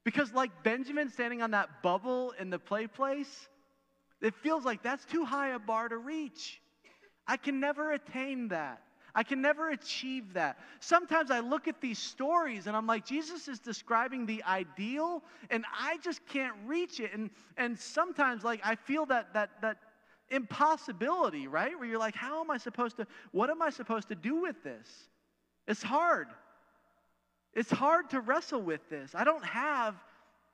Because, 0.05 0.33
like 0.33 0.63
Benjamin 0.63 1.11
standing 1.11 1.43
on 1.43 1.51
that 1.51 1.83
bubble 1.83 2.33
in 2.39 2.51
the 2.51 2.59
play 2.59 2.87
place, 2.87 3.49
it 4.21 4.35
feels 4.37 4.65
like 4.65 4.83
that's 4.83 5.05
too 5.05 5.25
high 5.25 5.51
a 5.51 5.59
bar 5.59 5.89
to 5.89 5.99
reach. 5.99 6.61
I 7.27 7.37
can 7.37 7.61
never 7.61 7.93
attain 7.93 8.49
that. 8.49 8.83
I 9.15 9.23
can 9.23 9.41
never 9.41 9.71
achieve 9.71 10.35
that. 10.35 10.59
Sometimes 10.81 11.31
I 11.31 11.41
look 11.41 11.67
at 11.67 11.81
these 11.81 11.99
stories 11.99 12.67
and 12.67 12.77
I'm 12.77 12.87
like, 12.87 13.05
Jesus 13.05 13.49
is 13.49 13.59
describing 13.59 14.27
the 14.27 14.43
ideal 14.45 15.23
and 15.51 15.65
I 15.79 15.99
just 15.99 16.25
can't 16.27 16.55
reach 16.67 17.01
it. 17.01 17.13
And, 17.13 17.31
and 17.57 17.79
sometimes 17.79 18.45
like 18.45 18.61
I 18.65 18.75
feel 18.75 19.07
that, 19.07 19.33
that, 19.35 19.51
that 19.63 19.79
impossibility, 20.31 21.47
right? 21.47 21.79
Where 21.79 21.89
you're 21.89 21.99
like, 21.99 22.15
how 22.15 22.41
am 22.41 22.51
I 22.51 22.59
supposed 22.59 22.97
to, 22.99 23.07
what 23.33 23.51
am 23.51 23.63
I 23.63 23.71
supposed 23.71 24.09
to 24.09 24.15
do 24.15 24.37
with 24.37 24.63
this? 24.63 24.87
It's 25.67 25.83
hard. 25.83 26.29
It's 27.55 27.71
hard 27.71 28.11
to 28.11 28.21
wrestle 28.21 28.63
with 28.63 28.89
this. 28.89 29.15
I 29.15 29.25
don't 29.25 29.45
have 29.45 29.95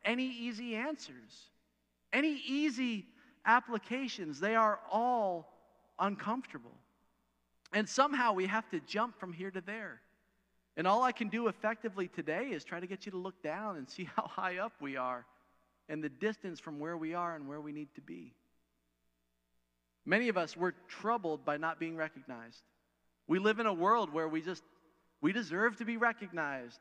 any 0.04 0.26
easy 0.26 0.74
answers, 0.74 1.50
any 2.12 2.40
easy 2.46 3.06
applications. 3.44 4.40
They 4.40 4.54
are 4.54 4.80
all 4.90 5.52
uncomfortable. 5.98 6.72
And 7.74 7.88
somehow 7.88 8.32
we 8.32 8.46
have 8.46 8.70
to 8.70 8.80
jump 8.80 9.18
from 9.18 9.32
here 9.32 9.50
to 9.50 9.60
there. 9.60 10.00
And 10.76 10.86
all 10.86 11.02
I 11.02 11.12
can 11.12 11.28
do 11.28 11.48
effectively 11.48 12.08
today 12.08 12.46
is 12.52 12.64
try 12.64 12.78
to 12.78 12.86
get 12.86 13.04
you 13.04 13.12
to 13.12 13.18
look 13.18 13.42
down 13.42 13.76
and 13.76 13.90
see 13.90 14.08
how 14.16 14.26
high 14.26 14.58
up 14.58 14.72
we 14.80 14.96
are 14.96 15.26
and 15.88 16.02
the 16.02 16.08
distance 16.08 16.60
from 16.60 16.78
where 16.78 16.96
we 16.96 17.12
are 17.14 17.34
and 17.34 17.46
where 17.48 17.60
we 17.60 17.72
need 17.72 17.88
to 17.96 18.00
be. 18.00 18.32
Many 20.06 20.28
of 20.28 20.36
us, 20.36 20.56
were 20.56 20.74
troubled 20.88 21.44
by 21.44 21.56
not 21.56 21.80
being 21.80 21.96
recognized. 21.96 22.62
We 23.26 23.38
live 23.38 23.58
in 23.58 23.66
a 23.66 23.74
world 23.74 24.12
where 24.12 24.28
we 24.28 24.40
just, 24.40 24.62
we 25.20 25.32
deserve 25.32 25.76
to 25.78 25.84
be 25.84 25.96
recognized. 25.96 26.78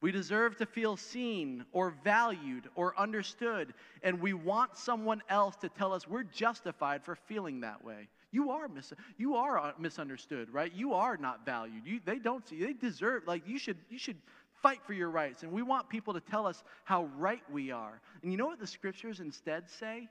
We 0.00 0.12
deserve 0.12 0.56
to 0.58 0.66
feel 0.66 0.96
seen 0.96 1.64
or 1.72 1.90
valued 2.04 2.68
or 2.74 2.98
understood. 2.98 3.74
And 4.02 4.20
we 4.20 4.32
want 4.32 4.76
someone 4.76 5.22
else 5.28 5.56
to 5.56 5.68
tell 5.68 5.92
us 5.92 6.08
we're 6.08 6.22
justified 6.22 7.04
for 7.04 7.16
feeling 7.16 7.60
that 7.60 7.84
way. 7.84 8.08
You 8.32 8.50
are, 8.50 8.66
mis- 8.66 8.94
you 9.18 9.36
are 9.36 9.58
uh, 9.58 9.72
misunderstood, 9.78 10.52
right? 10.52 10.72
You 10.74 10.94
are 10.94 11.18
not 11.18 11.44
valued. 11.44 11.86
You, 11.86 12.00
they 12.04 12.18
don't 12.18 12.46
see, 12.48 12.64
they 12.64 12.72
deserve, 12.72 13.24
like, 13.26 13.46
you 13.46 13.58
should, 13.58 13.76
you 13.90 13.98
should 13.98 14.16
fight 14.62 14.80
for 14.86 14.94
your 14.94 15.10
rights. 15.10 15.42
And 15.42 15.52
we 15.52 15.62
want 15.62 15.90
people 15.90 16.14
to 16.14 16.20
tell 16.20 16.46
us 16.46 16.64
how 16.84 17.04
right 17.18 17.42
we 17.52 17.70
are. 17.70 18.00
And 18.22 18.32
you 18.32 18.38
know 18.38 18.46
what 18.46 18.58
the 18.58 18.66
scriptures 18.66 19.20
instead 19.20 19.68
say? 19.68 20.08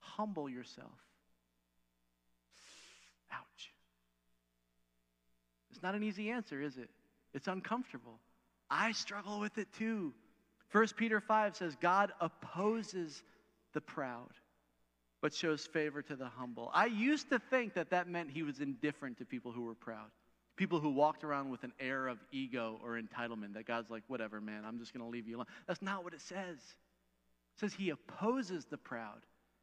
Humble 0.00 0.48
yourself. 0.48 0.90
Ouch. 3.30 3.72
It's 5.70 5.82
not 5.82 5.94
an 5.94 6.02
easy 6.02 6.30
answer, 6.30 6.62
is 6.62 6.78
it? 6.78 6.88
It's 7.34 7.46
uncomfortable. 7.46 8.18
I 8.70 8.92
struggle 8.92 9.38
with 9.38 9.58
it 9.58 9.68
too. 9.78 10.14
1 10.72 10.86
Peter 10.96 11.20
5 11.20 11.56
says, 11.56 11.76
God 11.78 12.12
opposes 12.20 13.22
the 13.74 13.82
proud 13.82 14.30
but 15.20 15.34
shows 15.34 15.66
favor 15.66 16.02
to 16.02 16.16
the 16.16 16.26
humble. 16.26 16.70
I 16.72 16.86
used 16.86 17.30
to 17.30 17.38
think 17.38 17.74
that 17.74 17.90
that 17.90 18.08
meant 18.08 18.30
he 18.30 18.42
was 18.42 18.60
indifferent 18.60 19.18
to 19.18 19.24
people 19.24 19.52
who 19.52 19.62
were 19.62 19.74
proud. 19.74 20.10
People 20.56 20.80
who 20.80 20.90
walked 20.90 21.24
around 21.24 21.50
with 21.50 21.62
an 21.64 21.72
air 21.78 22.08
of 22.08 22.18
ego 22.32 22.80
or 22.82 23.00
entitlement, 23.00 23.54
that 23.54 23.66
God's 23.66 23.90
like, 23.90 24.02
whatever, 24.08 24.40
man, 24.40 24.64
I'm 24.64 24.78
just 24.78 24.92
going 24.92 25.04
to 25.04 25.10
leave 25.10 25.28
you 25.28 25.36
alone. 25.36 25.46
That's 25.66 25.82
not 25.82 26.04
what 26.04 26.14
it 26.14 26.20
says. 26.20 26.56
It 26.56 27.60
says 27.60 27.72
he 27.72 27.90
opposes 27.90 28.64
the 28.64 28.76
proud. 28.76 29.20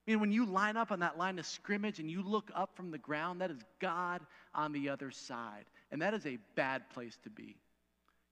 I 0.08 0.12
mean, 0.12 0.20
when 0.20 0.32
you 0.32 0.45
line 0.45 0.78
up 0.78 0.91
on 0.91 0.99
that 0.99 1.18
line 1.18 1.39
of 1.39 1.45
scrimmage 1.45 1.99
and 1.99 2.10
you 2.10 2.22
look 2.22 2.51
up 2.53 2.76
from 2.76 2.91
the 2.91 2.97
ground, 2.97 3.41
that 3.41 3.49
is 3.49 3.60
God 3.80 4.22
on 4.53 4.72
the 4.72 4.89
other 4.89 5.10
side. 5.10 5.66
And 5.91 6.01
that 6.01 6.14
is 6.14 6.26
a 6.26 6.38
bad 6.56 6.89
place 6.91 7.18
to 7.24 7.30
be. 7.30 7.56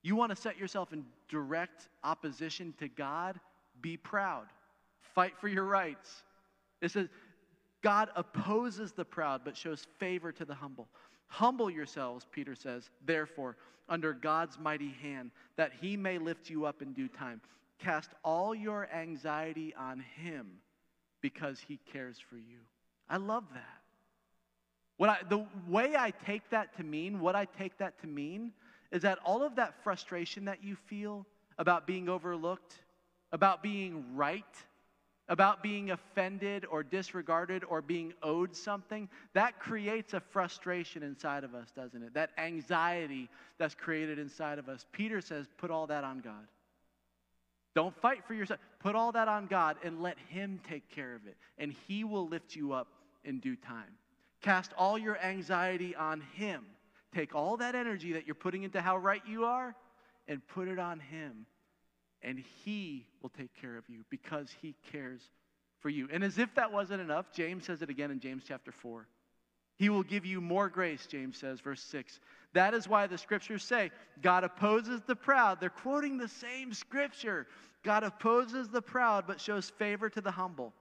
You 0.03 0.15
want 0.15 0.29
to 0.29 0.35
set 0.35 0.57
yourself 0.57 0.93
in 0.93 1.05
direct 1.29 1.87
opposition 2.03 2.73
to 2.79 2.87
God? 2.89 3.39
Be 3.81 3.97
proud. 3.97 4.45
Fight 5.15 5.33
for 5.39 5.47
your 5.47 5.63
rights. 5.63 6.23
It 6.83 6.91
says, 6.91 7.07
God 7.81 8.09
opposes 8.15 8.91
the 8.91 9.05
proud, 9.05 9.41
but 9.43 9.57
shows 9.57 9.87
favor 9.97 10.31
to 10.33 10.45
the 10.45 10.53
humble. 10.53 10.89
Humble 11.27 11.69
yourselves, 11.69 12.27
Peter 12.29 12.55
says, 12.55 12.89
therefore, 13.05 13.57
under 13.89 14.13
God's 14.13 14.59
mighty 14.59 14.93
hand, 15.01 15.31
that 15.55 15.71
he 15.81 15.97
may 15.97 16.17
lift 16.17 16.49
you 16.49 16.65
up 16.65 16.81
in 16.81 16.93
due 16.93 17.07
time. 17.07 17.41
Cast 17.79 18.11
all 18.23 18.53
your 18.53 18.89
anxiety 18.93 19.73
on 19.75 20.03
him 20.17 20.59
because 21.21 21.59
he 21.59 21.79
cares 21.91 22.19
for 22.19 22.35
you. 22.35 22.59
I 23.09 23.17
love 23.17 23.45
that. 23.53 23.81
What 24.97 25.09
I, 25.09 25.17
the 25.27 25.45
way 25.67 25.95
I 25.97 26.11
take 26.25 26.49
that 26.51 26.75
to 26.77 26.83
mean, 26.83 27.19
what 27.19 27.35
I 27.35 27.45
take 27.45 27.77
that 27.79 27.99
to 28.01 28.07
mean, 28.07 28.51
is 28.91 29.01
that 29.01 29.19
all 29.25 29.41
of 29.43 29.55
that 29.55 29.73
frustration 29.83 30.45
that 30.45 30.63
you 30.63 30.75
feel 30.75 31.25
about 31.57 31.87
being 31.87 32.09
overlooked, 32.09 32.75
about 33.31 33.63
being 33.63 34.15
right, 34.15 34.43
about 35.29 35.63
being 35.63 35.91
offended 35.91 36.65
or 36.69 36.83
disregarded 36.83 37.63
or 37.63 37.81
being 37.81 38.13
owed 38.21 38.55
something, 38.55 39.07
that 39.33 39.59
creates 39.59 40.13
a 40.13 40.19
frustration 40.19 41.01
inside 41.01 41.43
of 41.43 41.55
us, 41.55 41.71
doesn't 41.75 42.03
it? 42.03 42.13
That 42.13 42.31
anxiety 42.37 43.29
that's 43.57 43.75
created 43.75 44.19
inside 44.19 44.59
of 44.59 44.67
us. 44.67 44.85
Peter 44.91 45.21
says, 45.21 45.47
put 45.57 45.71
all 45.71 45.87
that 45.87 46.03
on 46.03 46.19
God. 46.19 46.47
Don't 47.75 47.95
fight 48.01 48.23
for 48.27 48.33
yourself. 48.33 48.59
Put 48.79 48.95
all 48.95 49.11
that 49.13 49.27
on 49.27 49.47
God 49.47 49.77
and 49.83 50.01
let 50.01 50.17
Him 50.29 50.59
take 50.67 50.89
care 50.89 51.15
of 51.15 51.25
it, 51.25 51.35
and 51.57 51.73
He 51.87 52.03
will 52.03 52.27
lift 52.27 52.55
you 52.55 52.73
up 52.73 52.87
in 53.23 53.39
due 53.39 53.55
time. 53.55 53.97
Cast 54.41 54.73
all 54.77 54.97
your 54.97 55.17
anxiety 55.19 55.95
on 55.95 56.21
Him. 56.33 56.65
Take 57.15 57.33
all 57.33 57.57
that 57.57 57.75
energy 57.75 58.13
that 58.13 58.25
you're 58.25 58.35
putting 58.35 58.63
into 58.63 58.81
how 58.81 58.97
right 58.97 59.21
you 59.27 59.45
are 59.45 59.75
and 60.27 60.45
put 60.49 60.67
it 60.67 60.79
on 60.79 60.99
Him, 60.99 61.45
and 62.23 62.43
He 62.63 63.05
will 63.21 63.29
take 63.29 63.53
care 63.59 63.77
of 63.77 63.83
you 63.87 64.03
because 64.09 64.49
He 64.61 64.75
cares 64.91 65.21
for 65.79 65.89
you. 65.89 66.07
And 66.11 66.23
as 66.23 66.37
if 66.37 66.53
that 66.55 66.71
wasn't 66.71 67.01
enough, 67.01 67.31
James 67.33 67.65
says 67.65 67.81
it 67.81 67.89
again 67.89 68.11
in 68.11 68.19
James 68.19 68.43
chapter 68.47 68.71
4. 68.71 69.07
He 69.75 69.89
will 69.89 70.03
give 70.03 70.25
you 70.25 70.39
more 70.39 70.69
grace, 70.69 71.07
James 71.07 71.37
says, 71.37 71.59
verse 71.59 71.81
6. 71.81 72.19
That 72.53 72.73
is 72.73 72.87
why 72.87 73.07
the 73.07 73.17
scriptures 73.17 73.63
say 73.63 73.91
God 74.21 74.43
opposes 74.43 75.01
the 75.05 75.15
proud. 75.15 75.59
They're 75.59 75.69
quoting 75.69 76.17
the 76.17 76.27
same 76.27 76.73
scripture. 76.73 77.47
God 77.83 78.03
opposes 78.03 78.69
the 78.69 78.81
proud, 78.81 79.25
but 79.27 79.41
shows 79.41 79.69
favor 79.71 80.09
to 80.09 80.21
the 80.21 80.31
humble. 80.31 80.73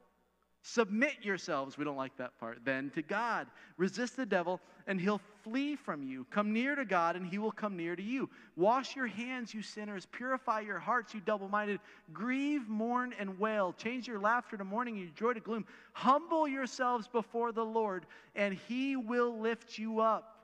Submit 0.65 1.15
yourselves, 1.23 1.77
we 1.77 1.85
don't 1.85 1.97
like 1.97 2.17
that 2.19 2.39
part, 2.39 2.61
then 2.65 2.91
to 2.95 3.03
God. 3.03 3.49
Resist 3.79 4.17
the 4.17 4.25
devil, 4.25 4.61
and 4.87 5.01
he'll 5.01 5.21
flee 5.43 5.75
from 5.75 6.05
you. 6.05 6.25
Come 6.31 6.53
near 6.53 6.77
to 6.77 6.85
God, 6.85 7.17
and 7.17 7.27
he 7.27 7.39
will 7.39 7.51
come 7.51 7.77
near 7.77 7.97
to 7.97 8.03
you. 8.03 8.31
Wash 8.55 8.95
your 8.95 9.09
hands, 9.09 9.53
you 9.53 9.61
sinners. 9.61 10.07
Purify 10.13 10.61
your 10.61 10.79
hearts, 10.79 11.15
you 11.15 11.21
double 11.21 11.49
minded. 11.49 11.81
Grieve, 12.13 12.69
mourn, 12.69 13.13
and 13.19 13.41
wail. 13.41 13.75
Change 13.77 14.07
your 14.07 14.21
laughter 14.21 14.57
to 14.57 14.63
mourning 14.63 14.97
your 14.97 15.09
joy 15.17 15.33
to 15.33 15.41
gloom. 15.41 15.67
Humble 15.95 16.47
yourselves 16.47 17.09
before 17.09 17.51
the 17.51 17.65
Lord, 17.65 18.07
and 18.37 18.55
he 18.69 18.95
will 18.95 19.41
lift 19.41 19.79
you 19.79 19.99
up. 19.99 20.39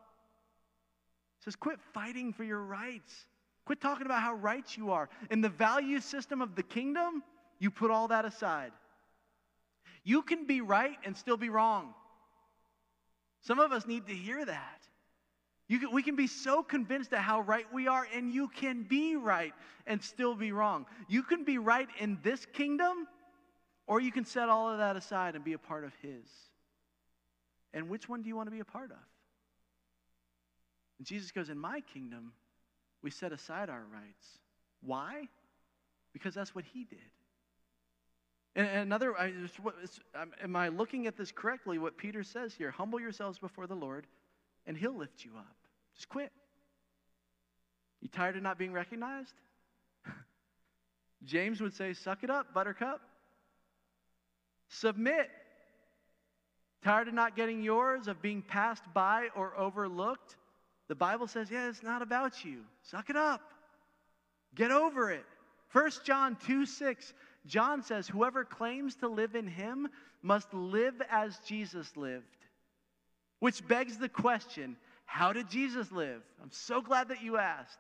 It 1.41 1.45
says, 1.45 1.55
quit 1.55 1.79
fighting 1.95 2.33
for 2.33 2.43
your 2.43 2.63
rights. 2.63 3.27
Quit 3.67 3.81
talking 3.81 4.07
about 4.07 4.23
how 4.23 4.35
right 4.35 4.67
you 4.77 4.91
are. 4.91 5.09
In 5.31 5.43
the 5.43 5.49
value 5.49 6.01
system 6.01 6.43
of 6.43 6.57
the 6.57 6.65
kingdom, 6.65 7.23
you 7.61 7.71
put 7.71 7.93
all 7.93 8.09
that 8.09 8.25
aside. 8.25 8.73
You 10.05 10.23
can 10.23 10.47
be 10.47 10.61
right 10.61 10.97
and 11.05 11.17
still 11.17 11.37
be 11.37 11.49
wrong. 11.49 11.95
Some 13.43 13.59
of 13.59 13.73
us 13.73 13.87
need 13.87 14.07
to 14.07 14.15
hear 14.15 14.45
that. 14.45 14.83
Can, 15.69 15.93
we 15.93 16.03
can 16.03 16.17
be 16.17 16.27
so 16.27 16.63
convinced 16.63 17.13
of 17.13 17.19
how 17.19 17.43
right 17.43 17.67
we 17.73 17.89
are, 17.89 18.07
and 18.15 18.33
you 18.33 18.49
can 18.49 18.85
be 18.85 19.17
right 19.17 19.53
and 19.87 20.03
still 20.03 20.35
be 20.35 20.51
wrong. 20.51 20.87
You 21.09 21.23
can 21.23 21.45
be 21.45 21.59
right 21.59 21.89
in 21.99 22.19
this 22.23 22.47
kingdom, 22.47 23.07
or 23.87 24.01
you 24.01 24.11
can 24.11 24.25
set 24.25 24.49
all 24.49 24.71
of 24.71 24.79
that 24.79 24.97
aside 24.97 25.35
and 25.35 25.45
be 25.45 25.53
a 25.53 25.59
part 25.59 25.85
of 25.85 25.93
His. 26.01 26.27
And 27.75 27.91
which 27.91 28.09
one 28.09 28.23
do 28.23 28.29
you 28.29 28.37
want 28.37 28.47
to 28.47 28.51
be 28.51 28.61
a 28.61 28.65
part 28.65 28.91
of? 28.91 28.97
And 30.99 31.07
Jesus 31.07 31.31
goes, 31.33 31.51
In 31.51 31.59
my 31.59 31.81
kingdom, 31.93 32.33
we 33.03 33.11
set 33.11 33.33
aside 33.33 33.69
our 33.69 33.85
rights. 33.93 34.39
Why? 34.81 35.29
Because 36.15 36.35
that's 36.35 36.55
what 36.55 36.65
He 36.65 36.85
did. 36.85 36.99
And 38.59 38.67
another, 38.67 39.17
I, 39.17 39.33
am 40.43 40.57
I 40.57 40.67
looking 40.67 41.07
at 41.07 41.17
this 41.17 41.31
correctly? 41.31 41.79
What 41.79 41.97
Peter 41.97 42.25
says 42.25 42.53
here 42.53 42.73
humble 42.73 42.99
yourselves 42.99 43.39
before 43.39 43.69
the 43.69 43.77
Lord, 43.77 44.05
and 44.67 44.77
he'll 44.77 44.97
lift 44.97 45.25
you 45.25 45.31
up. 45.39 45.55
Just 45.95 46.09
quit. 46.09 46.33
You 48.01 48.09
tired 48.09 48.37
of 48.37 48.43
not 48.43 48.59
being 48.59 48.73
recognized? 48.73 49.35
James 51.25 51.61
would 51.61 51.73
say, 51.73 51.93
suck 51.93 52.25
it 52.25 52.31
up, 52.31 52.53
buttercup. 52.53 53.01
Submit. 54.71 55.31
Tired 56.83 57.07
of 57.07 57.15
not 57.15 57.37
getting 57.37 57.63
yours, 57.63 58.09
of 58.09 58.21
being 58.21 58.43
passed 58.43 58.83
by 58.93 59.29
or 59.37 59.57
overlooked? 59.57 60.35
The 60.89 60.97
Bible 60.97 61.29
says, 61.29 61.49
yeah, 61.49 61.69
it's 61.69 61.85
not 61.85 62.03
about 62.03 62.45
you. 62.45 62.65
Suck 62.83 63.09
it 63.09 63.17
up. 63.17 63.53
Get 64.57 64.73
over 64.73 65.13
it. 65.13 65.25
1 65.71 65.91
John 66.05 66.37
2 66.45 66.67
6 66.67 67.15
John 67.49 67.83
says, 67.83 68.07
Whoever 68.07 68.45
claims 68.45 68.95
to 68.97 69.09
live 69.09 69.35
in 69.35 69.49
him 69.49 69.89
must 70.23 70.53
live 70.55 71.03
as 71.11 71.41
Jesus 71.41 71.97
lived. 71.97 72.25
Which 73.41 73.67
begs 73.67 73.99
the 73.99 74.09
question 74.09 74.77
how 75.11 75.33
did 75.33 75.49
Jesus 75.49 75.91
live? 75.91 76.21
I'm 76.43 76.53
so 76.53 76.83
glad 76.83 77.09
that 77.09 77.23
you 77.23 77.39
asked. 77.39 77.79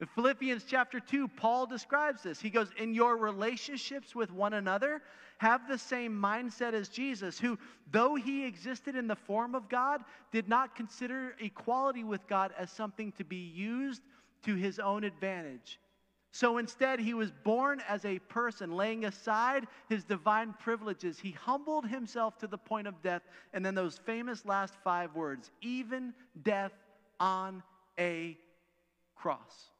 In 0.00 0.08
Philippians 0.08 0.64
chapter 0.66 0.98
2, 0.98 1.28
Paul 1.28 1.66
describes 1.66 2.24
this. 2.24 2.40
He 2.40 2.50
goes, 2.50 2.68
In 2.76 2.92
your 2.92 3.16
relationships 3.16 4.16
with 4.16 4.32
one 4.32 4.54
another, 4.54 5.00
have 5.38 5.68
the 5.68 5.78
same 5.78 6.12
mindset 6.12 6.72
as 6.72 6.88
Jesus, 6.88 7.38
who, 7.38 7.56
though 7.92 8.16
he 8.16 8.44
existed 8.46 8.96
in 8.96 9.06
the 9.06 9.14
form 9.14 9.54
of 9.54 9.68
God, 9.68 10.02
did 10.32 10.48
not 10.48 10.74
consider 10.74 11.36
equality 11.38 12.02
with 12.02 12.26
God 12.26 12.52
as 12.58 12.70
something 12.72 13.12
to 13.12 13.24
be 13.24 13.36
used 13.36 14.02
to 14.42 14.56
his 14.56 14.80
own 14.80 15.04
advantage. 15.04 15.78
So 16.32 16.58
instead, 16.58 17.00
he 17.00 17.12
was 17.12 17.32
born 17.32 17.82
as 17.88 18.04
a 18.04 18.20
person, 18.20 18.76
laying 18.76 19.04
aside 19.04 19.66
his 19.88 20.04
divine 20.04 20.54
privileges. 20.60 21.18
He 21.18 21.32
humbled 21.32 21.86
himself 21.86 22.38
to 22.38 22.46
the 22.46 22.58
point 22.58 22.86
of 22.86 23.02
death. 23.02 23.22
And 23.52 23.66
then 23.66 23.74
those 23.74 23.98
famous 23.98 24.44
last 24.44 24.74
five 24.84 25.14
words 25.16 25.50
even 25.60 26.14
death 26.42 26.72
on 27.18 27.62
a 27.98 28.38
cross. 29.16 29.70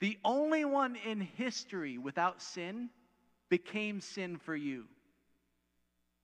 The 0.00 0.18
only 0.24 0.64
one 0.64 0.96
in 0.96 1.20
history 1.20 1.96
without 1.96 2.42
sin 2.42 2.90
became 3.48 4.00
sin 4.00 4.36
for 4.36 4.54
you. 4.54 4.84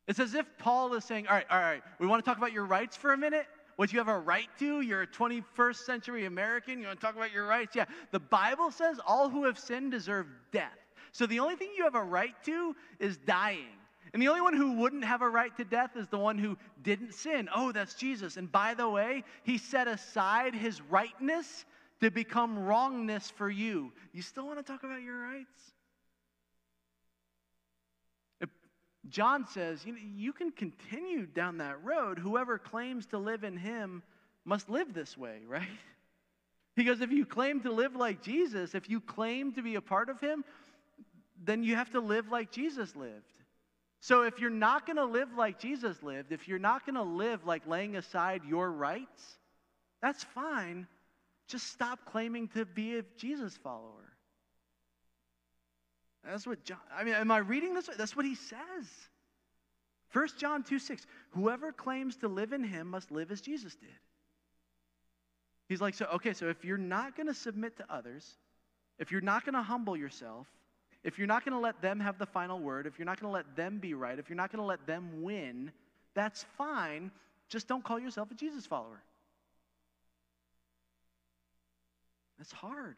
It's 0.06 0.20
as 0.20 0.34
if 0.34 0.46
Paul 0.58 0.92
is 0.94 1.04
saying, 1.04 1.26
All 1.26 1.34
right, 1.34 1.46
all 1.50 1.58
right, 1.58 1.82
we 1.98 2.06
want 2.06 2.22
to 2.22 2.30
talk 2.30 2.36
about 2.36 2.52
your 2.52 2.66
rights 2.66 2.96
for 2.96 3.14
a 3.14 3.16
minute 3.16 3.46
what 3.76 3.92
you 3.92 3.98
have 3.98 4.08
a 4.08 4.18
right 4.18 4.48
to. 4.58 4.80
You're 4.80 5.02
a 5.02 5.06
21st 5.06 5.76
century 5.76 6.26
American. 6.26 6.80
You 6.80 6.86
want 6.86 7.00
to 7.00 7.06
talk 7.06 7.16
about 7.16 7.32
your 7.32 7.46
rights? 7.46 7.74
Yeah. 7.74 7.86
The 8.10 8.20
Bible 8.20 8.70
says 8.70 8.98
all 9.06 9.28
who 9.28 9.44
have 9.44 9.58
sinned 9.58 9.90
deserve 9.90 10.26
death. 10.52 10.78
So 11.12 11.26
the 11.26 11.40
only 11.40 11.56
thing 11.56 11.70
you 11.76 11.84
have 11.84 11.94
a 11.94 12.02
right 12.02 12.34
to 12.44 12.74
is 12.98 13.16
dying. 13.18 13.78
And 14.12 14.22
the 14.22 14.28
only 14.28 14.40
one 14.40 14.54
who 14.54 14.74
wouldn't 14.74 15.04
have 15.04 15.22
a 15.22 15.28
right 15.28 15.54
to 15.56 15.64
death 15.64 15.96
is 15.96 16.06
the 16.08 16.18
one 16.18 16.38
who 16.38 16.56
didn't 16.82 17.14
sin. 17.14 17.48
Oh, 17.54 17.72
that's 17.72 17.94
Jesus. 17.94 18.36
And 18.36 18.50
by 18.50 18.74
the 18.74 18.88
way, 18.88 19.24
he 19.42 19.58
set 19.58 19.88
aside 19.88 20.54
his 20.54 20.80
rightness 20.82 21.64
to 22.00 22.10
become 22.10 22.58
wrongness 22.58 23.30
for 23.30 23.50
you. 23.50 23.92
You 24.12 24.22
still 24.22 24.46
want 24.46 24.58
to 24.58 24.64
talk 24.64 24.84
about 24.84 25.02
your 25.02 25.18
rights? 25.18 25.73
John 29.10 29.46
says, 29.46 29.84
you, 29.84 30.32
can 30.32 30.50
continue 30.50 31.26
down 31.26 31.58
that 31.58 31.82
road. 31.84 32.18
Whoever 32.18 32.58
claims 32.58 33.06
to 33.06 33.18
live 33.18 33.44
in 33.44 33.56
him 33.56 34.02
must 34.44 34.70
live 34.70 34.94
this 34.94 35.16
way, 35.16 35.40
right? 35.48 35.68
Because 36.74 37.00
if 37.00 37.10
you 37.12 37.24
claim 37.24 37.60
to 37.60 37.72
live 37.72 37.94
like 37.94 38.22
Jesus, 38.22 38.74
if 38.74 38.88
you 38.88 39.00
claim 39.00 39.52
to 39.52 39.62
be 39.62 39.76
a 39.76 39.80
part 39.80 40.08
of 40.08 40.20
him, 40.20 40.44
then 41.44 41.62
you 41.62 41.76
have 41.76 41.90
to 41.90 42.00
live 42.00 42.30
like 42.30 42.50
Jesus 42.50 42.96
lived. 42.96 43.32
So 44.00 44.22
if 44.22 44.38
you're 44.38 44.50
not 44.50 44.86
going 44.86 44.96
to 44.96 45.04
live 45.04 45.28
like 45.36 45.58
Jesus 45.58 46.02
lived, 46.02 46.32
if 46.32 46.48
you're 46.48 46.58
not 46.58 46.84
going 46.84 46.96
to 46.96 47.02
live 47.02 47.46
like 47.46 47.66
laying 47.66 47.96
aside 47.96 48.42
your 48.46 48.70
rights, 48.70 49.38
that's 50.02 50.24
fine. 50.24 50.86
Just 51.48 51.68
stop 51.68 52.00
claiming 52.04 52.48
to 52.48 52.64
be 52.64 52.98
a 52.98 53.04
Jesus 53.16 53.56
follower. 53.56 54.03
That's 56.26 56.46
what 56.46 56.64
John, 56.64 56.78
I 56.96 57.04
mean, 57.04 57.14
am 57.14 57.30
I 57.30 57.38
reading 57.38 57.74
this? 57.74 57.88
That's 57.98 58.16
what 58.16 58.24
he 58.24 58.34
says. 58.34 58.58
1 60.12 60.28
John 60.38 60.62
2 60.62 60.78
6. 60.78 61.06
Whoever 61.30 61.72
claims 61.72 62.16
to 62.16 62.28
live 62.28 62.52
in 62.52 62.62
him 62.62 62.88
must 62.88 63.10
live 63.10 63.30
as 63.30 63.40
Jesus 63.40 63.74
did. 63.74 63.90
He's 65.68 65.80
like, 65.80 65.94
so, 65.94 66.06
okay, 66.14 66.32
so 66.32 66.48
if 66.48 66.64
you're 66.64 66.78
not 66.78 67.16
going 67.16 67.26
to 67.26 67.34
submit 67.34 67.76
to 67.78 67.84
others, 67.92 68.36
if 68.98 69.10
you're 69.10 69.20
not 69.20 69.44
going 69.44 69.54
to 69.54 69.62
humble 69.62 69.96
yourself, 69.96 70.46
if 71.02 71.18
you're 71.18 71.26
not 71.26 71.44
going 71.44 71.54
to 71.54 71.60
let 71.60 71.80
them 71.82 72.00
have 72.00 72.18
the 72.18 72.26
final 72.26 72.60
word, 72.60 72.86
if 72.86 72.98
you're 72.98 73.06
not 73.06 73.20
going 73.20 73.30
to 73.30 73.34
let 73.34 73.56
them 73.56 73.78
be 73.78 73.94
right, 73.94 74.18
if 74.18 74.28
you're 74.28 74.36
not 74.36 74.52
going 74.52 74.60
to 74.60 74.66
let 74.66 74.86
them 74.86 75.22
win, 75.22 75.72
that's 76.14 76.44
fine. 76.56 77.10
Just 77.48 77.66
don't 77.66 77.82
call 77.82 77.98
yourself 77.98 78.30
a 78.30 78.34
Jesus 78.34 78.66
follower. 78.66 79.02
That's 82.38 82.52
hard. 82.52 82.96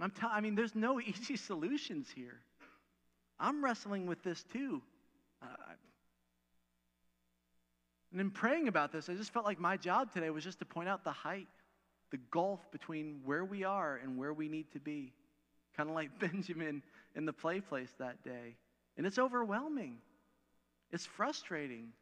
I'm 0.00 0.10
t- 0.10 0.26
I 0.28 0.40
mean, 0.40 0.54
there's 0.54 0.74
no 0.74 1.00
easy 1.00 1.36
solutions 1.36 2.08
here. 2.14 2.40
I'm 3.38 3.64
wrestling 3.64 4.06
with 4.06 4.22
this 4.22 4.44
too. 4.52 4.82
Uh, 5.42 5.46
And 8.14 8.20
in 8.20 8.30
praying 8.30 8.68
about 8.68 8.92
this, 8.92 9.08
I 9.08 9.14
just 9.14 9.32
felt 9.32 9.44
like 9.44 9.58
my 9.58 9.76
job 9.76 10.12
today 10.12 10.30
was 10.30 10.44
just 10.44 10.60
to 10.60 10.64
point 10.64 10.88
out 10.88 11.02
the 11.02 11.10
height, 11.10 11.48
the 12.12 12.18
gulf 12.30 12.60
between 12.70 13.20
where 13.24 13.44
we 13.44 13.64
are 13.64 13.96
and 13.96 14.16
where 14.16 14.32
we 14.32 14.48
need 14.48 14.70
to 14.72 14.78
be. 14.78 15.12
Kind 15.76 15.88
of 15.88 15.96
like 15.96 16.16
Benjamin 16.20 16.80
in 17.16 17.26
the 17.26 17.32
play 17.32 17.60
place 17.60 17.92
that 17.98 18.22
day. 18.22 18.54
And 18.96 19.04
it's 19.04 19.18
overwhelming, 19.18 19.98
it's 20.92 21.04
frustrating, 21.04 21.92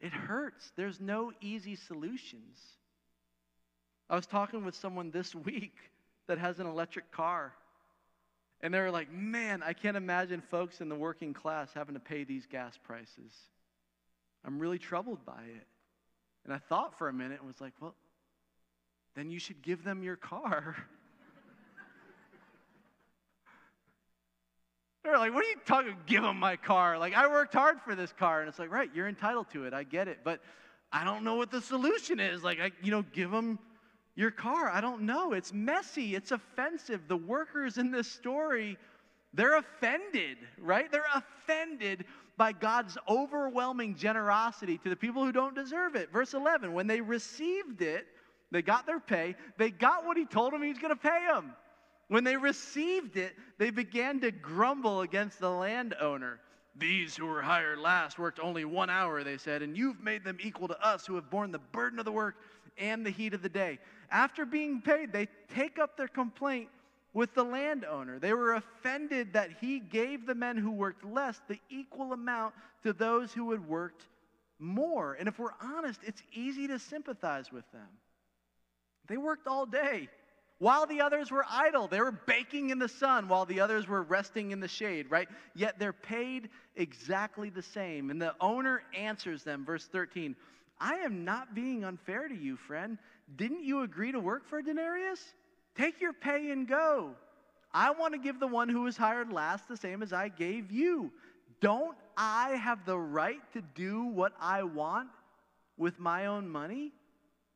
it 0.00 0.12
hurts. 0.12 0.72
There's 0.76 1.00
no 1.00 1.32
easy 1.40 1.74
solutions. 1.74 2.60
I 4.08 4.14
was 4.14 4.26
talking 4.26 4.64
with 4.64 4.76
someone 4.76 5.10
this 5.10 5.34
week 5.46 5.74
that 6.28 6.38
has 6.38 6.60
an 6.60 6.66
electric 6.66 7.10
car. 7.10 7.52
And 8.60 8.72
they 8.72 8.80
were 8.80 8.90
like, 8.90 9.12
man, 9.12 9.62
I 9.62 9.72
can't 9.72 9.96
imagine 9.96 10.40
folks 10.40 10.80
in 10.80 10.88
the 10.88 10.96
working 10.96 11.34
class 11.34 11.70
having 11.74 11.94
to 11.94 12.00
pay 12.00 12.24
these 12.24 12.46
gas 12.46 12.78
prices. 12.82 13.32
I'm 14.44 14.58
really 14.58 14.78
troubled 14.78 15.24
by 15.24 15.42
it. 15.56 15.66
And 16.44 16.54
I 16.54 16.58
thought 16.58 16.96
for 16.98 17.08
a 17.08 17.12
minute 17.12 17.38
and 17.40 17.46
was 17.46 17.60
like, 17.60 17.74
well, 17.80 17.94
then 19.14 19.30
you 19.30 19.38
should 19.38 19.62
give 19.62 19.84
them 19.84 20.02
your 20.02 20.16
car. 20.16 20.76
They're 25.04 25.18
like, 25.18 25.32
what 25.34 25.44
are 25.44 25.48
you 25.48 25.56
talking? 25.66 25.94
Give 26.06 26.22
them 26.22 26.38
my 26.38 26.56
car. 26.56 26.98
Like, 26.98 27.14
I 27.14 27.28
worked 27.28 27.54
hard 27.54 27.80
for 27.80 27.94
this 27.94 28.12
car. 28.12 28.40
And 28.40 28.48
it's 28.48 28.58
like, 28.58 28.70
right, 28.70 28.90
you're 28.94 29.08
entitled 29.08 29.50
to 29.52 29.64
it. 29.64 29.74
I 29.74 29.84
get 29.84 30.08
it. 30.08 30.18
But 30.24 30.40
I 30.92 31.04
don't 31.04 31.22
know 31.22 31.36
what 31.36 31.50
the 31.50 31.60
solution 31.60 32.18
is. 32.20 32.42
Like, 32.42 32.60
I, 32.60 32.70
you 32.82 32.90
know, 32.90 33.02
give 33.12 33.30
them 33.30 33.58
your 34.18 34.32
car. 34.32 34.68
I 34.68 34.80
don't 34.80 35.02
know. 35.02 35.32
It's 35.32 35.52
messy. 35.52 36.16
It's 36.16 36.32
offensive. 36.32 37.06
The 37.06 37.16
workers 37.16 37.78
in 37.78 37.92
this 37.92 38.10
story, 38.10 38.76
they're 39.32 39.56
offended, 39.56 40.38
right? 40.58 40.90
They're 40.90 41.04
offended 41.14 42.04
by 42.36 42.50
God's 42.50 42.98
overwhelming 43.08 43.94
generosity 43.94 44.78
to 44.78 44.88
the 44.88 44.96
people 44.96 45.24
who 45.24 45.30
don't 45.30 45.54
deserve 45.54 45.94
it. 45.94 46.12
Verse 46.12 46.34
11, 46.34 46.72
when 46.72 46.88
they 46.88 47.00
received 47.00 47.80
it, 47.80 48.08
they 48.50 48.60
got 48.60 48.86
their 48.86 48.98
pay. 48.98 49.36
They 49.56 49.70
got 49.70 50.04
what 50.04 50.16
he 50.16 50.26
told 50.26 50.52
them 50.52 50.62
he 50.62 50.68
was 50.70 50.78
going 50.78 50.94
to 50.94 51.00
pay 51.00 51.26
them. 51.30 51.52
When 52.08 52.24
they 52.24 52.36
received 52.36 53.16
it, 53.16 53.36
they 53.58 53.70
began 53.70 54.18
to 54.20 54.32
grumble 54.32 55.02
against 55.02 55.38
the 55.38 55.50
landowner. 55.50 56.40
These 56.76 57.16
who 57.16 57.26
were 57.26 57.42
hired 57.42 57.78
last 57.78 58.18
worked 58.18 58.40
only 58.40 58.64
one 58.64 58.90
hour, 58.90 59.22
they 59.22 59.36
said, 59.36 59.62
and 59.62 59.76
you've 59.76 60.02
made 60.02 60.24
them 60.24 60.38
equal 60.40 60.66
to 60.68 60.84
us 60.84 61.06
who 61.06 61.14
have 61.14 61.30
borne 61.30 61.52
the 61.52 61.58
burden 61.58 62.00
of 62.00 62.04
the 62.04 62.12
work 62.12 62.36
and 62.78 63.04
the 63.04 63.10
heat 63.10 63.34
of 63.34 63.42
the 63.42 63.48
day. 63.48 63.78
After 64.10 64.46
being 64.46 64.80
paid, 64.80 65.12
they 65.12 65.28
take 65.54 65.78
up 65.78 65.96
their 65.96 66.08
complaint 66.08 66.68
with 67.12 67.34
the 67.34 67.44
landowner. 67.44 68.18
They 68.18 68.32
were 68.32 68.54
offended 68.54 69.32
that 69.32 69.50
he 69.60 69.80
gave 69.80 70.26
the 70.26 70.34
men 70.34 70.56
who 70.56 70.70
worked 70.70 71.04
less 71.04 71.40
the 71.48 71.58
equal 71.68 72.12
amount 72.12 72.54
to 72.82 72.92
those 72.92 73.32
who 73.32 73.50
had 73.50 73.66
worked 73.66 74.04
more. 74.58 75.14
And 75.14 75.28
if 75.28 75.38
we're 75.38 75.54
honest, 75.60 76.00
it's 76.04 76.22
easy 76.32 76.68
to 76.68 76.78
sympathize 76.78 77.50
with 77.52 77.70
them. 77.72 77.88
They 79.08 79.16
worked 79.16 79.46
all 79.46 79.66
day 79.66 80.08
while 80.58 80.86
the 80.86 81.00
others 81.00 81.30
were 81.30 81.44
idle. 81.48 81.88
They 81.88 82.00
were 82.00 82.12
baking 82.12 82.70
in 82.70 82.78
the 82.78 82.88
sun 82.88 83.28
while 83.28 83.46
the 83.46 83.60
others 83.60 83.88
were 83.88 84.02
resting 84.02 84.50
in 84.50 84.60
the 84.60 84.68
shade, 84.68 85.10
right? 85.10 85.28
Yet 85.54 85.78
they're 85.78 85.92
paid 85.92 86.50
exactly 86.76 87.50
the 87.50 87.62
same. 87.62 88.10
And 88.10 88.20
the 88.20 88.34
owner 88.40 88.82
answers 88.96 89.44
them, 89.44 89.64
verse 89.64 89.86
13 89.86 90.36
I 90.80 90.94
am 90.96 91.24
not 91.24 91.56
being 91.56 91.84
unfair 91.84 92.28
to 92.28 92.36
you, 92.36 92.56
friend. 92.56 92.98
Didn't 93.36 93.64
you 93.64 93.82
agree 93.82 94.12
to 94.12 94.20
work 94.20 94.46
for 94.48 94.58
a 94.58 94.62
denarius? 94.62 95.20
Take 95.76 96.00
your 96.00 96.12
pay 96.12 96.50
and 96.50 96.66
go. 96.66 97.14
I 97.72 97.90
want 97.90 98.14
to 98.14 98.18
give 98.18 98.40
the 98.40 98.46
one 98.46 98.68
who 98.68 98.82
was 98.82 98.96
hired 98.96 99.32
last 99.32 99.68
the 99.68 99.76
same 99.76 100.02
as 100.02 100.12
I 100.12 100.28
gave 100.28 100.72
you. 100.72 101.12
Don't 101.60 101.96
I 102.16 102.50
have 102.50 102.84
the 102.84 102.96
right 102.96 103.40
to 103.52 103.62
do 103.74 104.04
what 104.04 104.32
I 104.40 104.62
want 104.62 105.08
with 105.76 105.98
my 105.98 106.26
own 106.26 106.48
money? 106.48 106.92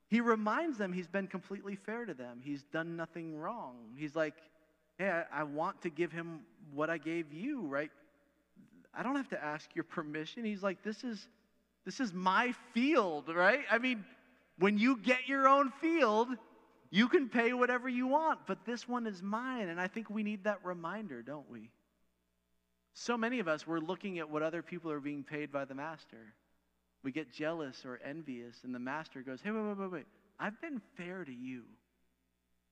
He 0.09 0.21
reminds 0.21 0.77
them 0.77 0.93
he's 0.93 1.07
been 1.07 1.27
completely 1.27 1.75
fair 1.75 2.05
to 2.05 2.13
them. 2.13 2.41
He's 2.45 2.65
done 2.65 2.97
nothing 2.97 3.37
wrong. 3.39 3.77
He's 3.97 4.15
like, 4.15 4.35
hey, 4.99 5.09
I, 5.09 5.41
I 5.41 5.43
want 5.45 5.81
to 5.83 5.91
give 5.91 6.13
him 6.13 6.41
what 6.75 6.91
I 6.91 6.99
gave 6.99 7.33
you, 7.33 7.63
right? 7.63 7.91
I 8.95 9.03
don't 9.03 9.17
have 9.17 9.31
to 9.31 9.43
ask 9.43 9.75
your 9.75 9.85
permission. 9.99 10.45
He's 10.45 10.63
like, 10.63 10.83
this 10.83 11.03
is 11.03 11.27
this 11.85 11.99
is 11.99 12.13
my 12.13 12.55
field, 12.75 13.29
right? 13.35 13.65
I 13.69 13.79
mean, 13.79 14.05
when 14.63 14.79
you 14.79 14.97
get 14.97 15.27
your 15.27 15.49
own 15.49 15.73
field, 15.81 16.29
you 16.89 17.09
can 17.09 17.29
pay 17.29 17.53
whatever 17.53 17.89
you 17.89 18.07
want, 18.07 18.47
but 18.47 18.65
this 18.65 18.87
one 18.87 19.09
is 19.09 19.21
mine. 19.21 19.69
And 19.69 19.81
I 19.81 19.89
think 19.89 20.09
we 20.09 20.23
need 20.23 20.45
that 20.45 20.65
reminder, 20.65 21.21
don't 21.21 21.51
we? 21.51 21.71
So 22.95 23.17
many 23.17 23.41
of 23.41 23.49
us, 23.49 23.67
we're 23.67 23.81
looking 23.81 24.21
at 24.21 24.31
what 24.31 24.43
other 24.43 24.63
people 24.63 24.93
are 24.93 25.01
being 25.01 25.25
paid 25.25 25.51
by 25.51 25.65
the 25.65 25.75
master. 25.75 26.35
We 27.03 27.11
get 27.11 27.33
jealous 27.33 27.85
or 27.85 27.99
envious, 28.05 28.57
and 28.63 28.73
the 28.73 28.79
master 28.79 29.23
goes, 29.23 29.41
Hey, 29.43 29.51
wait, 29.51 29.65
wait, 29.65 29.79
wait, 29.79 29.91
wait. 29.91 30.07
I've 30.39 30.61
been 30.61 30.81
fair 30.97 31.25
to 31.25 31.33
you. 31.33 31.63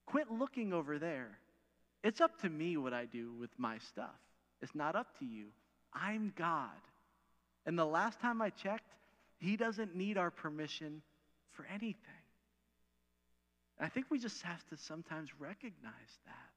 Quit 0.07 0.31
looking 0.31 0.73
over 0.73 0.99
there. 1.01 1.39
It's 2.05 2.21
up 2.21 2.41
to 2.43 2.49
me 2.49 2.77
what 2.77 2.93
I 2.93 3.07
do 3.07 3.33
with 3.33 3.51
my 3.59 3.79
stuff. 3.79 4.21
It's 4.63 4.77
not 4.77 4.95
up 4.95 5.19
to 5.19 5.25
you. 5.25 5.47
I'm 5.93 6.33
God. 6.37 6.71
And 7.67 7.77
the 7.77 7.85
last 7.85 8.21
time 8.21 8.41
I 8.41 8.51
checked, 8.51 8.95
He 9.39 9.57
doesn't 9.57 9.97
need 9.97 10.19
our 10.19 10.31
permission 10.31 11.03
for 11.61 11.67
anything. 11.73 11.97
I 13.79 13.89
think 13.89 14.07
we 14.11 14.19
just 14.19 14.43
have 14.43 14.65
to 14.69 14.77
sometimes 14.77 15.31
recognize 15.39 16.19
that. 16.27 16.51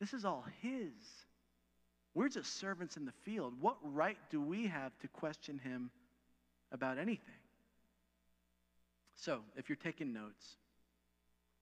This 0.00 0.14
is 0.14 0.24
all 0.24 0.44
His. 0.62 0.92
We're 2.14 2.28
just 2.28 2.58
servants 2.58 2.96
in 2.96 3.04
the 3.04 3.12
field. 3.24 3.54
What 3.60 3.76
right 3.82 4.18
do 4.30 4.40
we 4.40 4.66
have 4.66 4.96
to 5.00 5.08
question 5.08 5.58
Him 5.58 5.90
about 6.72 6.98
anything? 6.98 7.20
So, 9.16 9.40
if 9.56 9.68
you're 9.68 9.76
taking 9.76 10.12
notes, 10.12 10.56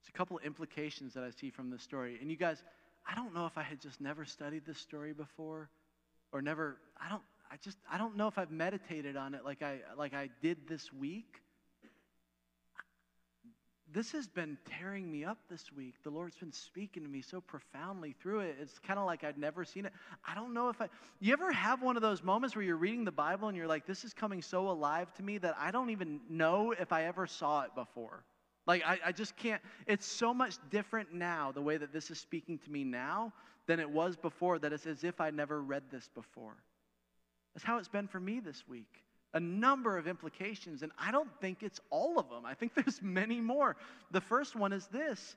there's 0.01 0.15
a 0.15 0.17
couple 0.17 0.39
implications 0.39 1.15
that 1.15 1.25
I 1.25 1.31
see 1.31 1.51
from 1.51 1.71
this 1.71 1.83
story. 1.83 2.19
And 2.21 2.31
you 2.31 2.37
guys, 2.37 2.63
I 3.09 3.15
don't 3.15 3.35
know 3.35 3.47
if 3.47 3.57
I 3.57 3.63
had 3.63 3.81
just 3.81 4.01
never 4.01 4.25
studied 4.25 4.65
this 4.67 4.79
story 4.79 5.13
before 5.13 5.71
or 6.33 6.43
never, 6.43 6.77
I 7.01 7.09
don't, 7.09 7.23
I 7.51 7.57
just 7.63 7.79
I 7.91 7.99
don't 7.99 8.17
know 8.17 8.29
if 8.29 8.39
I've 8.39 8.51
meditated 8.51 9.17
on 9.17 9.35
it 9.35 9.45
like 9.45 9.63
I 9.63 9.79
like 9.97 10.15
I 10.15 10.31
did 10.41 10.69
this 10.69 10.93
week. 10.93 11.41
This 13.93 14.13
has 14.13 14.27
been 14.27 14.59
tearing 14.79 15.11
me 15.11 15.25
up 15.25 15.39
this 15.49 15.73
week. 15.73 15.95
The 16.03 16.11
Lord's 16.11 16.37
been 16.37 16.53
speaking 16.53 17.05
to 17.05 17.09
me 17.09 17.23
so 17.23 17.41
profoundly 17.41 18.15
through 18.21 18.41
it. 18.41 18.57
It's 18.61 18.79
kind 18.81 18.99
of 18.99 19.07
like 19.07 19.25
I'd 19.25 19.39
never 19.39 19.65
seen 19.65 19.87
it. 19.87 19.93
I 20.27 20.35
don't 20.35 20.53
know 20.53 20.69
if 20.69 20.81
I 20.81 20.89
You 21.21 21.33
ever 21.33 21.53
have 21.53 21.83
one 21.83 21.97
of 21.97 22.03
those 22.03 22.23
moments 22.23 22.57
where 22.57 22.65
you're 22.65 22.77
reading 22.77 23.05
the 23.05 23.13
Bible 23.13 23.49
and 23.49 23.57
you're 23.57 23.69
like 23.69 23.87
this 23.87 24.05
is 24.05 24.13
coming 24.13 24.43
so 24.43 24.69
alive 24.69 25.13
to 25.15 25.23
me 25.23 25.39
that 25.39 25.57
I 25.59 25.71
don't 25.71 25.91
even 25.91 26.21
know 26.29 26.73
if 26.73 26.93
I 26.93 27.05
ever 27.05 27.27
saw 27.27 27.63
it 27.63 27.75
before. 27.75 28.25
Like, 28.67 28.83
I, 28.85 28.99
I, 29.07 29.13
just 29.13 29.37
can't. 29.37 29.63
It's 29.87 30.07
so 30.07 30.35
much 30.35 30.57
different 30.71 31.15
now, 31.15 31.53
the 31.53 31.63
way 31.63 31.77
that 31.77 31.93
this 31.93 32.11
is 32.11 32.19
speaking 32.19 32.59
to 32.59 32.71
me 32.71 32.83
now, 32.83 33.33
than 33.67 33.79
it 33.79 33.89
was 33.89 34.17
before, 34.17 34.59
that 34.59 34.73
it's 34.73 34.87
as 34.87 35.05
if 35.05 35.21
I 35.21 35.31
never 35.31 35.63
read 35.63 35.85
this 35.91 36.09
before. 36.15 36.57
That's 37.57 37.65
how 37.65 37.79
it's 37.79 37.89
been 37.89 38.07
for 38.07 38.21
me 38.21 38.39
this 38.39 38.65
week. 38.69 39.03
A 39.33 39.41
number 39.41 39.97
of 39.97 40.07
implications, 40.07 40.83
and 40.83 40.93
I 40.99 41.11
don't 41.11 41.31
think 41.41 41.63
it's 41.63 41.81
all 41.89 42.19
of 42.19 42.29
them. 42.29 42.45
I 42.45 42.53
think 42.53 42.75
there's 42.77 43.01
many 43.01 43.41
more. 43.41 43.77
The 44.11 44.21
first 44.21 44.55
one 44.55 44.75
is 44.75 44.87
this 44.89 45.37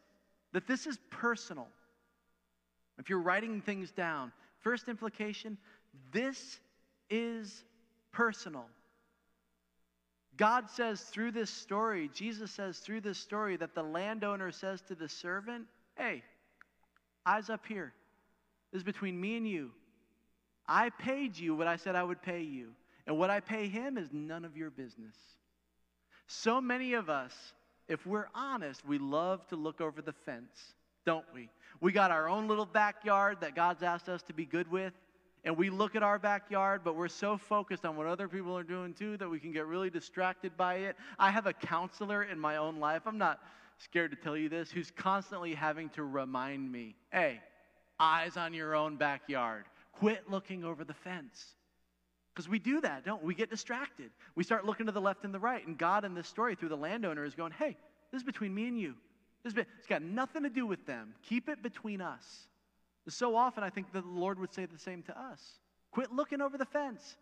that 0.52 0.68
this 0.68 0.86
is 0.86 1.00
personal. 1.12 1.68
If 2.98 3.10
you're 3.10 3.22
writing 3.22 3.62
things 3.62 3.92
down, 3.92 4.34
first 4.60 4.90
implication 4.90 5.58
this 6.12 6.60
is 7.10 7.64
personal. 8.12 8.66
God 10.36 10.70
says 10.70 11.02
through 11.02 11.32
this 11.32 11.50
story, 11.50 12.10
Jesus 12.14 12.52
says 12.52 12.80
through 12.80 13.00
this 13.02 13.18
story, 13.18 13.56
that 13.56 13.76
the 13.76 13.84
landowner 13.84 14.52
says 14.52 14.82
to 14.90 14.96
the 14.96 15.08
servant, 15.08 15.68
Hey, 15.96 16.24
eyes 17.26 17.50
up 17.50 17.66
here. 17.66 17.94
This 18.74 18.80
is 18.80 18.84
between 18.84 19.20
me 19.20 19.38
and 19.38 19.48
you. 19.48 19.72
I 20.70 20.92
paid 20.92 21.38
you 21.38 21.56
what 21.56 21.68
I 21.68 21.76
said 21.76 21.96
I 21.96 22.04
would 22.04 22.22
pay 22.22 22.42
you. 22.42 22.70
And 23.08 23.18
what 23.18 23.32
I 23.32 23.40
pay 23.40 23.68
him 23.68 23.98
is 23.98 24.10
none 24.14 24.46
of 24.46 24.56
your 24.56 24.70
business. 24.70 25.16
So 26.28 26.62
many 26.62 26.94
of 26.94 27.10
us, 27.10 27.34
if 27.88 28.06
we're 28.06 28.28
honest, 28.36 28.86
we 28.88 29.00
love 29.00 29.48
to 29.48 29.56
look 29.56 29.82
over 29.82 30.00
the 30.04 30.14
fence, 30.14 30.76
don't 31.08 31.26
we? 31.34 31.50
We 31.82 31.92
got 31.92 32.12
our 32.12 32.30
own 32.30 32.48
little 32.48 32.68
backyard 32.68 33.38
that 33.42 33.56
God's 33.56 33.82
asked 33.82 34.10
us 34.10 34.22
to 34.24 34.34
be 34.34 34.46
good 34.46 34.70
with. 34.70 34.94
And 35.44 35.58
we 35.58 35.72
look 35.72 35.96
at 35.96 36.04
our 36.04 36.20
backyard, 36.20 36.82
but 36.84 36.96
we're 36.96 37.08
so 37.08 37.36
focused 37.36 37.84
on 37.84 37.96
what 37.96 38.06
other 38.06 38.28
people 38.28 38.56
are 38.56 38.64
doing 38.64 38.94
too 38.94 39.18
that 39.18 39.30
we 39.30 39.40
can 39.40 39.52
get 39.52 39.66
really 39.66 39.90
distracted 39.90 40.56
by 40.56 40.76
it. 40.76 40.96
I 41.18 41.32
have 41.32 41.48
a 41.48 41.54
counselor 41.54 42.24
in 42.24 42.38
my 42.38 42.58
own 42.58 42.80
life. 42.80 43.04
I'm 43.08 43.18
not 43.18 43.40
scared 43.80 44.12
to 44.12 44.18
tell 44.18 44.38
you 44.38 44.50
this, 44.50 44.70
who's 44.70 44.92
constantly 44.92 45.56
having 45.56 45.90
to 45.92 46.04
remind 46.04 46.72
me 46.72 46.96
hey, 47.12 47.40
eyes 48.00 48.38
on 48.38 48.54
your 48.54 48.76
own 48.76 48.98
backyard. 48.98 49.66
Quit 49.94 50.30
looking 50.30 50.64
over 50.64 50.84
the 50.84 50.94
fence. 50.94 51.56
Because 52.34 52.48
we 52.48 52.60
do 52.60 52.80
that, 52.82 53.06
don't 53.06 53.22
we? 53.22 53.30
We 53.30 53.36
get 53.36 53.50
distracted. 53.50 54.12
We 54.36 54.44
start 54.44 54.66
looking 54.66 54.86
to 54.86 54.92
the 54.92 55.02
left 55.02 55.26
and 55.26 55.34
the 55.34 55.40
right. 55.40 55.66
And 55.66 55.78
God 55.78 56.06
in 56.06 56.14
this 56.14 56.28
story, 56.28 56.56
through 56.56 56.70
the 56.70 56.78
landowner, 56.78 57.26
is 57.26 57.36
going, 57.36 57.52
hey, 57.52 57.76
this 58.12 58.20
is 58.20 58.26
between 58.26 58.54
me 58.54 58.68
and 58.68 58.80
you. 58.80 58.96
This 59.44 59.54
it's 59.56 59.88
got 59.88 60.02
nothing 60.02 60.44
to 60.44 60.50
do 60.50 60.66
with 60.66 60.86
them. 60.86 61.14
Keep 61.24 61.50
it 61.50 61.64
between 61.64 62.02
us. 62.02 62.48
So 63.08 63.36
often, 63.36 63.64
I 63.64 63.70
think 63.70 63.92
the 63.92 64.02
Lord 64.02 64.40
would 64.40 64.54
say 64.54 64.66
the 64.66 64.78
same 64.78 65.02
to 65.04 65.20
us. 65.20 65.42
Quit 65.92 66.12
looking 66.12 66.42
over 66.42 66.58
the 66.58 66.66
fence. 66.66 67.18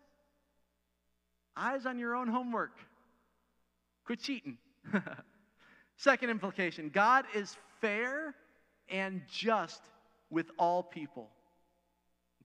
eyes 1.56 1.86
on 1.86 1.98
your 1.98 2.14
own 2.14 2.28
homework. 2.28 2.72
Quit 4.04 4.20
cheating. 4.20 4.58
Second 5.96 6.30
implication 6.30 6.90
God 6.92 7.24
is 7.34 7.56
fair 7.80 8.34
and 8.88 9.22
just 9.30 9.80
with 10.30 10.50
all 10.58 10.82
people. 10.82 11.30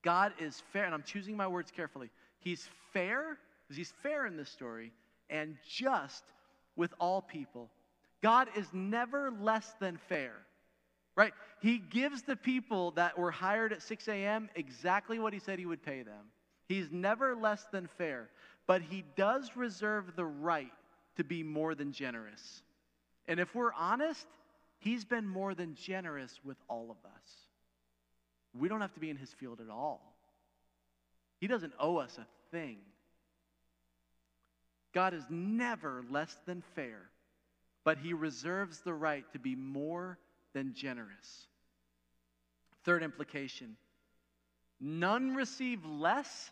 God 0.04 0.34
is 0.40 0.62
fair, 0.72 0.86
and 0.86 0.94
I'm 0.94 1.04
choosing 1.04 1.36
my 1.36 1.48
words 1.48 1.72
carefully. 1.72 2.10
He's 2.40 2.68
fair, 2.92 3.38
because 3.64 3.78
he's 3.78 3.94
fair 4.04 4.26
in 4.26 4.38
this 4.38 4.50
story, 4.50 4.92
and 5.30 5.56
just 5.68 6.24
with 6.76 6.94
all 7.00 7.22
people. 7.22 7.70
God 8.22 8.50
is 8.56 8.68
never 8.74 9.32
less 9.32 9.74
than 9.80 9.98
fair, 10.10 10.34
right? 11.16 11.34
He 11.62 11.78
gives 11.78 12.22
the 12.22 12.36
people 12.36 12.92
that 12.92 13.18
were 13.18 13.32
hired 13.32 13.74
at 13.74 13.82
6 13.82 14.08
a.m. 14.08 14.50
exactly 14.56 15.20
what 15.20 15.34
he 15.34 15.40
said 15.40 15.60
he 15.60 15.66
would 15.66 15.84
pay 15.84 16.04
them. 16.04 16.26
He's 16.68 16.92
never 16.92 17.36
less 17.36 17.66
than 17.72 17.88
fair, 17.98 18.30
but 18.68 18.82
he 18.82 19.04
does 19.16 19.56
reserve 19.56 20.16
the 20.16 20.26
right 20.26 20.72
to 21.18 21.24
be 21.24 21.44
more 21.44 21.76
than 21.76 21.92
generous. 21.92 22.64
And 23.28 23.40
if 23.40 23.54
we're 23.56 23.74
honest, 23.74 24.26
he's 24.80 25.06
been 25.06 25.28
more 25.28 25.54
than 25.54 25.76
generous 25.76 26.40
with 26.44 26.58
all 26.70 26.90
of 26.90 26.98
us. 27.06 27.30
We 28.58 28.70
don't 28.70 28.82
have 28.82 28.94
to 28.94 29.00
be 29.00 29.10
in 29.10 29.18
his 29.18 29.32
field 29.34 29.60
at 29.62 29.70
all. 29.70 30.14
He 31.40 31.48
doesn't 31.48 31.74
owe 31.80 31.98
us 31.98 32.18
a 32.18 32.26
thing. 32.52 32.78
God 34.94 35.14
is 35.14 35.24
never 35.30 36.06
less 36.10 36.36
than 36.46 36.64
fair, 36.76 37.10
but 37.84 37.98
he 37.98 38.14
reserves 38.14 38.82
the 38.82 38.94
right 38.94 39.26
to 39.34 39.40
be 39.40 39.56
more 39.56 40.20
than 40.54 40.74
generous. 40.74 41.48
Third 42.84 43.04
implication 43.04 43.76
none 44.80 45.34
receive 45.34 45.86
less, 45.86 46.52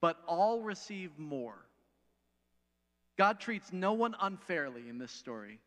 but 0.00 0.18
all 0.28 0.60
receive 0.60 1.18
more. 1.18 1.56
God 3.16 3.40
treats 3.40 3.72
no 3.72 3.94
one 3.94 4.14
unfairly 4.20 4.88
in 4.88 4.98
this 4.98 5.12
story, 5.12 5.58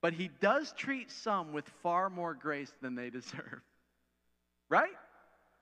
but 0.00 0.14
he 0.14 0.30
does 0.40 0.72
treat 0.72 1.10
some 1.10 1.52
with 1.52 1.68
far 1.82 2.08
more 2.08 2.32
grace 2.34 2.72
than 2.80 2.94
they 2.94 3.10
deserve. 3.10 3.60
Right? 4.68 4.90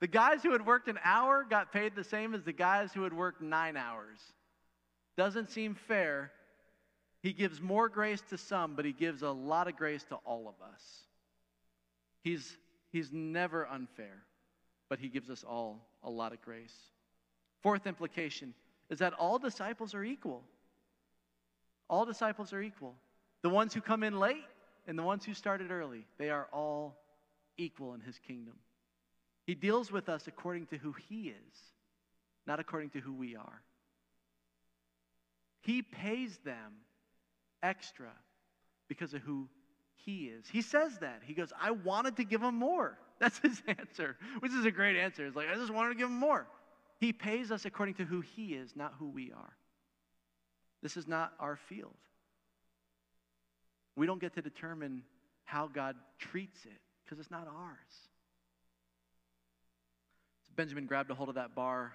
The 0.01 0.07
guys 0.07 0.43
who 0.43 0.53
had 0.53 0.67
worked 0.67 0.89
an 0.89 0.99
hour 1.05 1.47
got 1.49 1.73
paid 1.73 1.95
the 1.95 2.05
same 2.05 2.35
as 2.35 2.43
the 2.43 2.53
guys 2.53 2.93
who 2.93 3.03
had 3.05 3.13
worked 3.13 3.41
nine 3.41 3.77
hours. 3.77 4.19
Doesn't 5.17 5.51
seem 5.51 5.75
fair. 5.75 6.33
He 7.23 7.33
gives 7.33 7.61
more 7.61 7.89
grace 7.89 8.23
to 8.31 8.37
some, 8.37 8.75
but 8.75 8.85
he 8.85 8.93
gives 8.93 9.23
a 9.23 9.31
lot 9.31 9.69
of 9.69 9.77
grace 9.77 10.05
to 10.11 10.17
all 10.25 10.49
of 10.49 10.55
us. 10.67 10.83
He's, 12.23 12.57
he's 12.93 13.13
never 13.13 13.67
unfair, 13.67 14.25
but 14.89 14.99
he 14.99 15.09
gives 15.09 15.31
us 15.31 15.45
all 15.45 15.87
a 16.03 16.11
lot 16.11 16.33
of 16.33 16.43
grace. 16.43 16.75
Fourth 17.63 17.87
implication 17.87 18.53
is 18.91 18.99
that 18.99 19.15
all 19.15 19.39
disciples 19.39 19.95
are 19.95 20.05
equal. 20.05 20.43
All 21.89 22.05
disciples 22.05 22.53
are 22.53 22.61
equal. 22.61 22.95
The 23.43 23.49
ones 23.49 23.73
who 23.73 23.81
come 23.81 24.03
in 24.03 24.19
late 24.19 24.45
and 24.87 24.99
the 24.99 25.03
ones 25.03 25.25
who 25.25 25.35
started 25.35 25.71
early, 25.71 26.07
they 26.19 26.31
are 26.31 26.49
all 26.53 26.97
equal 27.57 27.95
in 27.95 28.01
his 28.01 28.19
kingdom. 28.19 28.55
He 29.45 29.55
deals 29.55 29.93
with 29.93 30.09
us 30.09 30.27
according 30.27 30.67
to 30.67 30.79
who 30.79 30.95
he 31.09 31.29
is, 31.29 31.59
not 32.47 32.61
according 32.61 32.91
to 32.91 33.01
who 33.01 33.13
we 33.13 33.37
are. 33.37 33.63
He 35.61 35.83
pays 35.83 36.39
them 36.45 36.73
extra 37.63 38.11
because 38.89 39.15
of 39.15 39.23
who 39.23 39.49
he 39.97 40.25
is. 40.25 40.47
He 40.49 40.63
says 40.63 40.99
that. 40.99 41.23
He 41.25 41.35
goes, 41.35 41.53
I 41.61 41.71
wanted 41.71 42.17
to 42.17 42.25
give 42.25 42.41
them 42.41 42.57
more. 42.57 42.99
That's 43.19 43.39
his 43.39 43.63
answer, 43.67 44.17
which 44.41 44.53
is 44.53 44.65
a 44.65 44.71
great 44.71 44.97
answer. 44.97 45.27
It's 45.27 45.37
like, 45.37 45.49
I 45.49 45.55
just 45.55 45.73
wanted 45.73 45.91
to 45.91 45.95
give 45.95 46.09
them 46.09 46.19
more. 46.19 46.47
He 46.99 47.13
pays 47.13 47.51
us 47.51 47.65
according 47.65 47.95
to 47.97 48.05
who 48.05 48.21
he 48.21 48.55
is, 48.55 48.75
not 48.77 48.95
who 48.99 49.09
we 49.09 49.33
are. 49.33 49.57
This 50.83 50.97
is 50.97 51.07
not 51.07 51.33
our 51.41 51.57
field. 51.57 51.95
We 53.97 54.07
don't 54.07 54.21
get 54.21 54.35
to 54.35 54.43
determine 54.43 55.03
how 55.45 55.69
God 55.69 55.97
treats 56.19 56.65
it 56.65 56.81
because 57.05 57.19
it's 57.19 57.31
not 57.31 57.47
ours. 57.47 58.09
Benjamin 60.57 60.87
grabbed 60.87 61.11
a 61.11 61.15
hold 61.15 61.29
of 61.29 61.35
that 61.37 61.55
bar. 61.55 61.93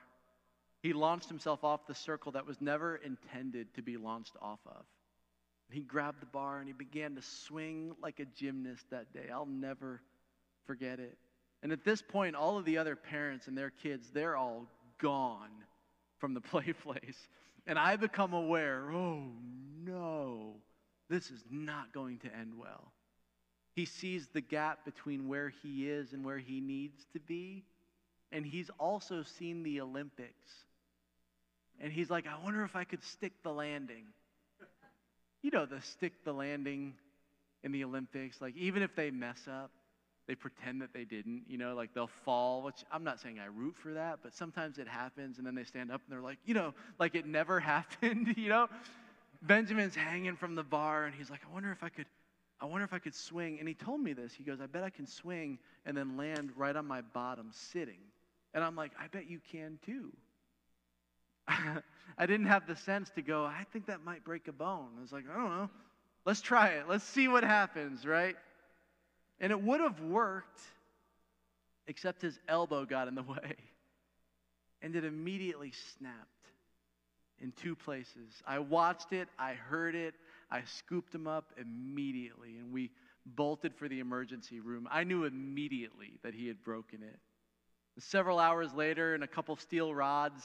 He 0.82 0.93
launched 0.93 1.28
himself 1.28 1.64
off 1.64 1.88
the 1.88 1.95
circle 1.95 2.32
that 2.34 2.45
was 2.45 2.62
never 2.62 2.95
intended 2.97 3.74
to 3.76 3.82
be 3.82 3.97
launched 3.97 4.36
off 4.41 4.60
of. 4.66 4.86
He 5.72 5.82
grabbed 5.82 6.22
the 6.22 6.26
bar 6.28 6.60
and 6.60 6.68
he 6.68 6.74
began 6.74 7.16
to 7.16 7.22
swing 7.22 7.93
like 8.01 8.20
a 8.20 8.26
gymnast 8.26 8.86
that 8.89 9.14
day. 9.14 9.30
I'll 9.32 9.45
never 9.45 10.01
forget 10.66 10.99
it. 10.99 11.18
And 11.62 11.72
at 11.72 11.84
this 11.84 12.01
point, 12.01 12.36
all 12.36 12.57
of 12.57 12.66
the 12.66 12.78
other 12.78 12.95
parents 12.95 13.47
and 13.47 13.57
their 13.57 13.70
kids, 13.70 14.10
they're 14.12 14.36
all 14.36 14.66
gone 14.99 15.51
from 16.18 16.34
the 16.34 16.41
play 16.41 16.74
place. 16.74 17.28
And 17.68 17.78
I 17.78 17.97
become 17.97 18.34
aware 18.34 18.89
oh 18.91 19.24
no, 19.84 20.55
this 21.10 21.30
is 21.30 21.43
not 21.49 21.93
going 21.93 22.20
to 22.20 22.36
end 22.36 22.53
well. 22.57 22.91
He 23.76 23.86
sees 23.86 24.28
the 24.28 24.41
gap 24.41 24.86
between 24.86 25.28
where 25.28 25.49
he 25.49 25.89
is 25.89 26.14
and 26.14 26.24
where 26.26 26.39
he 26.39 26.60
needs 26.60 27.05
to 27.14 27.20
be. 27.20 27.64
And 28.32 28.46
he's 28.46 28.70
also 28.80 29.24
seen 29.24 29.64
the 29.64 29.82
Olympics. 29.82 30.66
And 31.82 31.92
he's 31.92 32.10
like, 32.10 32.26
I 32.28 32.44
wonder 32.44 32.64
if 32.64 32.76
I 32.76 32.84
could 32.84 33.04
stick 33.04 33.34
the 33.44 33.52
landing. 33.52 34.06
You 35.42 35.52
know, 35.52 35.66
the 35.66 35.82
stick 35.82 36.14
the 36.26 36.34
landing 36.34 36.94
in 37.64 37.72
the 37.72 37.84
Olympics. 37.84 38.42
Like, 38.42 38.56
even 38.58 38.84
if 38.84 38.96
they 38.96 39.10
mess 39.10 39.48
up, 39.50 39.72
they 40.28 40.36
pretend 40.36 40.82
that 40.84 40.94
they 40.94 41.06
didn't, 41.06 41.46
you 41.48 41.58
know, 41.58 41.74
like 41.74 41.94
they'll 41.96 42.06
fall, 42.24 42.62
which 42.62 42.84
I'm 42.92 43.04
not 43.04 43.20
saying 43.20 43.40
I 43.40 43.48
root 43.48 43.76
for 43.76 43.94
that, 43.94 44.20
but 44.22 44.36
sometimes 44.36 44.78
it 44.78 44.88
happens 44.88 45.40
and 45.40 45.48
then 45.48 45.56
they 45.56 45.64
stand 45.64 45.92
up 45.92 46.02
and 46.06 46.14
they're 46.14 46.24
like, 46.24 46.38
you 46.46 46.54
know, 46.54 46.76
like 47.00 47.16
it 47.16 47.26
never 47.26 47.60
happened, 47.76 48.36
you 48.38 48.50
know? 48.50 48.68
Benjamin's 49.42 49.96
hanging 49.96 50.36
from 50.36 50.54
the 50.54 50.64
bar 50.64 51.06
and 51.06 51.16
he's 51.16 51.32
like, 51.32 51.40
I 51.50 51.52
wonder 51.52 51.72
if 51.72 51.84
I 51.84 51.90
could 51.90 52.06
I 52.62 52.66
wonder 52.66 52.84
if 52.84 52.94
I 52.94 53.00
could 53.00 53.16
swing. 53.16 53.58
And 53.60 53.68
he 53.68 53.74
told 53.74 54.02
me 54.02 54.14
this. 54.14 54.34
He 54.34 54.44
goes, 54.44 54.60
I 54.62 54.66
bet 54.66 54.84
I 54.84 54.90
can 54.90 55.08
swing 55.08 55.60
and 55.86 55.96
then 55.96 56.18
land 56.18 56.52
right 56.56 56.76
on 56.76 56.86
my 56.86 57.02
bottom 57.02 57.50
sitting. 57.52 58.02
And 58.54 58.64
I'm 58.64 58.76
like, 58.76 58.91
I 59.00 59.08
bet 59.08 59.30
you 59.30 59.39
can 59.52 59.80
too. 59.86 60.12
I 62.18 62.26
didn't 62.26 62.47
have 62.47 62.68
the 62.68 62.76
sense 62.76 63.10
to 63.12 63.22
go, 63.22 63.45
I 63.45 63.66
think 63.72 63.88
that 63.88 64.04
might 64.04 64.24
break 64.24 64.47
a 64.47 64.52
bone. 64.52 64.89
I 64.97 65.02
was 65.02 65.12
like, 65.12 65.26
I 65.32 65.36
don't 65.36 65.50
know. 65.50 65.70
Let's 66.26 66.41
try 66.41 66.70
it. 66.70 66.88
Let's 66.88 67.04
see 67.04 67.28
what 67.28 67.43
happens, 67.43 68.06
right? 68.06 68.36
And 69.39 69.52
it 69.52 69.62
would 69.62 69.80
have 69.80 70.00
worked, 70.02 70.60
except 71.88 72.22
his 72.22 72.38
elbow 72.47 72.86
got 72.86 73.08
in 73.08 73.16
the 73.16 73.24
way. 73.24 73.56
And 74.82 74.95
it 74.95 75.06
immediately 75.06 75.72
snapped 75.97 76.28
in 77.41 77.52
two 77.54 77.76
places. 77.76 78.41
I 78.45 78.60
watched 78.60 79.14
it, 79.14 79.30
I 79.38 79.54
heard 79.54 79.95
it, 79.95 80.14
I 80.52 80.64
scooped 80.66 81.14
him 81.14 81.28
up 81.28 81.54
immediately, 81.58 82.58
and 82.58 82.72
we 82.72 82.91
bolted 83.26 83.76
for 83.76 83.88
the 83.88 84.00
emergency 84.00 84.60
room. 84.60 84.88
I 84.91 85.04
knew 85.04 85.24
immediately 85.26 86.20
that 86.24 86.34
he 86.34 86.47
had 86.47 86.64
broken 86.64 87.02
it. 87.04 87.20
Several 87.98 88.40
hours 88.40 88.74
later, 88.74 89.14
and 89.14 89.24
a 89.24 89.28
couple 89.28 89.56
steel 89.58 89.94
rods, 89.94 90.42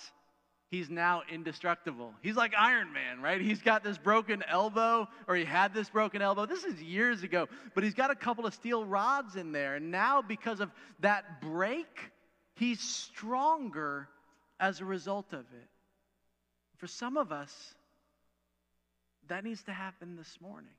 he's 0.71 0.91
now 0.91 1.23
indestructible. 1.31 2.13
He's 2.21 2.37
like 2.37 2.53
Iron 2.59 2.93
Man, 2.93 3.21
right? 3.21 3.41
He's 3.41 3.63
got 3.63 3.85
this 3.85 3.99
broken 3.99 4.43
elbow, 4.49 5.07
or 5.29 5.37
he 5.37 5.45
had 5.45 5.73
this 5.73 5.89
broken 5.89 6.21
elbow. 6.21 6.47
This 6.47 6.65
is 6.65 6.83
years 6.83 7.23
ago, 7.23 7.49
but 7.75 7.85
he's 7.85 7.95
got 7.95 8.11
a 8.11 8.17
couple 8.17 8.47
of 8.47 8.55
steel 8.55 8.85
rods 8.85 9.37
in 9.37 9.53
there. 9.53 9.77
And 9.77 9.91
now, 9.91 10.21
because 10.23 10.61
of 10.61 10.73
that 11.01 11.41
break, 11.41 11.87
he's 12.57 12.81
stronger 12.81 14.09
as 14.59 14.81
a 14.81 14.85
result 14.85 15.33
of 15.33 15.41
it. 15.41 15.69
For 16.79 16.89
some 16.89 17.17
of 17.17 17.31
us, 17.31 17.75
that 19.29 19.45
needs 19.45 19.63
to 19.65 19.73
happen 19.73 20.17
this 20.17 20.39
morning. 20.41 20.75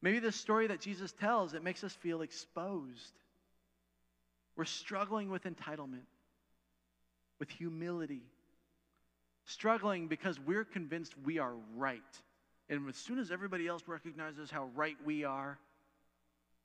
Maybe 0.00 0.18
the 0.18 0.32
story 0.32 0.68
that 0.68 0.80
Jesus 0.80 1.12
tells, 1.12 1.54
it 1.54 1.62
makes 1.62 1.84
us 1.84 1.92
feel 1.92 2.22
exposed. 2.22 3.12
We're 4.56 4.64
struggling 4.64 5.30
with 5.30 5.44
entitlement 5.44 6.06
with 7.42 7.50
humility, 7.50 8.22
struggling 9.46 10.06
because 10.06 10.38
we're 10.38 10.64
convinced 10.64 11.12
we 11.24 11.40
are 11.40 11.54
right. 11.74 12.00
And 12.68 12.88
as 12.88 12.94
soon 12.94 13.18
as 13.18 13.32
everybody 13.32 13.66
else 13.66 13.82
recognizes 13.88 14.48
how 14.48 14.68
right 14.76 14.94
we 15.04 15.24
are, 15.24 15.58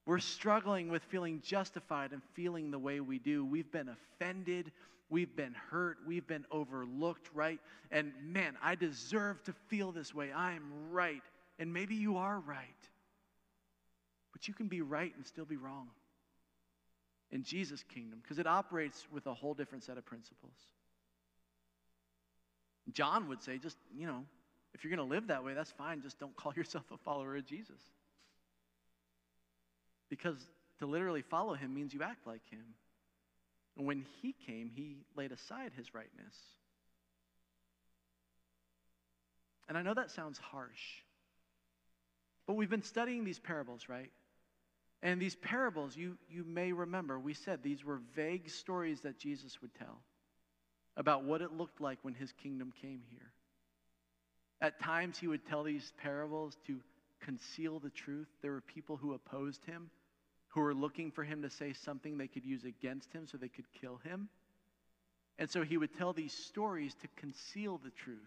we're 0.05 0.19
struggling 0.19 0.89
with 0.89 1.01
feeling 1.05 1.41
justified 1.43 2.11
and 2.11 2.21
feeling 2.35 2.69
the 2.69 2.77
way 2.77 2.99
we 2.99 3.17
do. 3.17 3.43
We've 3.43 3.71
been 3.71 3.89
offended. 3.89 4.71
We've 5.09 5.35
been 5.35 5.55
hurt. 5.71 5.97
We've 6.05 6.27
been 6.27 6.45
overlooked, 6.51 7.31
right? 7.33 7.59
And 7.89 8.13
man, 8.21 8.55
I 8.61 8.75
deserve 8.75 9.43
to 9.45 9.53
feel 9.69 9.91
this 9.91 10.13
way. 10.13 10.31
I 10.31 10.51
am 10.51 10.91
right. 10.91 11.23
And 11.57 11.73
maybe 11.73 11.95
you 11.95 12.17
are 12.17 12.39
right. 12.39 12.67
But 14.31 14.47
you 14.47 14.53
can 14.53 14.67
be 14.67 14.83
right 14.83 15.11
and 15.15 15.25
still 15.25 15.45
be 15.45 15.57
wrong 15.57 15.87
in 17.31 17.43
Jesus' 17.43 17.83
kingdom 17.83 18.19
because 18.21 18.39
it 18.39 18.47
operates 18.47 19.05
with 19.11 19.25
a 19.27 19.33
whole 19.33 19.53
different 19.53 19.83
set 19.83 19.97
of 19.97 20.05
principles. 20.05 20.55
John 22.91 23.27
would 23.27 23.43
say, 23.43 23.57
just, 23.57 23.77
you 23.95 24.07
know, 24.07 24.23
if 24.73 24.83
you're 24.83 24.95
going 24.95 25.07
to 25.07 25.13
live 25.13 25.27
that 25.27 25.43
way, 25.43 25.53
that's 25.53 25.71
fine. 25.71 26.01
Just 26.01 26.19
don't 26.19 26.35
call 26.35 26.53
yourself 26.55 26.85
a 26.91 26.97
follower 26.97 27.35
of 27.35 27.45
Jesus. 27.45 27.81
Because 30.09 30.37
to 30.79 30.85
literally 30.85 31.21
follow 31.21 31.53
him 31.53 31.73
means 31.73 31.93
you 31.93 32.03
act 32.03 32.25
like 32.25 32.47
him. 32.49 32.63
And 33.77 33.85
when 33.85 34.05
he 34.21 34.33
came, 34.45 34.71
he 34.73 34.97
laid 35.15 35.31
aside 35.31 35.71
his 35.75 35.93
rightness. 35.93 36.35
And 39.67 39.77
I 39.77 39.81
know 39.81 39.93
that 39.93 40.11
sounds 40.11 40.37
harsh, 40.37 41.03
but 42.45 42.53
we've 42.53 42.69
been 42.69 42.83
studying 42.83 43.25
these 43.25 43.37
parables, 43.37 43.89
right? 43.89 44.11
And 45.03 45.21
these 45.21 45.35
parables, 45.35 45.95
you, 45.95 46.17
you 46.29 46.43
may 46.43 46.71
remember, 46.71 47.19
we 47.19 47.33
said 47.33 47.61
these 47.61 47.85
were 47.85 47.99
vague 48.15 48.49
stories 48.49 49.01
that 49.01 49.19
Jesus 49.19 49.61
would 49.61 49.73
tell 49.75 50.01
about 50.95 51.23
what 51.23 51.41
it 51.41 51.53
looked 51.53 51.79
like 51.79 51.99
when 52.01 52.15
his 52.15 52.31
kingdom 52.31 52.73
came 52.81 53.01
here. 53.11 53.31
At 54.59 54.79
times, 54.79 55.19
he 55.19 55.27
would 55.27 55.45
tell 55.45 55.63
these 55.63 55.93
parables 56.01 56.57
to 56.65 56.79
conceal 57.19 57.79
the 57.79 57.91
truth. 57.91 58.27
There 58.41 58.51
were 58.51 58.61
people 58.61 58.97
who 58.97 59.13
opposed 59.13 59.63
him, 59.65 59.91
who 60.47 60.61
were 60.61 60.73
looking 60.73 61.11
for 61.11 61.23
him 61.23 61.43
to 61.43 61.49
say 61.51 61.73
something 61.73 62.17
they 62.17 62.27
could 62.27 62.45
use 62.45 62.63
against 62.63 63.13
him 63.13 63.27
so 63.27 63.37
they 63.37 63.49
could 63.49 63.71
kill 63.79 63.99
him. 64.03 64.29
And 65.37 65.47
so 65.47 65.61
he 65.61 65.77
would 65.77 65.95
tell 65.95 66.13
these 66.13 66.33
stories 66.33 66.95
to 66.95 67.07
conceal 67.15 67.79
the 67.83 67.91
truth. 67.91 68.17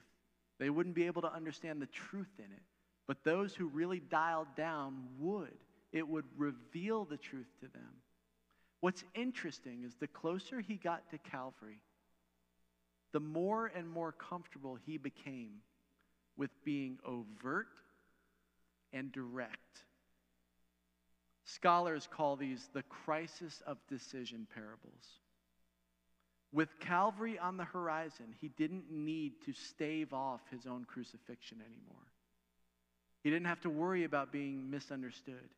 They 0.61 0.71
wouldn't 0.71 0.95
be 0.95 1.07
able 1.07 1.23
to 1.23 1.33
understand 1.33 1.83
the 1.83 1.87
truth 1.87 2.31
in 2.39 2.45
it. 2.45 2.62
But 3.09 3.25
those 3.25 3.53
who 3.55 3.66
really 3.66 3.99
dialed 3.99 4.55
down 4.57 5.09
would. 5.18 5.59
It 5.93 6.07
would 6.07 6.24
reveal 6.36 7.05
the 7.05 7.16
truth 7.16 7.51
to 7.61 7.68
them. 7.68 8.03
What's 8.80 9.05
interesting 9.14 9.82
is 9.84 9.95
the 9.97 10.07
closer 10.07 10.61
he 10.61 10.76
got 10.76 11.11
to 11.11 11.18
Calvary, 11.18 11.82
the 13.12 13.20
more 13.20 13.66
and 13.66 13.88
more 13.88 14.12
comfortable 14.12 14.78
he 14.86 14.97
became 14.97 15.61
with 16.36 16.51
being 16.64 16.99
overt 17.05 17.66
and 18.93 19.12
direct. 19.12 19.84
Scholars 21.45 22.09
call 22.11 22.36
these 22.36 22.68
the 22.72 22.84
crisis 22.84 23.62
of 23.66 23.76
decision 23.88 24.47
parables. 24.55 25.18
With 26.53 26.78
Calvary 26.80 27.38
on 27.38 27.57
the 27.57 27.64
horizon, 27.64 28.34
he 28.41 28.49
didn't 28.49 28.91
need 28.91 29.32
to 29.47 29.53
stave 29.53 30.12
off 30.12 30.41
his 30.51 30.66
own 30.66 30.84
crucifixion 30.84 31.59
anymore. 31.61 32.07
He 33.22 33.30
didn't 33.30 33.47
have 33.47 33.61
to 33.61 33.70
worry 33.70 34.05
about 34.05 34.32
being 34.32 34.70
misunderstood. 34.70 35.49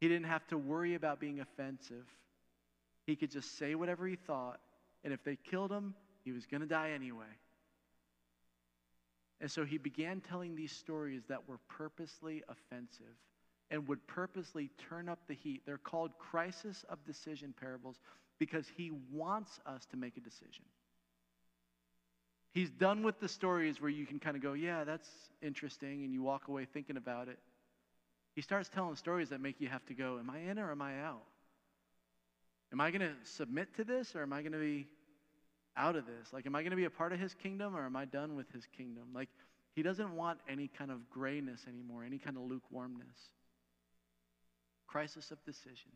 He 0.00 0.08
didn't 0.08 0.26
have 0.26 0.46
to 0.48 0.58
worry 0.58 0.94
about 0.94 1.20
being 1.20 1.40
offensive. 1.40 2.06
He 3.06 3.16
could 3.16 3.30
just 3.30 3.58
say 3.58 3.74
whatever 3.74 4.06
he 4.06 4.16
thought, 4.16 4.60
and 5.02 5.12
if 5.12 5.22
they 5.24 5.36
killed 5.36 5.70
him, 5.70 5.94
he 6.24 6.32
was 6.32 6.46
going 6.46 6.62
to 6.62 6.66
die 6.66 6.90
anyway. 6.90 7.26
And 9.40 9.50
so 9.50 9.64
he 9.64 9.78
began 9.78 10.20
telling 10.20 10.54
these 10.56 10.72
stories 10.72 11.22
that 11.28 11.48
were 11.48 11.58
purposely 11.68 12.42
offensive 12.48 13.16
and 13.70 13.86
would 13.88 14.06
purposely 14.06 14.70
turn 14.88 15.08
up 15.08 15.18
the 15.26 15.34
heat. 15.34 15.62
They're 15.66 15.78
called 15.78 16.12
crisis 16.18 16.84
of 16.88 17.04
decision 17.04 17.52
parables 17.58 17.96
because 18.38 18.66
he 18.76 18.90
wants 19.12 19.60
us 19.66 19.84
to 19.86 19.96
make 19.96 20.16
a 20.16 20.20
decision. 20.20 20.64
He's 22.52 22.70
done 22.70 23.02
with 23.02 23.18
the 23.20 23.28
stories 23.28 23.80
where 23.80 23.90
you 23.90 24.06
can 24.06 24.20
kind 24.20 24.36
of 24.36 24.42
go, 24.42 24.52
yeah, 24.52 24.84
that's 24.84 25.08
interesting, 25.42 26.04
and 26.04 26.12
you 26.12 26.22
walk 26.22 26.48
away 26.48 26.66
thinking 26.72 26.96
about 26.96 27.28
it. 27.28 27.38
He 28.34 28.42
starts 28.42 28.68
telling 28.68 28.96
stories 28.96 29.28
that 29.30 29.40
make 29.40 29.60
you 29.60 29.68
have 29.68 29.84
to 29.86 29.94
go, 29.94 30.18
am 30.18 30.28
I 30.28 30.38
in 30.38 30.58
or 30.58 30.70
am 30.70 30.82
I 30.82 31.00
out? 31.00 31.22
Am 32.72 32.80
I 32.80 32.90
going 32.90 33.02
to 33.02 33.14
submit 33.22 33.74
to 33.76 33.84
this 33.84 34.16
or 34.16 34.22
am 34.22 34.32
I 34.32 34.42
going 34.42 34.52
to 34.52 34.58
be 34.58 34.88
out 35.76 35.94
of 35.94 36.06
this? 36.06 36.32
Like, 36.32 36.46
am 36.46 36.56
I 36.56 36.62
going 36.62 36.70
to 36.70 36.76
be 36.76 36.84
a 36.84 36.90
part 36.90 37.12
of 37.12 37.20
his 37.20 37.34
kingdom 37.34 37.76
or 37.76 37.84
am 37.84 37.94
I 37.94 38.04
done 38.04 38.34
with 38.34 38.50
his 38.52 38.66
kingdom? 38.76 39.04
Like, 39.14 39.28
he 39.74 39.82
doesn't 39.82 40.14
want 40.14 40.38
any 40.48 40.68
kind 40.68 40.90
of 40.90 41.08
grayness 41.10 41.66
anymore, 41.68 42.04
any 42.04 42.18
kind 42.18 42.36
of 42.36 42.44
lukewarmness. 42.44 43.18
Crisis 44.86 45.30
of 45.30 45.44
decision. 45.44 45.90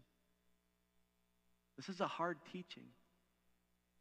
This 1.76 1.88
is 1.88 2.00
a 2.00 2.06
hard 2.06 2.38
teaching. 2.52 2.84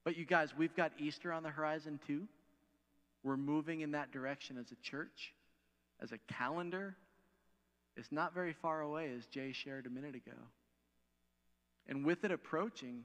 But 0.03 0.17
you 0.17 0.25
guys, 0.25 0.55
we've 0.57 0.75
got 0.75 0.91
Easter 0.97 1.31
on 1.31 1.43
the 1.43 1.49
horizon 1.49 1.99
too. 2.07 2.27
We're 3.23 3.37
moving 3.37 3.81
in 3.81 3.91
that 3.91 4.11
direction 4.11 4.57
as 4.57 4.71
a 4.71 4.75
church, 4.81 5.33
as 6.01 6.11
a 6.11 6.17
calendar. 6.31 6.95
It's 7.97 8.11
not 8.11 8.33
very 8.33 8.53
far 8.53 8.81
away, 8.81 9.11
as 9.17 9.25
Jay 9.25 9.51
shared 9.51 9.87
a 9.87 9.89
minute 9.89 10.15
ago. 10.15 10.37
And 11.87 12.05
with 12.05 12.23
it 12.23 12.31
approaching, 12.31 13.03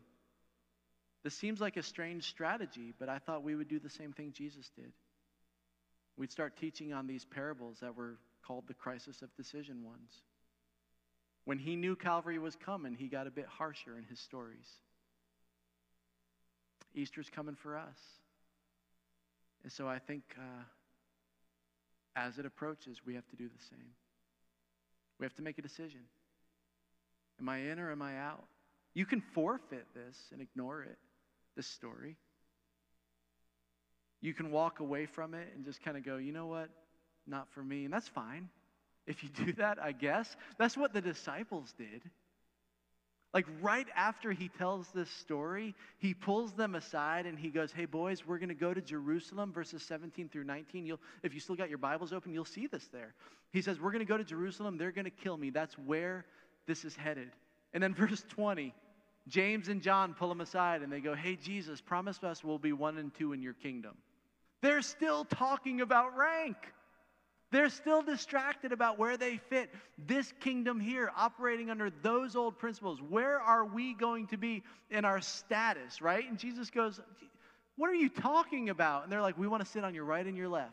this 1.24 1.34
seems 1.34 1.60
like 1.60 1.76
a 1.76 1.82
strange 1.82 2.24
strategy, 2.28 2.92
but 2.98 3.08
I 3.08 3.18
thought 3.18 3.42
we 3.42 3.54
would 3.54 3.68
do 3.68 3.78
the 3.78 3.88
same 3.88 4.12
thing 4.12 4.32
Jesus 4.32 4.70
did. 4.76 4.92
We'd 6.16 6.30
start 6.30 6.58
teaching 6.58 6.92
on 6.92 7.06
these 7.06 7.24
parables 7.24 7.78
that 7.80 7.96
were 7.96 8.18
called 8.46 8.66
the 8.66 8.74
crisis 8.74 9.22
of 9.22 9.34
decision 9.34 9.82
ones. 9.82 10.12
When 11.44 11.58
he 11.58 11.74
knew 11.74 11.96
Calvary 11.96 12.38
was 12.38 12.54
coming, 12.54 12.94
he 12.94 13.08
got 13.08 13.26
a 13.26 13.30
bit 13.30 13.46
harsher 13.46 13.96
in 13.96 14.04
his 14.04 14.20
stories. 14.20 14.68
Easter's 16.94 17.30
coming 17.30 17.54
for 17.54 17.78
us. 17.78 17.98
And 19.62 19.72
so 19.72 19.88
I 19.88 19.98
think 19.98 20.22
uh, 20.36 20.64
as 22.14 22.38
it 22.38 22.44
approaches, 22.44 23.00
we 23.06 23.14
have 23.14 23.26
to 23.28 23.36
do 23.36 23.48
the 23.48 23.64
same. 23.70 23.94
We 25.22 25.26
have 25.26 25.34
to 25.34 25.42
make 25.42 25.56
a 25.60 25.62
decision. 25.62 26.00
Am 27.38 27.48
I 27.48 27.58
in 27.58 27.78
or 27.78 27.92
am 27.92 28.02
I 28.02 28.18
out? 28.18 28.42
You 28.92 29.06
can 29.06 29.20
forfeit 29.20 29.86
this 29.94 30.18
and 30.32 30.42
ignore 30.42 30.82
it, 30.82 30.98
this 31.54 31.68
story. 31.68 32.16
You 34.20 34.34
can 34.34 34.50
walk 34.50 34.80
away 34.80 35.06
from 35.06 35.34
it 35.34 35.46
and 35.54 35.64
just 35.64 35.80
kind 35.80 35.96
of 35.96 36.04
go, 36.04 36.16
you 36.16 36.32
know 36.32 36.46
what? 36.46 36.70
Not 37.24 37.48
for 37.52 37.62
me. 37.62 37.84
And 37.84 37.94
that's 37.94 38.08
fine. 38.08 38.48
If 39.06 39.22
you 39.22 39.28
do 39.28 39.52
that, 39.58 39.78
I 39.80 39.92
guess. 39.92 40.36
That's 40.58 40.76
what 40.76 40.92
the 40.92 41.00
disciples 41.00 41.72
did. 41.78 42.02
Like 43.34 43.46
right 43.62 43.86
after 43.96 44.32
he 44.32 44.48
tells 44.48 44.88
this 44.88 45.08
story, 45.08 45.74
he 45.98 46.12
pulls 46.12 46.52
them 46.52 46.74
aside 46.74 47.24
and 47.24 47.38
he 47.38 47.48
goes, 47.48 47.72
Hey, 47.72 47.86
boys, 47.86 48.26
we're 48.26 48.38
going 48.38 48.50
to 48.50 48.54
go 48.54 48.74
to 48.74 48.80
Jerusalem, 48.80 49.52
verses 49.52 49.82
17 49.82 50.28
through 50.28 50.44
19. 50.44 50.84
You'll, 50.84 51.00
if 51.22 51.32
you 51.32 51.40
still 51.40 51.56
got 51.56 51.70
your 51.70 51.78
Bibles 51.78 52.12
open, 52.12 52.34
you'll 52.34 52.44
see 52.44 52.66
this 52.66 52.88
there. 52.88 53.14
He 53.52 53.62
says, 53.62 53.80
We're 53.80 53.92
going 53.92 54.04
to 54.04 54.08
go 54.08 54.18
to 54.18 54.24
Jerusalem. 54.24 54.76
They're 54.76 54.92
going 54.92 55.06
to 55.06 55.10
kill 55.10 55.36
me. 55.36 55.48
That's 55.48 55.78
where 55.78 56.26
this 56.66 56.84
is 56.84 56.94
headed. 56.94 57.30
And 57.72 57.82
then 57.82 57.94
verse 57.94 58.22
20, 58.28 58.74
James 59.28 59.68
and 59.68 59.80
John 59.80 60.12
pull 60.12 60.30
him 60.30 60.42
aside 60.42 60.82
and 60.82 60.92
they 60.92 61.00
go, 61.00 61.14
Hey, 61.14 61.36
Jesus, 61.36 61.80
promise 61.80 62.22
us 62.22 62.44
we'll 62.44 62.58
be 62.58 62.72
one 62.72 62.98
and 62.98 63.14
two 63.14 63.32
in 63.32 63.40
your 63.40 63.54
kingdom. 63.54 63.96
They're 64.60 64.82
still 64.82 65.24
talking 65.24 65.80
about 65.80 66.16
rank. 66.16 66.56
They're 67.52 67.68
still 67.68 68.02
distracted 68.02 68.72
about 68.72 68.98
where 68.98 69.18
they 69.18 69.36
fit. 69.36 69.68
This 70.06 70.32
kingdom 70.40 70.80
here, 70.80 71.12
operating 71.14 71.68
under 71.68 71.90
those 72.02 72.34
old 72.34 72.58
principles, 72.58 72.98
where 73.10 73.38
are 73.38 73.66
we 73.66 73.92
going 73.92 74.26
to 74.28 74.38
be 74.38 74.62
in 74.90 75.04
our 75.04 75.20
status, 75.20 76.00
right? 76.00 76.26
And 76.26 76.38
Jesus 76.38 76.70
goes, 76.70 76.98
What 77.76 77.90
are 77.90 77.94
you 77.94 78.08
talking 78.08 78.70
about? 78.70 79.04
And 79.04 79.12
they're 79.12 79.20
like, 79.20 79.36
We 79.36 79.46
want 79.46 79.62
to 79.62 79.70
sit 79.70 79.84
on 79.84 79.94
your 79.94 80.04
right 80.04 80.26
and 80.26 80.34
your 80.34 80.48
left. 80.48 80.72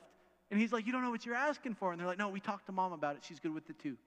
And 0.51 0.59
he's 0.59 0.71
like, 0.71 0.85
You 0.85 0.93
don't 0.93 1.03
know 1.03 1.11
what 1.11 1.25
you're 1.25 1.35
asking 1.35 1.75
for. 1.75 1.91
And 1.91 1.99
they're 1.99 2.07
like, 2.07 2.17
No, 2.17 2.29
we 2.29 2.39
talked 2.39 2.65
to 2.67 2.71
mom 2.71 2.93
about 2.93 3.17
it. 3.17 3.25
She's 3.27 3.41
good 3.41 3.53
with 3.53 3.67
the 3.67 3.73
two. 3.73 3.97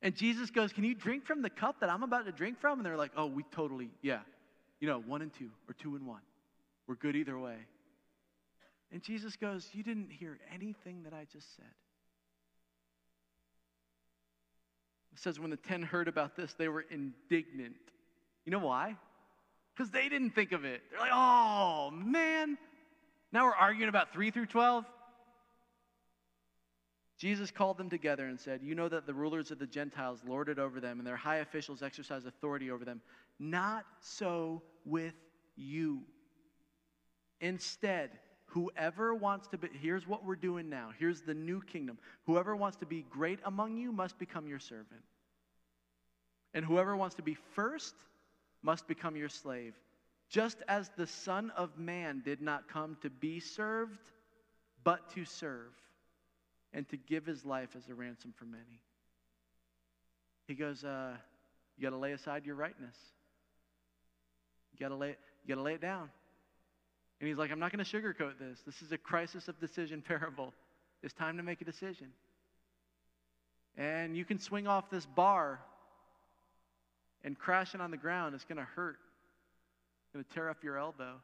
And 0.00 0.14
Jesus 0.14 0.50
goes, 0.50 0.72
Can 0.72 0.84
you 0.84 0.94
drink 0.94 1.26
from 1.26 1.42
the 1.42 1.50
cup 1.50 1.80
that 1.80 1.90
I'm 1.90 2.04
about 2.04 2.26
to 2.26 2.32
drink 2.32 2.60
from? 2.60 2.78
And 2.78 2.86
they're 2.86 2.96
like, 2.96 3.12
Oh, 3.16 3.26
we 3.26 3.42
totally, 3.50 3.90
yeah. 4.00 4.20
You 4.78 4.86
know, 4.86 5.00
one 5.00 5.22
and 5.22 5.34
two, 5.34 5.50
or 5.68 5.74
two 5.74 5.96
and 5.96 6.06
one. 6.06 6.20
We're 6.86 6.94
good 6.94 7.16
either 7.16 7.36
way. 7.36 7.56
And 8.92 9.02
Jesus 9.02 9.36
goes, 9.36 9.68
You 9.72 9.82
didn't 9.82 10.10
hear 10.10 10.38
anything 10.52 11.02
that 11.04 11.12
I 11.12 11.26
just 11.32 11.56
said. 11.56 11.64
It 15.12 15.20
says, 15.20 15.40
When 15.40 15.50
the 15.50 15.56
ten 15.56 15.82
heard 15.82 16.08
about 16.08 16.36
this, 16.36 16.54
they 16.54 16.68
were 16.68 16.84
indignant. 16.90 17.76
You 18.44 18.52
know 18.52 18.60
why? 18.60 18.96
Because 19.74 19.90
they 19.90 20.08
didn't 20.08 20.30
think 20.30 20.52
of 20.52 20.64
it. 20.64 20.82
They're 20.90 21.00
like, 21.00 21.10
Oh, 21.12 21.90
man. 21.92 22.58
Now 23.32 23.44
we're 23.44 23.54
arguing 23.54 23.88
about 23.88 24.12
3 24.12 24.30
through 24.30 24.46
12. 24.46 24.84
Jesus 27.18 27.50
called 27.50 27.78
them 27.78 27.88
together 27.88 28.26
and 28.26 28.38
said, 28.38 28.60
You 28.62 28.74
know 28.74 28.88
that 28.88 29.06
the 29.06 29.14
rulers 29.14 29.50
of 29.50 29.58
the 29.58 29.66
Gentiles 29.66 30.20
lord 30.26 30.48
it 30.48 30.58
over 30.58 30.80
them, 30.80 30.98
and 30.98 31.06
their 31.06 31.16
high 31.16 31.38
officials 31.38 31.82
exercise 31.82 32.26
authority 32.26 32.70
over 32.70 32.84
them. 32.84 33.00
Not 33.38 33.84
so 34.00 34.62
with 34.84 35.14
you. 35.56 36.02
Instead, 37.40 38.10
Whoever 38.56 39.14
wants 39.14 39.48
to 39.48 39.58
be, 39.58 39.68
here's 39.82 40.06
what 40.06 40.24
we're 40.24 40.34
doing 40.34 40.70
now. 40.70 40.88
Here's 40.98 41.20
the 41.20 41.34
new 41.34 41.60
kingdom. 41.60 41.98
Whoever 42.24 42.56
wants 42.56 42.78
to 42.78 42.86
be 42.86 43.04
great 43.10 43.38
among 43.44 43.76
you 43.76 43.92
must 43.92 44.18
become 44.18 44.48
your 44.48 44.58
servant. 44.58 45.02
And 46.54 46.64
whoever 46.64 46.96
wants 46.96 47.16
to 47.16 47.22
be 47.22 47.34
first 47.34 47.94
must 48.62 48.88
become 48.88 49.14
your 49.14 49.28
slave. 49.28 49.74
Just 50.30 50.56
as 50.68 50.90
the 50.96 51.06
Son 51.06 51.52
of 51.54 51.76
Man 51.76 52.22
did 52.24 52.40
not 52.40 52.66
come 52.66 52.96
to 53.02 53.10
be 53.10 53.40
served, 53.40 54.00
but 54.84 55.10
to 55.10 55.26
serve, 55.26 55.74
and 56.72 56.88
to 56.88 56.96
give 56.96 57.26
his 57.26 57.44
life 57.44 57.76
as 57.76 57.86
a 57.90 57.94
ransom 57.94 58.32
for 58.38 58.46
many. 58.46 58.80
He 60.46 60.54
goes, 60.54 60.82
uh, 60.82 61.12
You 61.76 61.82
got 61.82 61.90
to 61.90 61.98
lay 61.98 62.12
aside 62.12 62.46
your 62.46 62.54
rightness. 62.54 62.96
You 64.72 64.78
got 64.78 64.88
to 64.88 64.96
lay, 64.96 65.08
you 65.44 65.48
got 65.54 65.56
to 65.56 65.62
lay 65.62 65.74
it 65.74 65.82
down. 65.82 66.08
And 67.20 67.28
he's 67.28 67.38
like, 67.38 67.50
I'm 67.50 67.58
not 67.58 67.72
going 67.72 67.84
to 67.84 67.90
sugarcoat 67.90 68.38
this. 68.38 68.60
This 68.66 68.82
is 68.82 68.92
a 68.92 68.98
crisis 68.98 69.48
of 69.48 69.58
decision 69.58 70.02
parable. 70.06 70.52
It's 71.02 71.14
time 71.14 71.36
to 71.38 71.42
make 71.42 71.60
a 71.60 71.64
decision. 71.64 72.08
And 73.76 74.16
you 74.16 74.24
can 74.24 74.38
swing 74.38 74.66
off 74.66 74.90
this 74.90 75.06
bar 75.06 75.60
and 77.24 77.38
crash 77.38 77.74
it 77.74 77.80
on 77.80 77.90
the 77.90 77.96
ground. 77.96 78.34
It's 78.34 78.44
going 78.44 78.58
to 78.58 78.64
hurt, 78.64 78.98
it's 80.04 80.12
going 80.12 80.24
to 80.24 80.30
tear 80.30 80.48
up 80.48 80.62
your 80.62 80.78
elbow. 80.78 81.14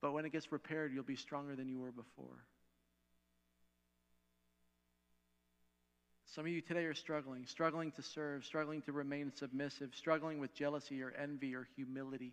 But 0.00 0.12
when 0.12 0.24
it 0.24 0.32
gets 0.32 0.50
repaired, 0.50 0.92
you'll 0.92 1.04
be 1.04 1.16
stronger 1.16 1.54
than 1.54 1.68
you 1.68 1.78
were 1.78 1.92
before. 1.92 2.44
Some 6.34 6.44
of 6.46 6.50
you 6.50 6.60
today 6.60 6.86
are 6.86 6.94
struggling, 6.94 7.46
struggling 7.46 7.92
to 7.92 8.02
serve, 8.02 8.44
struggling 8.44 8.82
to 8.82 8.92
remain 8.92 9.32
submissive, 9.36 9.90
struggling 9.94 10.38
with 10.38 10.54
jealousy 10.54 11.02
or 11.02 11.12
envy 11.12 11.54
or 11.54 11.68
humility. 11.76 12.32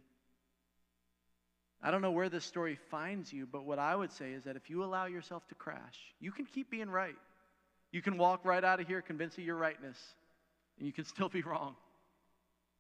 I 1.82 1.92
don't 1.92 2.02
know 2.02 2.12
where 2.12 2.30
this 2.30 2.44
story 2.44 2.78
finds 2.92 3.32
you, 3.32 3.48
but 3.50 3.64
what 3.64 3.80
I 3.80 3.96
would 3.96 4.12
say 4.12 4.32
is 4.32 4.44
that 4.44 4.58
if 4.58 4.70
you 4.70 4.84
allow 4.84 5.06
yourself 5.06 5.48
to 5.48 5.56
crash, 5.56 5.98
you 6.20 6.32
can 6.32 6.46
keep 6.46 6.70
being 6.70 6.90
right. 6.90 7.16
You 7.92 8.02
can 8.02 8.18
walk 8.18 8.44
right 8.44 8.64
out 8.64 8.80
of 8.80 8.88
here 8.88 9.02
convinced 9.02 9.38
of 9.38 9.46
your 9.46 9.56
rightness, 9.56 9.98
and 10.78 10.86
you 10.86 10.94
can 10.94 11.06
still 11.06 11.30
be 11.30 11.42
wrong. 11.42 11.76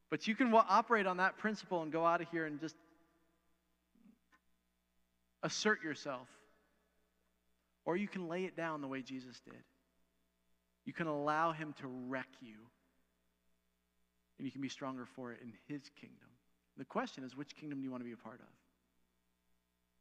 But 0.09 0.27
you 0.27 0.35
can 0.35 0.53
operate 0.53 1.07
on 1.07 1.17
that 1.17 1.37
principle 1.37 1.81
and 1.81 1.91
go 1.91 2.05
out 2.05 2.21
of 2.21 2.27
here 2.29 2.45
and 2.45 2.59
just 2.59 2.75
assert 5.43 5.81
yourself. 5.83 6.27
Or 7.85 7.95
you 7.95 8.07
can 8.07 8.27
lay 8.27 8.43
it 8.45 8.57
down 8.57 8.81
the 8.81 8.87
way 8.87 9.01
Jesus 9.01 9.39
did. 9.45 9.63
You 10.85 10.93
can 10.93 11.07
allow 11.07 11.53
Him 11.53 11.73
to 11.79 11.87
wreck 11.87 12.27
you, 12.41 12.55
and 14.37 14.45
you 14.45 14.51
can 14.51 14.61
be 14.61 14.69
stronger 14.69 15.05
for 15.15 15.31
it 15.31 15.39
in 15.41 15.53
His 15.67 15.89
kingdom. 15.99 16.27
The 16.77 16.85
question 16.85 17.23
is 17.23 17.35
which 17.35 17.55
kingdom 17.55 17.79
do 17.79 17.85
you 17.85 17.91
want 17.91 18.01
to 18.01 18.07
be 18.07 18.13
a 18.13 18.17
part 18.17 18.39
of? 18.39 18.58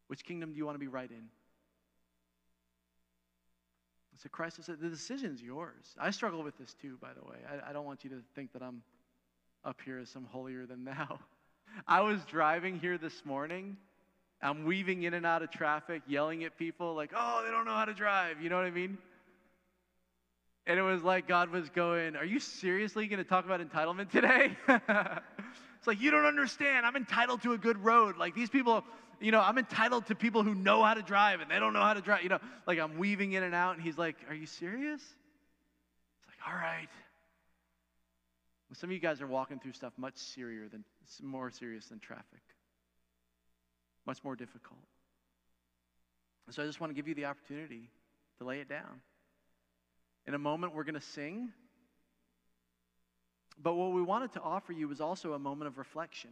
Which 0.08 0.24
kingdom 0.24 0.52
do 0.52 0.58
you 0.58 0.66
want 0.66 0.74
to 0.74 0.80
be 0.80 0.88
right 0.88 1.10
in? 1.10 1.28
So 4.22 4.28
Christ 4.28 4.62
said, 4.64 4.80
the 4.80 4.88
decision's 4.88 5.40
yours. 5.40 5.94
I 5.98 6.10
struggle 6.10 6.42
with 6.42 6.58
this 6.58 6.74
too, 6.74 6.98
by 7.00 7.10
the 7.14 7.24
way. 7.24 7.36
I, 7.48 7.70
I 7.70 7.72
don't 7.72 7.86
want 7.86 8.02
you 8.02 8.10
to 8.10 8.16
think 8.34 8.52
that 8.52 8.62
I'm 8.62 8.82
up 9.64 9.80
here 9.84 9.98
as 9.98 10.08
some 10.08 10.24
holier 10.24 10.66
than 10.66 10.84
thou. 10.84 11.20
I 11.86 12.00
was 12.00 12.24
driving 12.24 12.80
here 12.80 12.98
this 12.98 13.24
morning. 13.24 13.76
I'm 14.42 14.64
weaving 14.64 15.04
in 15.04 15.14
and 15.14 15.24
out 15.24 15.42
of 15.42 15.50
traffic, 15.50 16.02
yelling 16.08 16.42
at 16.42 16.58
people 16.58 16.94
like, 16.94 17.12
oh, 17.14 17.42
they 17.44 17.52
don't 17.52 17.64
know 17.64 17.74
how 17.74 17.84
to 17.84 17.94
drive. 17.94 18.40
You 18.40 18.48
know 18.48 18.56
what 18.56 18.64
I 18.64 18.70
mean? 18.72 18.98
And 20.68 20.78
it 20.78 20.82
was 20.82 21.02
like 21.02 21.26
God 21.26 21.48
was 21.48 21.70
going, 21.70 22.14
Are 22.14 22.26
you 22.26 22.38
seriously 22.38 23.06
going 23.06 23.24
to 23.24 23.28
talk 23.28 23.46
about 23.46 23.66
entitlement 23.66 24.10
today? 24.10 24.54
it's 24.68 25.86
like, 25.86 25.98
You 25.98 26.10
don't 26.10 26.26
understand. 26.26 26.84
I'm 26.84 26.94
entitled 26.94 27.42
to 27.42 27.54
a 27.54 27.58
good 27.58 27.82
road. 27.82 28.18
Like 28.18 28.34
these 28.34 28.50
people, 28.50 28.84
you 29.20 29.32
know, 29.32 29.40
I'm 29.40 29.58
entitled 29.58 30.06
to 30.06 30.14
people 30.14 30.42
who 30.42 30.54
know 30.54 30.82
how 30.84 30.94
to 30.94 31.02
drive 31.02 31.40
and 31.40 31.50
they 31.50 31.58
don't 31.58 31.72
know 31.72 31.82
how 31.82 31.94
to 31.94 32.00
drive. 32.00 32.22
You 32.22 32.28
know, 32.28 32.38
like 32.66 32.78
I'm 32.78 32.98
weaving 32.98 33.32
in 33.32 33.42
and 33.42 33.54
out. 33.54 33.74
And 33.74 33.82
he's 33.82 33.98
like, 33.98 34.16
Are 34.28 34.34
you 34.34 34.46
serious? 34.46 35.00
It's 35.00 36.26
like, 36.28 36.48
All 36.48 36.58
right. 36.58 36.88
Well, 38.68 38.76
some 38.76 38.90
of 38.90 38.94
you 38.94 39.00
guys 39.00 39.20
are 39.20 39.26
walking 39.26 39.58
through 39.58 39.72
stuff 39.72 39.92
much 39.96 40.16
serious 40.16 40.70
than, 40.70 40.84
more 41.22 41.50
serious 41.50 41.86
than 41.86 42.00
traffic, 42.00 42.42
much 44.06 44.22
more 44.22 44.36
difficult. 44.36 44.80
so 46.50 46.62
I 46.62 46.66
just 46.66 46.78
want 46.80 46.90
to 46.90 46.94
give 46.94 47.08
you 47.08 47.14
the 47.14 47.24
opportunity 47.24 47.88
to 48.38 48.44
lay 48.44 48.60
it 48.60 48.68
down. 48.68 49.00
In 50.26 50.34
a 50.34 50.38
moment, 50.38 50.74
we're 50.74 50.84
going 50.84 50.94
to 50.94 51.00
sing. 51.00 51.48
But 53.60 53.74
what 53.74 53.92
we 53.92 54.02
wanted 54.02 54.34
to 54.34 54.40
offer 54.42 54.72
you 54.72 54.86
was 54.86 55.00
also 55.00 55.32
a 55.32 55.38
moment 55.38 55.68
of 55.68 55.78
reflection. 55.78 56.30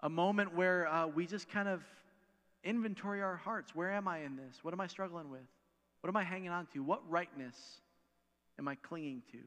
A 0.00 0.08
moment 0.08 0.54
where 0.54 0.86
uh, 0.86 1.06
we 1.08 1.26
just 1.26 1.48
kind 1.48 1.68
of 1.68 1.82
inventory 2.64 3.22
our 3.22 3.36
hearts. 3.36 3.74
Where 3.74 3.90
am 3.90 4.06
I 4.06 4.18
in 4.18 4.36
this? 4.36 4.58
What 4.62 4.74
am 4.74 4.80
I 4.80 4.86
struggling 4.86 5.30
with? 5.30 5.46
What 6.00 6.08
am 6.08 6.16
I 6.16 6.24
hanging 6.24 6.50
on 6.50 6.66
to? 6.72 6.82
What 6.82 7.02
rightness 7.10 7.56
am 8.58 8.68
I 8.68 8.76
clinging 8.76 9.22
to? 9.32 9.38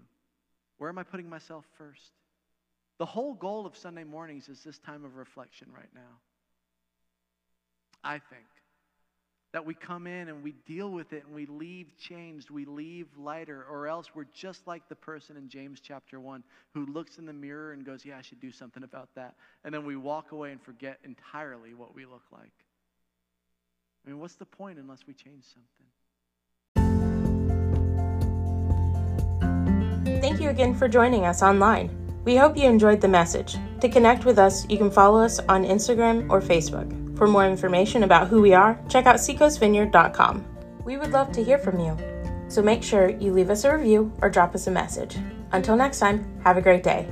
Where 0.77 0.89
am 0.89 0.97
I 0.97 1.03
putting 1.03 1.29
myself 1.29 1.65
first? 1.77 2.11
The 2.97 3.05
whole 3.05 3.33
goal 3.33 3.65
of 3.65 3.77
Sunday 3.77 4.03
mornings 4.03 4.49
is 4.49 4.63
this 4.63 4.77
time 4.77 5.05
of 5.05 5.15
reflection 5.15 5.67
right 5.73 5.89
now. 5.93 6.19
I 8.03 8.13
think 8.13 8.45
that 9.53 9.65
we 9.65 9.73
come 9.73 10.07
in 10.07 10.29
and 10.29 10.43
we 10.43 10.53
deal 10.65 10.89
with 10.91 11.11
it 11.13 11.25
and 11.25 11.35
we 11.35 11.45
leave 11.45 11.87
changed, 11.97 12.49
we 12.49 12.65
leave 12.65 13.07
lighter, 13.17 13.65
or 13.69 13.87
else 13.87 14.07
we're 14.15 14.27
just 14.33 14.65
like 14.65 14.87
the 14.87 14.95
person 14.95 15.35
in 15.35 15.49
James 15.49 15.81
chapter 15.81 16.19
1 16.19 16.43
who 16.73 16.85
looks 16.85 17.17
in 17.17 17.25
the 17.25 17.33
mirror 17.33 17.73
and 17.73 17.85
goes, 17.85 18.05
Yeah, 18.05 18.17
I 18.17 18.21
should 18.21 18.39
do 18.39 18.51
something 18.51 18.83
about 18.83 19.09
that. 19.15 19.35
And 19.65 19.73
then 19.73 19.85
we 19.85 19.97
walk 19.97 20.31
away 20.31 20.51
and 20.51 20.61
forget 20.61 20.99
entirely 21.03 21.73
what 21.73 21.93
we 21.93 22.05
look 22.05 22.23
like. 22.31 22.53
I 24.05 24.09
mean, 24.09 24.19
what's 24.19 24.35
the 24.35 24.45
point 24.45 24.79
unless 24.79 25.05
we 25.05 25.13
change 25.13 25.43
something? 25.43 25.67
Thank 30.21 30.39
you 30.39 30.49
again 30.49 30.73
for 30.73 30.87
joining 30.87 31.25
us 31.25 31.43
online. 31.43 31.97
We 32.23 32.35
hope 32.35 32.55
you 32.55 32.69
enjoyed 32.69 33.01
the 33.01 33.07
message. 33.07 33.57
To 33.81 33.89
connect 33.89 34.25
with 34.25 34.37
us, 34.39 34.69
you 34.69 34.77
can 34.77 34.91
follow 34.91 35.21
us 35.21 35.39
on 35.39 35.65
Instagram 35.65 36.29
or 36.29 36.39
Facebook. 36.39 37.10
For 37.21 37.27
more 37.27 37.45
information 37.45 38.01
about 38.01 38.29
who 38.29 38.41
we 38.41 38.55
are, 38.55 38.79
check 38.89 39.05
out 39.05 39.17
seacoastvineyard.com. 39.17 40.43
We 40.83 40.97
would 40.97 41.11
love 41.11 41.31
to 41.33 41.43
hear 41.43 41.59
from 41.59 41.79
you, 41.79 41.95
so 42.47 42.63
make 42.63 42.81
sure 42.81 43.09
you 43.09 43.31
leave 43.31 43.51
us 43.51 43.63
a 43.63 43.77
review 43.77 44.11
or 44.23 44.29
drop 44.31 44.55
us 44.55 44.65
a 44.65 44.71
message. 44.71 45.19
Until 45.51 45.75
next 45.75 45.99
time, 45.99 46.25
have 46.43 46.57
a 46.57 46.63
great 46.63 46.81
day. 46.81 47.07